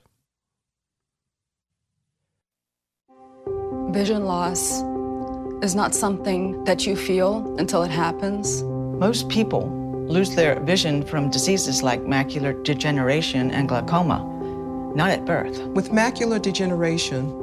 Vision 3.91 4.25
loss 4.25 4.81
is 5.63 5.75
not 5.75 5.93
something 5.93 6.63
that 6.63 6.87
you 6.87 6.95
feel 6.95 7.55
until 7.59 7.83
it 7.83 7.91
happens. 7.91 8.63
Most 8.63 9.29
people 9.29 9.69
lose 10.07 10.33
their 10.33 10.59
vision 10.61 11.05
from 11.05 11.29
diseases 11.29 11.83
like 11.83 12.01
macular 12.01 12.63
degeneration 12.63 13.51
and 13.51 13.69
glaucoma, 13.69 14.25
not 14.95 15.11
at 15.11 15.25
birth. 15.25 15.59
With 15.75 15.91
macular 15.91 16.41
degeneration, 16.41 17.42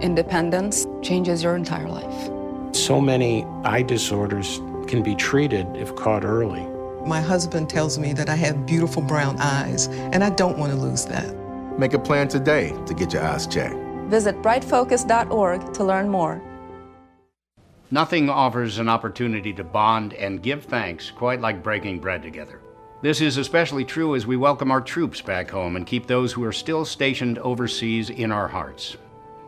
independence, 0.00 0.86
changes 1.02 1.42
your 1.42 1.56
entire 1.56 1.88
life. 1.88 2.30
So 2.74 3.00
many 3.00 3.44
eye 3.64 3.82
disorders 3.82 4.60
can 4.86 5.02
be 5.02 5.14
treated 5.14 5.66
if 5.76 5.94
caught 5.96 6.24
early. 6.24 6.66
My 7.06 7.20
husband 7.20 7.68
tells 7.68 7.98
me 7.98 8.12
that 8.14 8.28
I 8.28 8.34
have 8.36 8.66
beautiful 8.66 9.02
brown 9.02 9.36
eyes, 9.38 9.88
and 9.88 10.24
I 10.24 10.30
don't 10.30 10.58
want 10.58 10.72
to 10.72 10.78
lose 10.78 11.04
that. 11.06 11.34
Make 11.78 11.92
a 11.92 11.98
plan 11.98 12.28
today 12.28 12.74
to 12.86 12.94
get 12.94 13.12
your 13.12 13.22
eyes 13.22 13.46
checked. 13.46 13.76
Visit 14.08 14.40
brightfocus.org 14.42 15.72
to 15.74 15.84
learn 15.84 16.08
more. 16.08 16.42
Nothing 17.90 18.28
offers 18.28 18.78
an 18.78 18.88
opportunity 18.88 19.52
to 19.52 19.64
bond 19.64 20.14
and 20.14 20.42
give 20.42 20.64
thanks 20.64 21.10
quite 21.10 21.40
like 21.40 21.62
breaking 21.62 22.00
bread 22.00 22.22
together. 22.22 22.60
This 23.02 23.20
is 23.20 23.36
especially 23.36 23.84
true 23.84 24.16
as 24.16 24.26
we 24.26 24.36
welcome 24.36 24.70
our 24.70 24.80
troops 24.80 25.20
back 25.20 25.50
home 25.50 25.76
and 25.76 25.86
keep 25.86 26.06
those 26.06 26.32
who 26.32 26.42
are 26.44 26.52
still 26.52 26.84
stationed 26.84 27.38
overseas 27.38 28.08
in 28.08 28.32
our 28.32 28.48
hearts. 28.48 28.96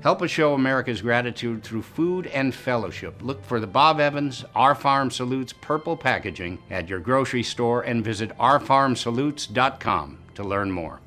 Help 0.00 0.22
us 0.22 0.30
show 0.30 0.54
America's 0.54 1.02
gratitude 1.02 1.64
through 1.64 1.82
food 1.82 2.28
and 2.28 2.54
fellowship. 2.54 3.20
Look 3.20 3.44
for 3.44 3.58
the 3.58 3.66
Bob 3.66 3.98
Evans 3.98 4.44
Our 4.54 4.76
Farm 4.76 5.10
Salutes 5.10 5.52
purple 5.52 5.96
packaging 5.96 6.58
at 6.70 6.88
your 6.88 7.00
grocery 7.00 7.42
store 7.42 7.82
and 7.82 8.04
visit 8.04 8.36
ourfarmsalutes.com 8.38 10.18
to 10.36 10.44
learn 10.44 10.70
more. 10.70 11.00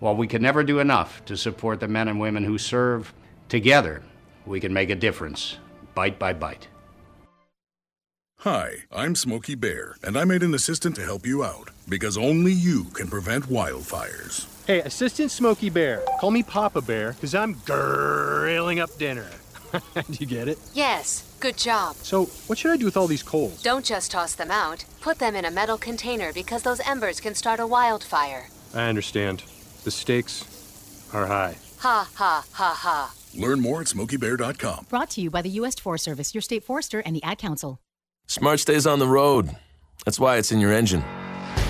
While 0.00 0.14
we 0.14 0.26
can 0.26 0.42
never 0.42 0.62
do 0.62 0.78
enough 0.78 1.24
to 1.24 1.38
support 1.38 1.80
the 1.80 1.88
men 1.88 2.06
and 2.06 2.20
women 2.20 2.44
who 2.44 2.58
serve, 2.58 3.14
together 3.48 4.02
we 4.44 4.60
can 4.60 4.74
make 4.74 4.90
a 4.90 4.94
difference, 4.94 5.56
bite 5.94 6.18
by 6.18 6.34
bite. 6.34 6.68
Hi, 8.42 8.84
I'm 8.92 9.16
Smokey 9.16 9.54
Bear, 9.56 9.96
and 10.02 10.16
I 10.18 10.24
made 10.24 10.42
an 10.42 10.54
assistant 10.54 10.94
to 10.96 11.02
help 11.02 11.26
you 11.26 11.42
out 11.42 11.70
because 11.88 12.18
only 12.18 12.52
you 12.52 12.84
can 12.92 13.08
prevent 13.08 13.46
wildfires. 13.46 14.57
Hey, 14.68 14.80
Assistant 14.80 15.30
Smokey 15.30 15.70
Bear, 15.70 16.02
call 16.20 16.30
me 16.30 16.42
Papa 16.42 16.82
Bear 16.82 17.14
because 17.14 17.34
I'm 17.34 17.54
grilling 17.64 18.80
up 18.80 18.94
dinner. 18.98 19.26
do 19.72 19.80
you 20.20 20.26
get 20.26 20.46
it? 20.46 20.58
Yes, 20.74 21.24
good 21.40 21.56
job. 21.56 21.96
So, 21.96 22.26
what 22.48 22.58
should 22.58 22.72
I 22.72 22.76
do 22.76 22.84
with 22.84 22.94
all 22.94 23.06
these 23.06 23.22
coals? 23.22 23.62
Don't 23.62 23.82
just 23.82 24.10
toss 24.10 24.34
them 24.34 24.50
out. 24.50 24.84
Put 25.00 25.20
them 25.20 25.34
in 25.36 25.46
a 25.46 25.50
metal 25.50 25.78
container 25.78 26.34
because 26.34 26.64
those 26.64 26.80
embers 26.80 27.18
can 27.18 27.34
start 27.34 27.60
a 27.60 27.66
wildfire. 27.66 28.48
I 28.74 28.88
understand. 28.90 29.42
The 29.84 29.90
stakes 29.90 30.44
are 31.14 31.26
high. 31.26 31.56
Ha 31.78 32.06
ha 32.14 32.44
ha 32.52 32.74
ha. 32.78 33.14
Learn 33.34 33.60
more 33.60 33.80
at 33.80 33.86
smokeybear.com. 33.86 34.88
Brought 34.90 35.08
to 35.12 35.22
you 35.22 35.30
by 35.30 35.40
the 35.40 35.50
U.S. 35.60 35.76
Forest 35.76 36.04
Service, 36.04 36.34
your 36.34 36.42
state 36.42 36.62
forester, 36.62 37.00
and 37.06 37.16
the 37.16 37.22
Ad 37.22 37.38
Council. 37.38 37.80
Smart 38.26 38.60
stays 38.60 38.86
on 38.86 38.98
the 38.98 39.08
road. 39.08 39.48
That's 40.04 40.20
why 40.20 40.36
it's 40.36 40.52
in 40.52 40.60
your 40.60 40.74
engine. 40.74 41.02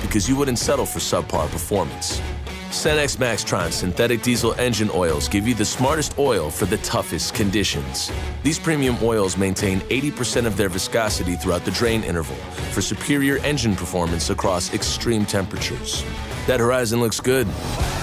Because 0.03 0.29
you 0.29 0.35
wouldn't 0.35 0.59
settle 0.59 0.85
for 0.85 0.99
subpar 0.99 1.49
performance. 1.49 2.21
Cenex 2.69 3.17
Maxtron 3.17 3.73
synthetic 3.73 4.21
diesel 4.21 4.53
engine 4.59 4.91
oils 4.93 5.27
give 5.27 5.49
you 5.49 5.55
the 5.55 5.65
smartest 5.65 6.19
oil 6.19 6.51
for 6.51 6.67
the 6.67 6.77
toughest 6.79 7.33
conditions. 7.35 8.13
These 8.43 8.59
premium 8.59 8.99
oils 9.03 9.39
maintain 9.39 9.81
80% 9.81 10.45
of 10.45 10.59
their 10.59 10.69
viscosity 10.69 11.35
throughout 11.35 11.65
the 11.65 11.71
drain 11.71 12.05
interval 12.05 12.37
for 12.73 12.83
superior 12.83 13.39
engine 13.39 13.75
performance 13.75 14.29
across 14.29 14.75
extreme 14.75 15.25
temperatures. 15.25 16.05
That 16.47 16.61
horizon 16.61 17.01
looks 17.01 17.21
good 17.21 17.47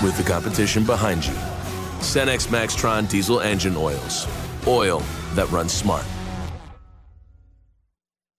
with 0.01 0.18
the 0.18 0.24
competition 0.24 0.84
behind 0.84 1.28
you. 1.28 1.34
Cenex 1.99 2.47
Maxtron 2.47 3.07
diesel 3.07 3.41
engine 3.41 3.78
oils. 3.78 4.28
Oil 4.66 5.03
that 5.36 5.49
runs 5.51 5.74
smart. 5.74 6.05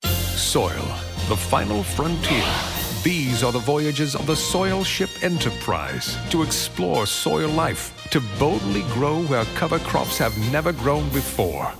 Soil, 0.03 0.85
the 1.29 1.37
final 1.37 1.85
frontier. 1.85 2.76
These 3.07 3.45
are 3.45 3.53
the 3.53 3.61
voyages 3.61 4.17
of 4.17 4.27
the 4.27 4.35
Soil 4.35 4.83
Ship 4.83 5.09
Enterprise 5.23 6.19
to 6.31 6.43
explore 6.43 7.07
soil 7.07 7.49
life, 7.49 7.95
to 8.11 8.21
boldly 8.37 8.83
grow 8.95 9.23
where 9.27 9.45
cover 9.55 9.79
crops 9.79 10.19
have 10.19 10.37
never 10.51 10.73
grown 10.73 11.09
before. 11.11 11.73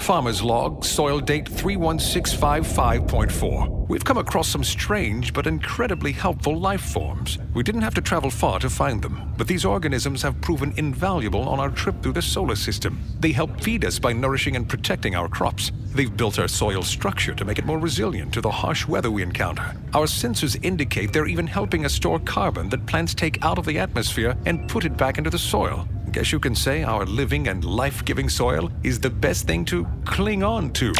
Farmer's 0.00 0.42
Log, 0.42 0.84
soil 0.84 1.20
date 1.20 1.44
31655.4. 1.44 3.88
We've 3.88 4.04
come 4.04 4.18
across 4.18 4.48
some 4.48 4.64
strange 4.64 5.32
but 5.34 5.46
incredibly 5.46 6.10
helpful 6.12 6.58
life 6.58 6.80
forms. 6.80 7.38
We 7.54 7.62
didn't 7.62 7.82
have 7.82 7.94
to 7.94 8.00
travel 8.00 8.30
far 8.30 8.58
to 8.60 8.70
find 8.70 9.02
them, 9.02 9.34
but 9.36 9.46
these 9.46 9.66
organisms 9.66 10.22
have 10.22 10.40
proven 10.40 10.72
invaluable 10.78 11.46
on 11.48 11.60
our 11.60 11.68
trip 11.68 12.02
through 12.02 12.14
the 12.14 12.22
solar 12.22 12.56
system. 12.56 12.98
They 13.20 13.32
help 13.32 13.60
feed 13.60 13.84
us 13.84 13.98
by 13.98 14.14
nourishing 14.14 14.56
and 14.56 14.66
protecting 14.68 15.14
our 15.14 15.28
crops. 15.28 15.70
They've 15.94 16.16
built 16.16 16.38
our 16.38 16.48
soil 16.48 16.82
structure 16.82 17.34
to 17.34 17.44
make 17.44 17.58
it 17.58 17.66
more 17.66 17.78
resilient 17.78 18.32
to 18.34 18.40
the 18.40 18.50
harsh 18.50 18.88
weather 18.88 19.10
we 19.10 19.22
encounter. 19.22 19.76
Our 19.92 20.06
sensors 20.06 20.58
indicate 20.64 21.12
they're 21.12 21.26
even 21.26 21.46
helping 21.46 21.84
us 21.84 21.92
store 21.92 22.20
carbon 22.20 22.70
that 22.70 22.86
plants 22.86 23.12
take 23.12 23.44
out 23.44 23.58
of 23.58 23.66
the 23.66 23.78
atmosphere 23.78 24.34
and 24.46 24.66
put 24.68 24.86
it 24.86 24.96
back 24.96 25.18
into 25.18 25.30
the 25.30 25.38
soil. 25.38 25.86
Guess 26.12 26.32
you 26.32 26.40
can 26.40 26.56
say 26.56 26.82
our 26.82 27.06
living 27.06 27.46
and 27.46 27.64
life 27.64 28.04
giving 28.04 28.28
soil 28.28 28.68
is 28.82 28.98
the 28.98 29.10
best 29.10 29.46
thing 29.46 29.64
to 29.66 29.86
cling 30.04 30.42
on 30.42 30.72
to. 30.72 30.92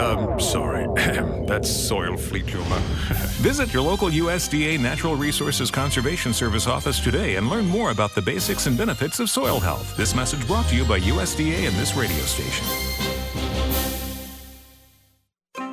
Um, 0.00 0.40
sorry. 0.40 0.88
That's 1.46 1.70
soil 1.70 2.16
fleet 2.16 2.48
humor. 2.48 2.78
Visit 3.38 3.72
your 3.72 3.84
local 3.84 4.08
USDA 4.08 4.80
Natural 4.80 5.14
Resources 5.14 5.70
Conservation 5.70 6.32
Service 6.32 6.66
office 6.66 6.98
today 6.98 7.36
and 7.36 7.48
learn 7.48 7.66
more 7.66 7.92
about 7.92 8.16
the 8.16 8.22
basics 8.22 8.66
and 8.66 8.76
benefits 8.76 9.20
of 9.20 9.30
soil 9.30 9.60
health. 9.60 9.96
This 9.96 10.12
message 10.12 10.44
brought 10.48 10.66
to 10.70 10.74
you 10.74 10.84
by 10.84 10.98
USDA 10.98 11.68
and 11.68 11.76
this 11.76 11.94
radio 11.94 12.16
station. 12.16 12.66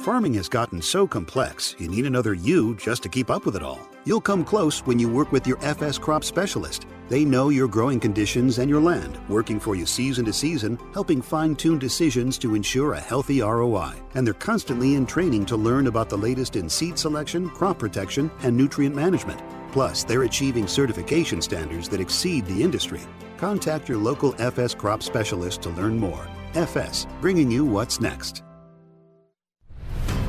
Farming 0.02 0.34
has 0.36 0.48
gotten 0.50 0.80
so 0.82 1.08
complex, 1.08 1.76
you 1.80 1.88
need 1.88 2.06
another 2.06 2.36
you 2.36 2.76
just 2.76 3.02
to 3.04 3.10
keep 3.10 3.32
up 3.32 3.46
with 3.46 3.56
it 3.56 3.64
all. 3.64 3.80
You'll 4.04 4.22
come 4.22 4.44
close 4.44 4.86
when 4.86 5.00
you 5.00 5.10
work 5.10 5.32
with 5.32 5.48
your 5.48 5.58
FS 5.64 5.98
crop 5.98 6.24
specialist. 6.24 6.86
They 7.10 7.26
know 7.26 7.50
your 7.50 7.68
growing 7.68 8.00
conditions 8.00 8.60
and 8.60 8.70
your 8.70 8.82
land, 8.82 9.20
working 9.30 9.60
for 9.60 9.76
you 9.76 9.86
season 9.86 10.26
to 10.26 10.34
season, 10.34 10.80
helping 10.94 11.22
fine 11.22 11.56
tune 11.56 11.80
decisions 11.80 12.38
to 12.40 12.56
ensure 12.56 12.94
a 12.94 13.00
healthy 13.00 13.42
ROI. 13.42 13.94
And 14.16 14.26
they're 14.26 14.34
constantly 14.34 14.96
in 14.96 15.06
training 15.06 15.46
to 15.48 15.58
learn 15.58 15.88
about 15.88 16.10
the 16.10 16.18
latest 16.18 16.56
in 16.56 16.70
seed 16.70 16.98
selection, 16.98 17.50
crop 17.50 17.80
protection, 17.80 18.32
and 18.42 18.56
nutrient 18.56 18.96
management. 18.96 19.42
Plus, 19.72 20.04
they're 20.04 20.24
achieving 20.24 20.68
certification 20.68 21.42
standards 21.42 21.90
that 21.90 22.00
exceed 22.00 22.46
the 22.46 22.62
industry. 22.62 23.02
Contact 23.38 23.90
your 23.90 23.98
local 23.98 24.36
FS 24.40 24.74
crop 24.74 25.04
specialist 25.04 25.62
to 25.64 25.70
learn 25.72 25.98
more. 25.98 26.28
FS, 26.54 27.08
bringing 27.20 27.52
you 27.52 27.66
what's 27.66 28.00
next. 28.00 28.44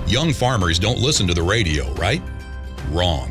Young 0.07 0.33
farmers 0.33 0.79
don't 0.79 0.99
listen 0.99 1.27
to 1.27 1.35
the 1.35 1.43
radio, 1.43 1.93
right? 1.95 2.23
Wrong. 2.91 3.31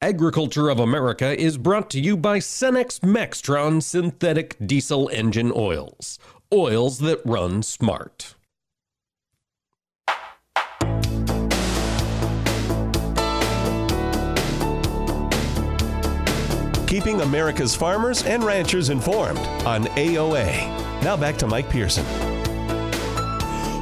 Agriculture 0.00 0.68
of 0.68 0.78
America 0.78 1.36
is 1.36 1.58
brought 1.58 1.90
to 1.90 1.98
you 1.98 2.16
by 2.16 2.38
Cenex 2.38 3.00
Maxtron 3.00 3.82
synthetic 3.82 4.56
diesel 4.64 5.08
engine 5.12 5.50
oils. 5.56 6.20
Oils 6.52 7.00
that 7.00 7.20
run 7.24 7.64
smart. 7.64 8.36
Keeping 16.86 17.20
America's 17.22 17.74
farmers 17.74 18.22
and 18.22 18.44
ranchers 18.44 18.90
informed 18.90 19.40
on 19.66 19.86
AOA. 19.96 21.02
Now 21.02 21.16
back 21.16 21.36
to 21.38 21.48
Mike 21.48 21.68
Pearson. 21.68 22.37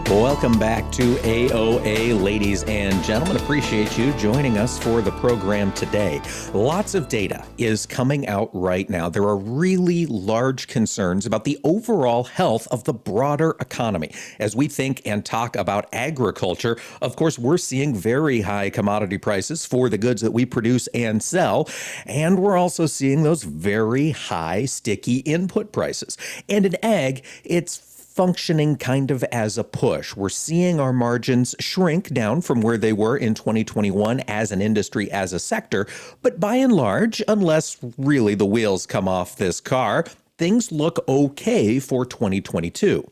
Welcome 0.09 0.57
back 0.57 0.93
to 0.93 1.17
AOA, 1.17 2.23
ladies 2.23 2.63
and 2.63 3.03
gentlemen. 3.03 3.37
Appreciate 3.39 3.99
you 3.99 4.13
joining 4.13 4.57
us 4.57 4.79
for 4.79 5.03
the 5.03 5.11
program 5.11 5.73
today. 5.73 6.23
Lots 6.55 6.95
of 6.95 7.09
data 7.09 7.45
is 7.59 7.87
coming 7.87 8.29
out 8.29 8.49
right 8.53 8.89
now. 8.89 9.09
There 9.09 9.25
are 9.25 9.37
really 9.37 10.07
large 10.07 10.69
concerns 10.69 11.27
about 11.27 11.43
the 11.43 11.59
overall 11.65 12.23
health 12.23 12.69
of 12.69 12.85
the 12.85 12.93
broader 12.93 13.57
economy. 13.59 14.13
As 14.39 14.55
we 14.55 14.69
think 14.69 15.03
and 15.05 15.25
talk 15.25 15.57
about 15.57 15.89
agriculture, 15.93 16.79
of 17.03 17.17
course, 17.17 17.37
we're 17.37 17.59
seeing 17.59 17.93
very 17.93 18.43
high 18.43 18.71
commodity 18.71 19.19
prices 19.19 19.67
for 19.67 19.89
the 19.89 19.99
goods 19.99 20.23
that 20.23 20.33
we 20.33 20.47
produce 20.47 20.87
and 20.95 21.21
sell. 21.21 21.69
And 22.07 22.39
we're 22.39 22.57
also 22.57 22.87
seeing 22.87 23.25
those 23.25 23.43
very 23.43 24.13
high, 24.13 24.67
sticky 24.67 25.17
input 25.19 25.73
prices. 25.73 26.17
And 26.49 26.65
in 26.65 26.77
ag, 26.85 27.25
it's 27.43 27.96
functioning 28.17 28.77
kind 28.77 29.11
of 29.11 29.23
as 29.25 29.59
a 29.59 29.65
push. 29.65 30.17
We're 30.17 30.31
seeing 30.31 30.81
our 30.81 30.93
margins 30.95 31.55
shrink 31.61 32.09
down 32.09 32.41
from 32.41 32.63
where 32.63 32.79
they 32.79 32.95
were 32.95 33.19
in 33.19 33.35
2021 33.35 34.21
as 34.21 34.51
an 34.53 34.63
industry, 34.63 35.13
as 35.13 35.35
a 35.35 35.39
sector. 35.39 35.87
But 36.23 36.41
by 36.41 36.57
and 36.57 36.73
large, 36.73 37.23
unless 37.29 37.77
really 37.99 38.35
the 38.35 38.47
wheels 38.47 38.87
come 38.87 39.07
off 39.07 39.37
this 39.37 39.61
car, 39.61 40.07
things 40.39 40.73
look 40.73 41.07
okay 41.07 41.79
for 41.79 42.07
2022. 42.07 43.07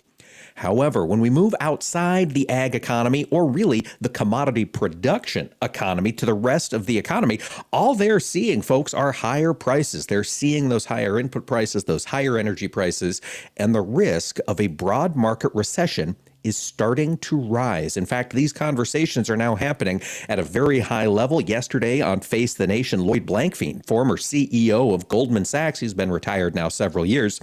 However, 0.55 1.05
when 1.05 1.21
we 1.21 1.31
move 1.31 1.55
outside 1.61 2.31
the 2.31 2.49
ag 2.49 2.75
economy, 2.75 3.25
or 3.31 3.47
really 3.47 3.85
the 4.01 4.09
commodity 4.09 4.65
production 4.65 5.51
economy, 5.61 6.13
to 6.13 6.27
the 6.27 6.35
rest 6.35 6.73
of 6.73 6.87
the 6.87 6.97
economy, 6.97 7.41
all 7.73 7.95
they're 7.95 8.21
seeing, 8.21 8.63
folks, 8.63 8.95
are 8.95 9.13
higher 9.13 9.53
prices. 9.53 10.07
They're 10.07 10.25
seeing 10.25 10.69
those 10.69 10.87
higher 10.87 11.19
input 11.19 11.47
prices, 11.47 11.85
those 11.85 12.07
higher 12.07 12.39
energy 12.39 12.69
prices, 12.69 13.21
and 13.57 13.75
the 13.75 13.81
risk 13.81 14.39
of 14.47 14.61
a 14.61 14.69
broad 14.69 15.17
market 15.17 15.53
recession 15.55 16.17
is 16.45 16.59
starting 16.59 17.17
to 17.17 17.41
rise. 17.41 17.97
In 17.97 18.05
fact, 18.05 18.35
these 18.35 18.53
conversations 18.53 19.31
are 19.31 19.37
now 19.37 19.57
happening 19.57 20.03
at 20.29 20.39
a 20.39 20.43
very 20.43 20.79
high 20.79 21.07
level. 21.07 21.41
Yesterday 21.41 22.03
on 22.03 22.21
Face 22.21 22.55
the 22.55 22.67
Nation, 22.67 23.01
Lloyd 23.01 23.27
Blankfein, 23.27 23.85
former 23.87 24.19
CEO 24.19 24.95
of 24.95 25.09
Goldman 25.09 25.47
Sachs, 25.47 25.81
he's 25.81 25.95
been 25.95 26.13
retired 26.13 26.55
now 26.55 26.69
several 26.69 27.07
years, 27.07 27.41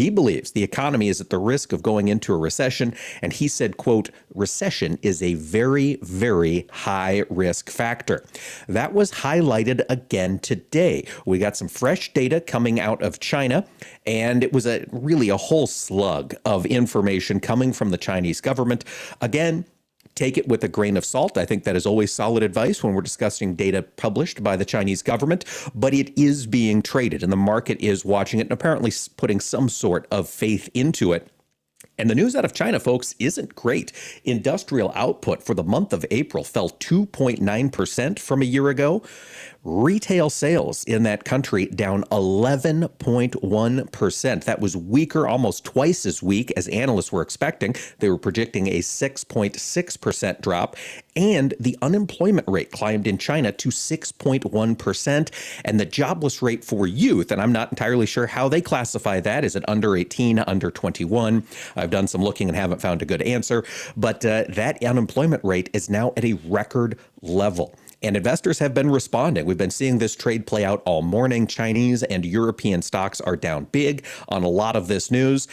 he 0.00 0.08
believes 0.08 0.52
the 0.52 0.62
economy 0.62 1.08
is 1.08 1.20
at 1.20 1.28
the 1.28 1.36
risk 1.36 1.74
of 1.74 1.82
going 1.82 2.08
into 2.08 2.32
a 2.32 2.38
recession. 2.38 2.94
And 3.20 3.34
he 3.34 3.48
said, 3.48 3.76
quote, 3.76 4.08
recession 4.34 4.98
is 5.02 5.22
a 5.22 5.34
very, 5.34 5.96
very 6.00 6.66
high 6.72 7.24
risk 7.28 7.68
factor. 7.68 8.24
That 8.66 8.94
was 8.94 9.12
highlighted 9.12 9.84
again 9.90 10.38
today. 10.38 11.06
We 11.26 11.38
got 11.38 11.54
some 11.54 11.68
fresh 11.68 12.14
data 12.14 12.40
coming 12.40 12.80
out 12.80 13.02
of 13.02 13.20
China, 13.20 13.66
and 14.06 14.42
it 14.42 14.54
was 14.54 14.66
a 14.66 14.86
really 14.90 15.28
a 15.28 15.36
whole 15.36 15.66
slug 15.66 16.34
of 16.46 16.64
information 16.64 17.38
coming 17.38 17.70
from 17.74 17.90
the 17.90 17.98
Chinese 17.98 18.40
government. 18.40 18.86
Again, 19.20 19.66
take 20.14 20.36
it 20.36 20.48
with 20.48 20.62
a 20.64 20.68
grain 20.68 20.96
of 20.96 21.04
salt. 21.04 21.38
I 21.38 21.44
think 21.44 21.64
that 21.64 21.76
is 21.76 21.86
always 21.86 22.12
solid 22.12 22.42
advice 22.42 22.82
when 22.82 22.94
we're 22.94 23.02
discussing 23.02 23.54
data 23.54 23.82
published 23.82 24.42
by 24.42 24.56
the 24.56 24.64
Chinese 24.64 25.02
government, 25.02 25.44
but 25.74 25.94
it 25.94 26.18
is 26.18 26.46
being 26.46 26.82
traded 26.82 27.22
and 27.22 27.32
the 27.32 27.36
market 27.36 27.80
is 27.80 28.04
watching 28.04 28.40
it 28.40 28.44
and 28.44 28.52
apparently 28.52 28.92
putting 29.16 29.40
some 29.40 29.68
sort 29.68 30.06
of 30.10 30.28
faith 30.28 30.68
into 30.74 31.12
it. 31.12 31.28
And 32.00 32.08
the 32.08 32.14
news 32.14 32.34
out 32.34 32.46
of 32.46 32.54
China, 32.54 32.80
folks, 32.80 33.14
isn't 33.18 33.54
great. 33.54 33.92
Industrial 34.24 34.90
output 34.94 35.42
for 35.42 35.52
the 35.52 35.62
month 35.62 35.92
of 35.92 36.06
April 36.10 36.44
fell 36.44 36.70
2.9% 36.70 38.18
from 38.18 38.40
a 38.40 38.46
year 38.46 38.70
ago. 38.70 39.02
Retail 39.62 40.30
sales 40.30 40.84
in 40.84 41.02
that 41.02 41.26
country 41.26 41.66
down 41.66 42.04
11.1%. 42.04 44.44
That 44.44 44.58
was 44.58 44.74
weaker, 44.74 45.28
almost 45.28 45.66
twice 45.66 46.06
as 46.06 46.22
weak 46.22 46.50
as 46.56 46.66
analysts 46.68 47.12
were 47.12 47.20
expecting. 47.20 47.74
They 47.98 48.08
were 48.08 48.16
predicting 48.16 48.68
a 48.68 48.78
6.6% 48.78 50.40
drop. 50.40 50.76
And 51.14 51.52
the 51.60 51.76
unemployment 51.82 52.48
rate 52.48 52.70
climbed 52.70 53.06
in 53.06 53.18
China 53.18 53.52
to 53.52 53.68
6.1%. 53.68 55.30
And 55.66 55.78
the 55.78 55.84
jobless 55.84 56.40
rate 56.40 56.64
for 56.64 56.86
youth, 56.86 57.30
and 57.30 57.42
I'm 57.42 57.52
not 57.52 57.70
entirely 57.70 58.06
sure 58.06 58.28
how 58.28 58.48
they 58.48 58.62
classify 58.62 59.20
that. 59.20 59.44
Is 59.44 59.56
it 59.56 59.64
under 59.68 59.94
18, 59.94 60.38
under 60.38 60.70
21? 60.70 61.46
I've 61.76 61.89
done 61.90 62.06
some 62.06 62.22
looking 62.22 62.48
and 62.48 62.56
haven't 62.56 62.80
found 62.80 63.02
a 63.02 63.04
good 63.04 63.22
answer. 63.22 63.64
But 63.96 64.24
uh, 64.24 64.44
that 64.48 64.82
unemployment 64.84 65.44
rate 65.44 65.70
is 65.72 65.90
now 65.90 66.12
at 66.16 66.24
a 66.24 66.34
record 66.46 66.98
level. 67.22 67.74
And 68.02 68.16
investors 68.16 68.58
have 68.60 68.72
been 68.72 68.90
responding. 68.90 69.44
We've 69.44 69.58
been 69.58 69.70
seeing 69.70 69.98
this 69.98 70.16
trade 70.16 70.46
play 70.46 70.64
out 70.64 70.82
all 70.86 71.02
morning. 71.02 71.46
Chinese 71.46 72.02
and 72.02 72.24
European 72.24 72.80
stocks 72.80 73.20
are 73.20 73.36
down 73.36 73.64
big 73.64 74.06
on 74.28 74.42
a 74.42 74.48
lot 74.48 74.74
of 74.74 74.88
this 74.88 75.10
news 75.10 75.46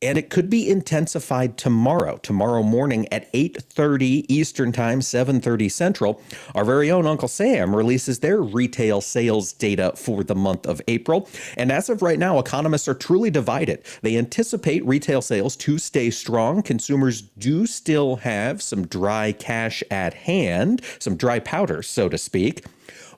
and 0.00 0.16
it 0.16 0.30
could 0.30 0.48
be 0.48 0.68
intensified 0.68 1.56
tomorrow 1.56 2.16
tomorrow 2.18 2.62
morning 2.62 3.06
at 3.12 3.32
8.30 3.32 4.26
eastern 4.28 4.72
time 4.72 5.00
7.30 5.00 5.70
central. 5.70 6.22
Our 6.54 6.64
very 6.64 6.90
own 6.90 7.06
uncle 7.06 7.28
sam 7.28 7.74
releases 7.74 8.20
their 8.20 8.40
retail 8.40 9.00
sales 9.00 9.52
data 9.52 9.92
for 9.96 10.22
the 10.22 10.34
month 10.34 10.66
of 10.66 10.80
april. 10.88 11.28
And 11.56 11.72
as 11.72 11.88
of 11.88 12.02
right 12.02 12.18
now 12.18 12.38
economists 12.38 12.88
are 12.88 12.94
truly 12.94 13.30
divided. 13.30 13.82
They 14.02 14.16
anticipate 14.16 14.86
retail 14.86 15.22
sales 15.22 15.56
to 15.56 15.78
stay 15.78 16.10
strong. 16.10 16.62
Consumers 16.62 17.22
do 17.22 17.66
still 17.66 18.16
have 18.16 18.62
some 18.62 18.86
dry 18.86 19.32
cash 19.32 19.82
at 19.90 20.14
hand 20.14 20.82
some 20.98 21.16
dry 21.16 21.38
powder 21.38 21.82
so 21.82 22.08
to 22.08 22.18
speak 22.18 22.64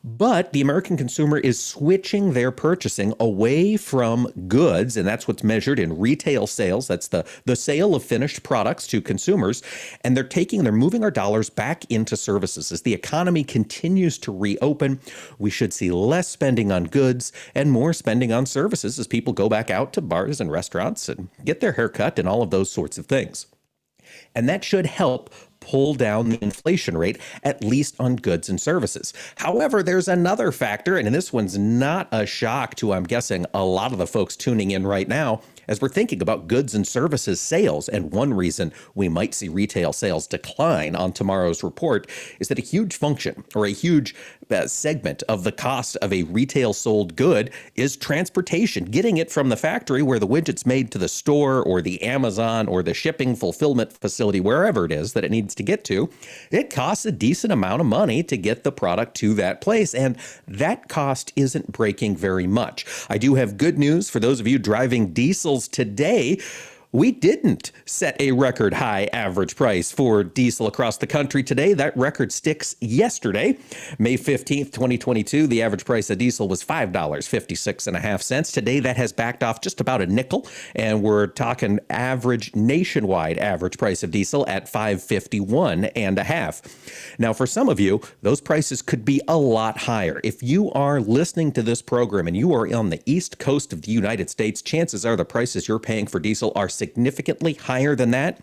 but 0.02 0.52
the 0.52 0.60
American 0.60 0.96
consumer 0.96 1.38
is 1.38 1.62
switching 1.62 2.32
their 2.32 2.50
purchasing 2.50 3.12
away 3.20 3.76
from 3.76 4.26
goods, 4.48 4.96
and 4.96 5.06
that's 5.06 5.28
what's 5.28 5.44
measured 5.44 5.78
in 5.78 5.98
retail 5.98 6.46
sales. 6.46 6.88
That's 6.88 7.08
the, 7.08 7.26
the 7.44 7.56
sale 7.56 7.94
of 7.94 8.02
finished 8.02 8.42
products 8.42 8.86
to 8.88 9.00
consumers. 9.00 9.62
And 10.02 10.16
they're 10.16 10.24
taking, 10.24 10.64
they're 10.64 10.72
moving 10.72 11.04
our 11.04 11.10
dollars 11.10 11.50
back 11.50 11.84
into 11.90 12.16
services. 12.16 12.72
As 12.72 12.82
the 12.82 12.94
economy 12.94 13.44
continues 13.44 14.18
to 14.18 14.36
reopen, 14.36 15.00
we 15.38 15.50
should 15.50 15.72
see 15.72 15.90
less 15.90 16.28
spending 16.28 16.72
on 16.72 16.84
goods 16.84 17.32
and 17.54 17.70
more 17.70 17.92
spending 17.92 18.32
on 18.32 18.46
services 18.46 18.98
as 18.98 19.06
people 19.06 19.32
go 19.32 19.48
back 19.48 19.70
out 19.70 19.92
to 19.92 20.00
bars 20.00 20.40
and 20.40 20.50
restaurants 20.50 21.08
and 21.08 21.28
get 21.44 21.60
their 21.60 21.72
hair 21.72 21.88
cut 21.88 22.18
and 22.18 22.28
all 22.28 22.42
of 22.42 22.50
those 22.50 22.70
sorts 22.70 22.96
of 22.98 23.06
things. 23.06 23.46
And 24.34 24.48
that 24.48 24.64
should 24.64 24.86
help 24.86 25.30
pull 25.60 25.94
down 25.94 26.30
the 26.30 26.42
inflation 26.42 26.96
rate, 26.96 27.18
at 27.42 27.62
least 27.62 27.94
on 28.00 28.16
goods 28.16 28.48
and 28.48 28.60
services. 28.60 29.12
However, 29.36 29.82
there's 29.82 30.08
another 30.08 30.52
factor, 30.52 30.96
and 30.96 31.14
this 31.14 31.32
one's 31.32 31.56
not 31.58 32.08
a 32.12 32.26
shock 32.26 32.74
to, 32.76 32.92
I'm 32.92 33.04
guessing, 33.04 33.46
a 33.54 33.64
lot 33.64 33.92
of 33.92 33.98
the 33.98 34.06
folks 34.06 34.36
tuning 34.36 34.70
in 34.70 34.86
right 34.86 35.08
now, 35.08 35.42
as 35.70 35.80
we're 35.80 35.88
thinking 35.88 36.20
about 36.20 36.48
goods 36.48 36.74
and 36.74 36.86
services 36.86 37.40
sales. 37.40 37.88
And 37.88 38.12
one 38.12 38.34
reason 38.34 38.72
we 38.94 39.08
might 39.08 39.32
see 39.32 39.48
retail 39.48 39.92
sales 39.94 40.26
decline 40.26 40.96
on 40.96 41.12
tomorrow's 41.12 41.62
report 41.62 42.10
is 42.40 42.48
that 42.48 42.58
a 42.58 42.62
huge 42.62 42.96
function 42.96 43.44
or 43.54 43.64
a 43.64 43.70
huge 43.70 44.14
uh, 44.50 44.66
segment 44.66 45.22
of 45.28 45.44
the 45.44 45.52
cost 45.52 45.96
of 46.02 46.12
a 46.12 46.24
retail 46.24 46.72
sold 46.72 47.14
good 47.14 47.50
is 47.76 47.96
transportation, 47.96 48.84
getting 48.84 49.16
it 49.16 49.30
from 49.30 49.48
the 49.48 49.56
factory 49.56 50.02
where 50.02 50.18
the 50.18 50.26
widget's 50.26 50.66
made 50.66 50.90
to 50.90 50.98
the 50.98 51.08
store 51.08 51.62
or 51.62 51.80
the 51.80 52.02
Amazon 52.02 52.66
or 52.66 52.82
the 52.82 52.92
shipping 52.92 53.36
fulfillment 53.36 53.92
facility, 53.92 54.40
wherever 54.40 54.84
it 54.84 54.92
is 54.92 55.12
that 55.12 55.24
it 55.24 55.30
needs 55.30 55.54
to 55.54 55.62
get 55.62 55.84
to. 55.84 56.10
It 56.50 56.70
costs 56.70 57.06
a 57.06 57.12
decent 57.12 57.52
amount 57.52 57.80
of 57.80 57.86
money 57.86 58.24
to 58.24 58.36
get 58.36 58.64
the 58.64 58.72
product 58.72 59.14
to 59.18 59.34
that 59.34 59.60
place. 59.60 59.94
And 59.94 60.16
that 60.48 60.88
cost 60.88 61.32
isn't 61.36 61.70
breaking 61.70 62.16
very 62.16 62.48
much. 62.48 62.84
I 63.08 63.18
do 63.18 63.36
have 63.36 63.56
good 63.56 63.78
news 63.78 64.10
for 64.10 64.18
those 64.18 64.40
of 64.40 64.48
you 64.48 64.58
driving 64.58 65.12
diesels 65.12 65.59
today 65.68 66.38
we 66.92 67.12
didn't 67.12 67.70
set 67.84 68.20
a 68.20 68.32
record 68.32 68.74
high 68.74 69.08
average 69.12 69.54
price 69.54 69.92
for 69.92 70.24
diesel 70.24 70.66
across 70.66 70.96
the 70.96 71.06
country 71.06 71.42
today. 71.42 71.72
That 71.72 71.96
record 71.96 72.32
sticks 72.32 72.74
yesterday, 72.80 73.58
May 73.98 74.16
15th, 74.16 74.72
2022. 74.72 75.46
The 75.46 75.62
average 75.62 75.84
price 75.84 76.10
of 76.10 76.18
diesel 76.18 76.48
was 76.48 76.64
$5.56.5. 76.64 78.52
Today, 78.52 78.80
that 78.80 78.96
has 78.96 79.12
backed 79.12 79.44
off 79.44 79.60
just 79.60 79.80
about 79.80 80.00
a 80.00 80.06
nickel, 80.06 80.48
and 80.74 81.02
we're 81.02 81.28
talking 81.28 81.78
average 81.90 82.54
nationwide 82.56 83.38
average 83.38 83.78
price 83.78 84.02
of 84.02 84.10
diesel 84.10 84.44
at 84.48 84.68
551 84.68 85.84
and 85.84 86.18
a 86.18 86.24
half. 86.24 86.60
Now, 87.18 87.32
for 87.32 87.46
some 87.46 87.68
of 87.68 87.78
you, 87.78 88.00
those 88.22 88.40
prices 88.40 88.82
could 88.82 89.04
be 89.04 89.20
a 89.28 89.36
lot 89.36 89.78
higher. 89.78 90.20
If 90.24 90.42
you 90.42 90.72
are 90.72 91.00
listening 91.00 91.52
to 91.52 91.62
this 91.62 91.82
program 91.82 92.26
and 92.26 92.36
you 92.36 92.52
are 92.52 92.72
on 92.74 92.90
the 92.90 93.00
east 93.06 93.38
coast 93.38 93.72
of 93.72 93.82
the 93.82 93.92
United 93.92 94.28
States, 94.28 94.60
chances 94.60 95.06
are 95.06 95.16
the 95.16 95.24
prices 95.24 95.68
you're 95.68 95.78
paying 95.78 96.08
for 96.08 96.18
diesel 96.18 96.52
are 96.56 96.68
significantly 96.80 97.52
higher 97.52 97.94
than 97.94 98.10
that. 98.10 98.40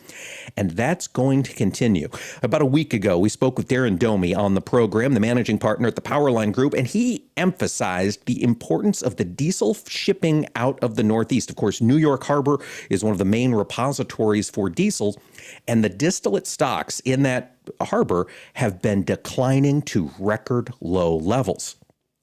And 0.56 0.72
that's 0.72 1.08
going 1.08 1.44
to 1.44 1.54
continue. 1.54 2.08
About 2.44 2.62
a 2.62 2.66
week 2.66 2.94
ago, 2.94 3.18
we 3.18 3.30
spoke 3.30 3.58
with 3.58 3.68
Darren 3.68 3.98
Domi 3.98 4.34
on 4.34 4.54
the 4.54 4.62
program, 4.62 5.14
the 5.14 5.20
managing 5.20 5.58
partner 5.58 5.88
at 5.88 5.96
the 5.96 6.02
Powerline 6.02 6.54
Group, 6.54 6.74
and 6.74 6.88
he 6.88 7.26
emphasized 7.36 8.26
the 8.26 8.42
importance 8.44 9.02
of 9.02 9.16
the 9.16 9.26
diesel 9.26 9.76
shipping 9.88 10.48
out 10.56 10.80
of 10.84 10.96
the 10.96 11.04
Northeast. 11.04 11.50
Of 11.50 11.56
course, 11.56 11.82
New 11.82 11.98
York 11.98 12.24
Harbor 12.24 12.60
is 12.90 13.04
one 13.04 13.12
of 13.12 13.18
the 13.18 13.26
main 13.26 13.54
repositories 13.56 14.50
for 14.50 14.70
diesel, 14.70 15.20
and 15.68 15.84
the 15.84 15.90
distillate 15.90 16.48
stocks 16.48 17.00
in 17.02 17.24
that 17.24 17.56
harbor 17.82 18.28
have 18.54 18.82
been 18.82 19.04
declining 19.04 19.82
to 19.82 20.12
record 20.20 20.72
low 20.80 21.18
levels. 21.18 21.76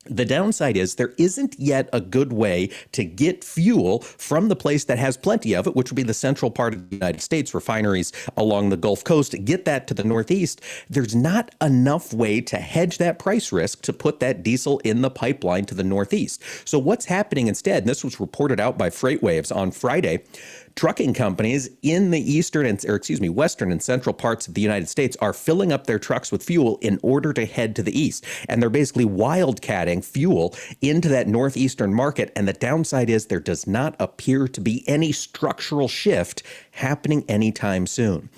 The 0.04 0.24
downside 0.24 0.76
is 0.76 0.96
there 0.96 1.14
isn't 1.18 1.58
yet 1.58 1.88
a 1.92 2.00
good 2.00 2.32
way 2.32 2.70
to 2.92 3.04
get 3.04 3.42
fuel 3.42 4.00
from 4.00 4.48
the 4.48 4.56
place 4.56 4.84
that 4.84 4.98
has 4.98 5.16
plenty 5.16 5.54
of 5.54 5.66
it, 5.66 5.74
which 5.74 5.90
would 5.90 5.96
be 5.96 6.02
the 6.02 6.14
central 6.14 6.50
part 6.50 6.74
of 6.74 6.90
the 6.90 6.96
United 6.96 7.22
States, 7.22 7.54
refineries 7.54 8.12
along 8.36 8.68
the 8.68 8.76
Gulf 8.76 9.02
Coast, 9.04 9.34
get 9.44 9.64
that 9.64 9.86
to 9.86 9.94
the 9.94 10.04
Northeast. 10.04 10.60
There's 10.90 11.14
not 11.14 11.54
enough 11.62 12.12
way 12.12 12.40
to 12.42 12.56
hedge 12.56 12.98
that 12.98 13.18
price 13.18 13.50
risk 13.50 13.82
to 13.82 13.92
put 13.92 14.20
that 14.20 14.42
diesel 14.42 14.78
in 14.80 15.00
the 15.00 15.10
pipeline 15.10 15.64
to 15.66 15.74
the 15.74 15.84
Northeast. 15.84 16.42
So, 16.66 16.78
what's 16.78 17.06
happening 17.06 17.46
instead, 17.46 17.84
and 17.84 17.88
this 17.88 18.04
was 18.04 18.20
reported 18.20 18.60
out 18.60 18.76
by 18.76 18.90
FreightWaves 18.90 19.54
on 19.54 19.70
Friday, 19.70 20.22
trucking 20.76 21.14
companies 21.14 21.70
in 21.82 22.10
the 22.10 22.20
eastern 22.20 22.66
and 22.66 22.84
or 22.86 22.96
excuse 22.96 23.20
me 23.20 23.28
western 23.28 23.70
and 23.70 23.82
central 23.82 24.12
parts 24.12 24.48
of 24.48 24.54
the 24.54 24.60
United 24.60 24.88
States 24.88 25.16
are 25.20 25.32
filling 25.32 25.72
up 25.72 25.86
their 25.86 25.98
trucks 25.98 26.32
with 26.32 26.42
fuel 26.42 26.78
in 26.82 26.98
order 27.02 27.32
to 27.32 27.46
head 27.46 27.76
to 27.76 27.82
the 27.82 27.96
east 27.98 28.24
and 28.48 28.60
they're 28.60 28.70
basically 28.70 29.04
wildcatting 29.04 29.93
fuel 30.02 30.54
into 30.80 31.08
that 31.08 31.28
northeastern 31.28 31.92
market 31.92 32.32
and 32.36 32.48
the 32.48 32.52
downside 32.52 33.10
is 33.10 33.26
there 33.26 33.40
does 33.40 33.66
not 33.66 33.94
appear 33.98 34.48
to 34.48 34.60
be 34.60 34.86
any 34.88 35.12
structural 35.12 35.88
shift 35.88 36.42
happening 36.72 37.24
anytime 37.28 37.86
soon. 37.86 38.28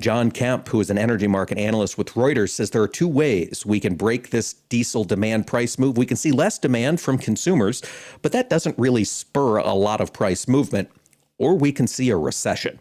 John 0.00 0.30
Kemp, 0.30 0.68
who 0.68 0.80
is 0.80 0.90
an 0.90 0.98
energy 0.98 1.26
market 1.26 1.58
analyst 1.58 1.96
with 1.96 2.14
Reuters, 2.14 2.50
says 2.50 2.70
there 2.70 2.82
are 2.82 2.88
two 2.88 3.08
ways 3.08 3.64
we 3.64 3.80
can 3.80 3.94
break 3.94 4.30
this 4.30 4.54
diesel 4.68 5.04
demand 5.04 5.46
price 5.46 5.78
move. 5.78 5.96
We 5.96 6.06
can 6.06 6.16
see 6.16 6.32
less 6.32 6.58
demand 6.58 7.00
from 7.00 7.18
consumers, 7.18 7.82
but 8.22 8.32
that 8.32 8.50
doesn't 8.50 8.78
really 8.78 9.04
spur 9.04 9.58
a 9.58 9.74
lot 9.74 10.00
of 10.00 10.12
price 10.12 10.48
movement 10.48 10.90
or 11.38 11.54
we 11.54 11.72
can 11.72 11.86
see 11.86 12.10
a 12.10 12.16
recession. 12.16 12.80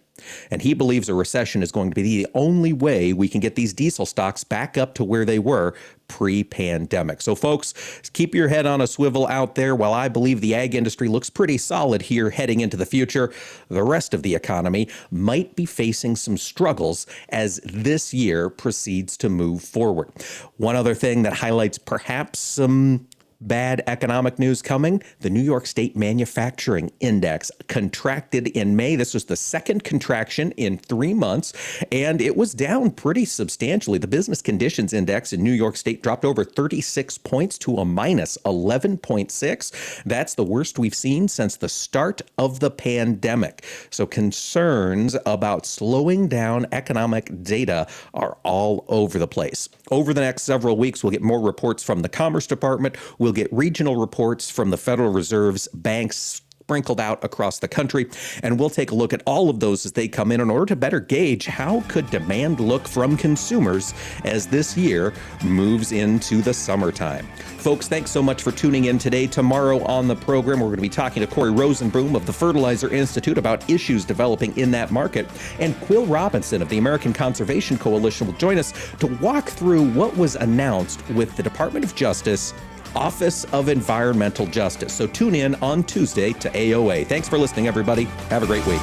And 0.49 0.61
he 0.61 0.73
believes 0.73 1.09
a 1.09 1.13
recession 1.13 1.61
is 1.61 1.71
going 1.71 1.89
to 1.89 1.95
be 1.95 2.03
the 2.03 2.27
only 2.33 2.73
way 2.73 3.13
we 3.13 3.27
can 3.27 3.41
get 3.41 3.55
these 3.55 3.73
diesel 3.73 4.05
stocks 4.05 4.43
back 4.43 4.77
up 4.77 4.93
to 4.95 5.03
where 5.03 5.25
they 5.25 5.39
were 5.39 5.73
pre 6.07 6.43
pandemic. 6.43 7.21
So, 7.21 7.35
folks, 7.35 7.73
keep 8.13 8.35
your 8.35 8.47
head 8.47 8.65
on 8.65 8.81
a 8.81 8.87
swivel 8.87 9.27
out 9.27 9.55
there. 9.55 9.75
While 9.75 9.93
I 9.93 10.07
believe 10.07 10.41
the 10.41 10.55
ag 10.55 10.75
industry 10.75 11.07
looks 11.07 11.29
pretty 11.29 11.57
solid 11.57 12.03
here 12.03 12.29
heading 12.29 12.59
into 12.59 12.77
the 12.77 12.85
future, 12.85 13.33
the 13.69 13.83
rest 13.83 14.13
of 14.13 14.23
the 14.23 14.35
economy 14.35 14.87
might 15.11 15.55
be 15.55 15.65
facing 15.65 16.15
some 16.15 16.37
struggles 16.37 17.07
as 17.29 17.59
this 17.63 18.13
year 18.13 18.49
proceeds 18.49 19.17
to 19.17 19.29
move 19.29 19.63
forward. 19.63 20.11
One 20.57 20.75
other 20.75 20.93
thing 20.95 21.23
that 21.23 21.33
highlights 21.33 21.77
perhaps 21.77 22.39
some 22.39 23.07
bad 23.41 23.83
economic 23.87 24.39
news 24.39 24.61
coming. 24.61 25.01
The 25.19 25.29
New 25.29 25.41
York 25.41 25.67
State 25.67 25.95
Manufacturing 25.95 26.91
Index 26.99 27.51
contracted 27.67 28.47
in 28.47 28.75
May. 28.75 28.95
This 28.95 29.13
was 29.13 29.25
the 29.25 29.35
second 29.35 29.83
contraction 29.83 30.51
in 30.53 30.77
three 30.77 31.13
months, 31.13 31.53
and 31.91 32.21
it 32.21 32.35
was 32.35 32.53
down 32.53 32.91
pretty 32.91 33.25
substantially. 33.25 33.97
The 33.97 34.07
Business 34.07 34.41
Conditions 34.41 34.93
Index 34.93 35.33
in 35.33 35.43
New 35.43 35.51
York 35.51 35.77
State 35.77 36.03
dropped 36.03 36.25
over 36.25 36.43
36 36.43 37.17
points 37.19 37.57
to 37.59 37.77
a 37.77 37.85
minus 37.85 38.37
11.6. 38.45 40.03
That's 40.03 40.35
the 40.35 40.43
worst 40.43 40.79
we've 40.79 40.95
seen 40.95 41.27
since 41.27 41.57
the 41.57 41.69
start 41.69 42.21
of 42.37 42.59
the 42.59 42.71
pandemic. 42.71 43.65
So 43.89 44.05
concerns 44.05 45.15
about 45.25 45.65
slowing 45.65 46.27
down 46.27 46.65
economic 46.71 47.43
data 47.43 47.87
are 48.13 48.37
all 48.43 48.85
over 48.87 49.19
the 49.19 49.27
place. 49.27 49.69
Over 49.91 50.13
the 50.13 50.21
next 50.21 50.43
several 50.43 50.77
weeks, 50.77 51.03
we'll 51.03 51.11
get 51.11 51.21
more 51.21 51.41
reports 51.41 51.83
from 51.83 52.01
the 52.01 52.09
Commerce 52.09 52.47
Department. 52.47 52.95
We'll 53.19 53.33
get 53.33 53.51
regional 53.51 53.97
reports 53.97 54.49
from 54.49 54.71
the 54.71 54.77
Federal 54.77 55.11
Reserve's 55.11 55.67
banks 55.69 56.41
sprinkled 56.65 56.99
out 56.99 57.23
across 57.23 57.59
the 57.59 57.67
country. 57.67 58.07
And 58.41 58.59
we'll 58.59 58.71
take 58.71 58.89
a 58.89 58.95
look 58.95 59.13
at 59.13 59.21
all 59.27 59.51
of 59.51 59.59
those 59.59 59.85
as 59.85 59.91
they 59.91 60.07
come 60.07 60.31
in 60.31 60.41
in 60.41 60.49
order 60.49 60.65
to 60.65 60.75
better 60.75 60.99
gauge 60.99 61.45
how 61.45 61.81
could 61.81 62.09
demand 62.09 62.59
look 62.59 62.87
from 62.87 63.15
consumers 63.17 63.93
as 64.23 64.47
this 64.47 64.75
year 64.75 65.13
moves 65.43 65.91
into 65.91 66.41
the 66.41 66.55
summertime. 66.55 67.27
Folks 67.59 67.87
thanks 67.87 68.09
so 68.09 68.23
much 68.23 68.41
for 68.41 68.51
tuning 68.51 68.85
in 68.85 68.97
today. 68.97 69.27
Tomorrow 69.27 69.83
on 69.83 70.07
the 70.07 70.15
program 70.15 70.59
we're 70.59 70.67
going 70.67 70.77
to 70.77 70.81
be 70.81 70.89
talking 70.89 71.21
to 71.21 71.27
corey 71.27 71.51
rosenbusch 71.51 72.15
of 72.15 72.25
the 72.25 72.33
fertilizer 72.33 72.91
institute 72.91 73.37
about 73.37 73.69
issues 73.69 74.03
developing 74.03 74.57
in 74.57 74.71
that 74.71 74.89
market. 74.91 75.27
And 75.59 75.79
quill 75.81 76.07
robinson 76.07 76.63
of 76.63 76.69
the 76.69 76.79
american 76.79 77.13
conservation 77.13 77.77
coalition 77.77 78.25
will 78.25 78.33
join 78.33 78.57
us 78.57 78.73
to 78.99 79.07
walk 79.17 79.49
through 79.49 79.87
what 79.91 80.17
was 80.17 80.35
announced 80.35 81.07
with 81.09 81.35
the 81.37 81.43
department 81.43 81.85
of 81.85 81.93
justice 81.93 82.53
Office 82.95 83.43
of 83.45 83.69
Environmental 83.69 84.45
Justice. 84.47 84.93
So 84.93 85.07
tune 85.07 85.35
in 85.35 85.55
on 85.55 85.83
Tuesday 85.83 86.33
to 86.33 86.49
AOA. 86.49 87.07
Thanks 87.07 87.29
for 87.29 87.37
listening, 87.37 87.67
everybody. 87.67 88.03
Have 88.29 88.43
a 88.43 88.47
great 88.47 88.65
week. 88.65 88.81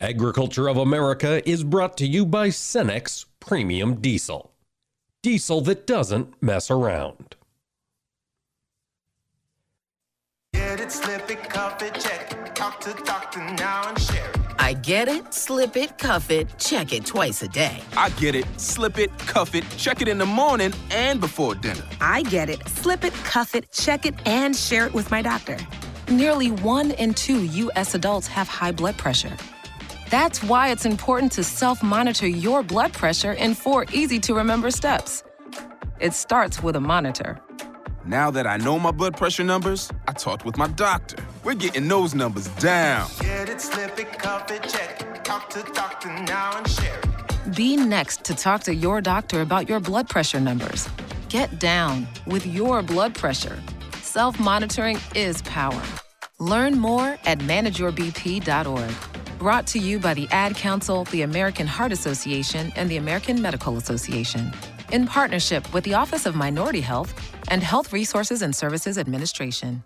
Agriculture 0.00 0.68
of 0.68 0.76
America 0.76 1.48
is 1.48 1.64
brought 1.64 1.96
to 1.96 2.06
you 2.06 2.26
by 2.26 2.48
Cenex 2.48 3.24
Premium 3.40 4.00
Diesel. 4.00 4.52
Diesel 5.22 5.62
that 5.62 5.86
doesn't 5.86 6.40
mess 6.42 6.70
around. 6.70 7.34
Get 10.52 10.80
it, 10.80 10.92
slip 10.92 11.30
it, 11.30 11.48
cuff 11.48 11.82
it, 11.82 11.94
check 11.94 12.32
it. 12.32 12.54
Talk 12.54 12.78
to 12.80 12.94
doctor 13.04 13.40
now 13.40 13.88
and 13.88 14.00
share 14.00 14.30
it. 14.30 14.35
I 14.58 14.72
get 14.74 15.08
it, 15.08 15.32
slip 15.32 15.76
it, 15.76 15.98
cuff 15.98 16.30
it, 16.30 16.58
check 16.58 16.92
it 16.92 17.04
twice 17.06 17.42
a 17.42 17.48
day. 17.48 17.80
I 17.96 18.10
get 18.10 18.34
it, 18.34 18.46
slip 18.58 18.98
it, 18.98 19.16
cuff 19.18 19.54
it, 19.54 19.64
check 19.76 20.02
it 20.02 20.08
in 20.08 20.18
the 20.18 20.26
morning 20.26 20.72
and 20.90 21.20
before 21.20 21.54
dinner. 21.54 21.82
I 22.00 22.22
get 22.22 22.48
it, 22.50 22.66
slip 22.68 23.04
it, 23.04 23.12
cuff 23.24 23.54
it, 23.54 23.70
check 23.72 24.06
it, 24.06 24.14
and 24.26 24.54
share 24.54 24.86
it 24.86 24.94
with 24.94 25.10
my 25.10 25.22
doctor. 25.22 25.56
Nearly 26.08 26.50
one 26.50 26.92
in 26.92 27.14
two 27.14 27.44
U.S. 27.44 27.94
adults 27.94 28.26
have 28.28 28.48
high 28.48 28.72
blood 28.72 28.96
pressure. 28.96 29.36
That's 30.10 30.42
why 30.42 30.68
it's 30.68 30.86
important 30.86 31.32
to 31.32 31.44
self 31.44 31.82
monitor 31.82 32.28
your 32.28 32.62
blood 32.62 32.92
pressure 32.92 33.32
in 33.32 33.54
four 33.54 33.86
easy 33.92 34.20
to 34.20 34.34
remember 34.34 34.70
steps. 34.70 35.24
It 35.98 36.12
starts 36.12 36.62
with 36.62 36.76
a 36.76 36.80
monitor. 36.80 37.40
Now 38.06 38.30
that 38.30 38.46
I 38.46 38.56
know 38.56 38.78
my 38.78 38.92
blood 38.92 39.16
pressure 39.16 39.42
numbers, 39.42 39.90
I 40.06 40.12
talked 40.12 40.44
with 40.44 40.56
my 40.56 40.68
doctor. 40.68 41.16
We're 41.42 41.54
getting 41.54 41.88
those 41.88 42.14
numbers 42.14 42.46
down. 42.60 43.10
Get 43.18 43.48
it, 43.48 43.60
slip 43.60 43.98
it, 43.98 44.16
cuff 44.16 44.48
it, 44.48 44.62
check 44.62 45.00
it. 45.00 45.24
Talk 45.24 45.50
to 45.50 45.64
doctor 45.72 46.10
now 46.22 46.56
and 46.56 46.70
share 46.70 47.00
it. 47.00 47.56
Be 47.56 47.76
next 47.76 48.22
to 48.24 48.34
talk 48.34 48.62
to 48.62 48.74
your 48.74 49.00
doctor 49.00 49.40
about 49.40 49.68
your 49.68 49.80
blood 49.80 50.08
pressure 50.08 50.38
numbers. 50.38 50.88
Get 51.28 51.58
down 51.58 52.06
with 52.28 52.46
your 52.46 52.80
blood 52.80 53.12
pressure. 53.12 53.60
Self 54.02 54.38
monitoring 54.38 55.00
is 55.16 55.42
power. 55.42 55.82
Learn 56.38 56.78
more 56.78 57.18
at 57.24 57.40
manageyourbp.org. 57.40 59.38
Brought 59.40 59.66
to 59.66 59.80
you 59.80 59.98
by 59.98 60.14
the 60.14 60.28
Ad 60.30 60.54
Council, 60.54 61.04
the 61.06 61.22
American 61.22 61.66
Heart 61.66 61.90
Association, 61.90 62.72
and 62.76 62.88
the 62.88 62.98
American 62.98 63.42
Medical 63.42 63.76
Association. 63.76 64.52
In 64.92 65.06
partnership 65.06 65.72
with 65.74 65.82
the 65.84 65.94
Office 65.94 66.26
of 66.26 66.36
Minority 66.36 66.80
Health 66.80 67.12
and 67.48 67.62
Health 67.62 67.92
Resources 67.92 68.42
and 68.42 68.54
Services 68.54 68.98
Administration. 68.98 69.82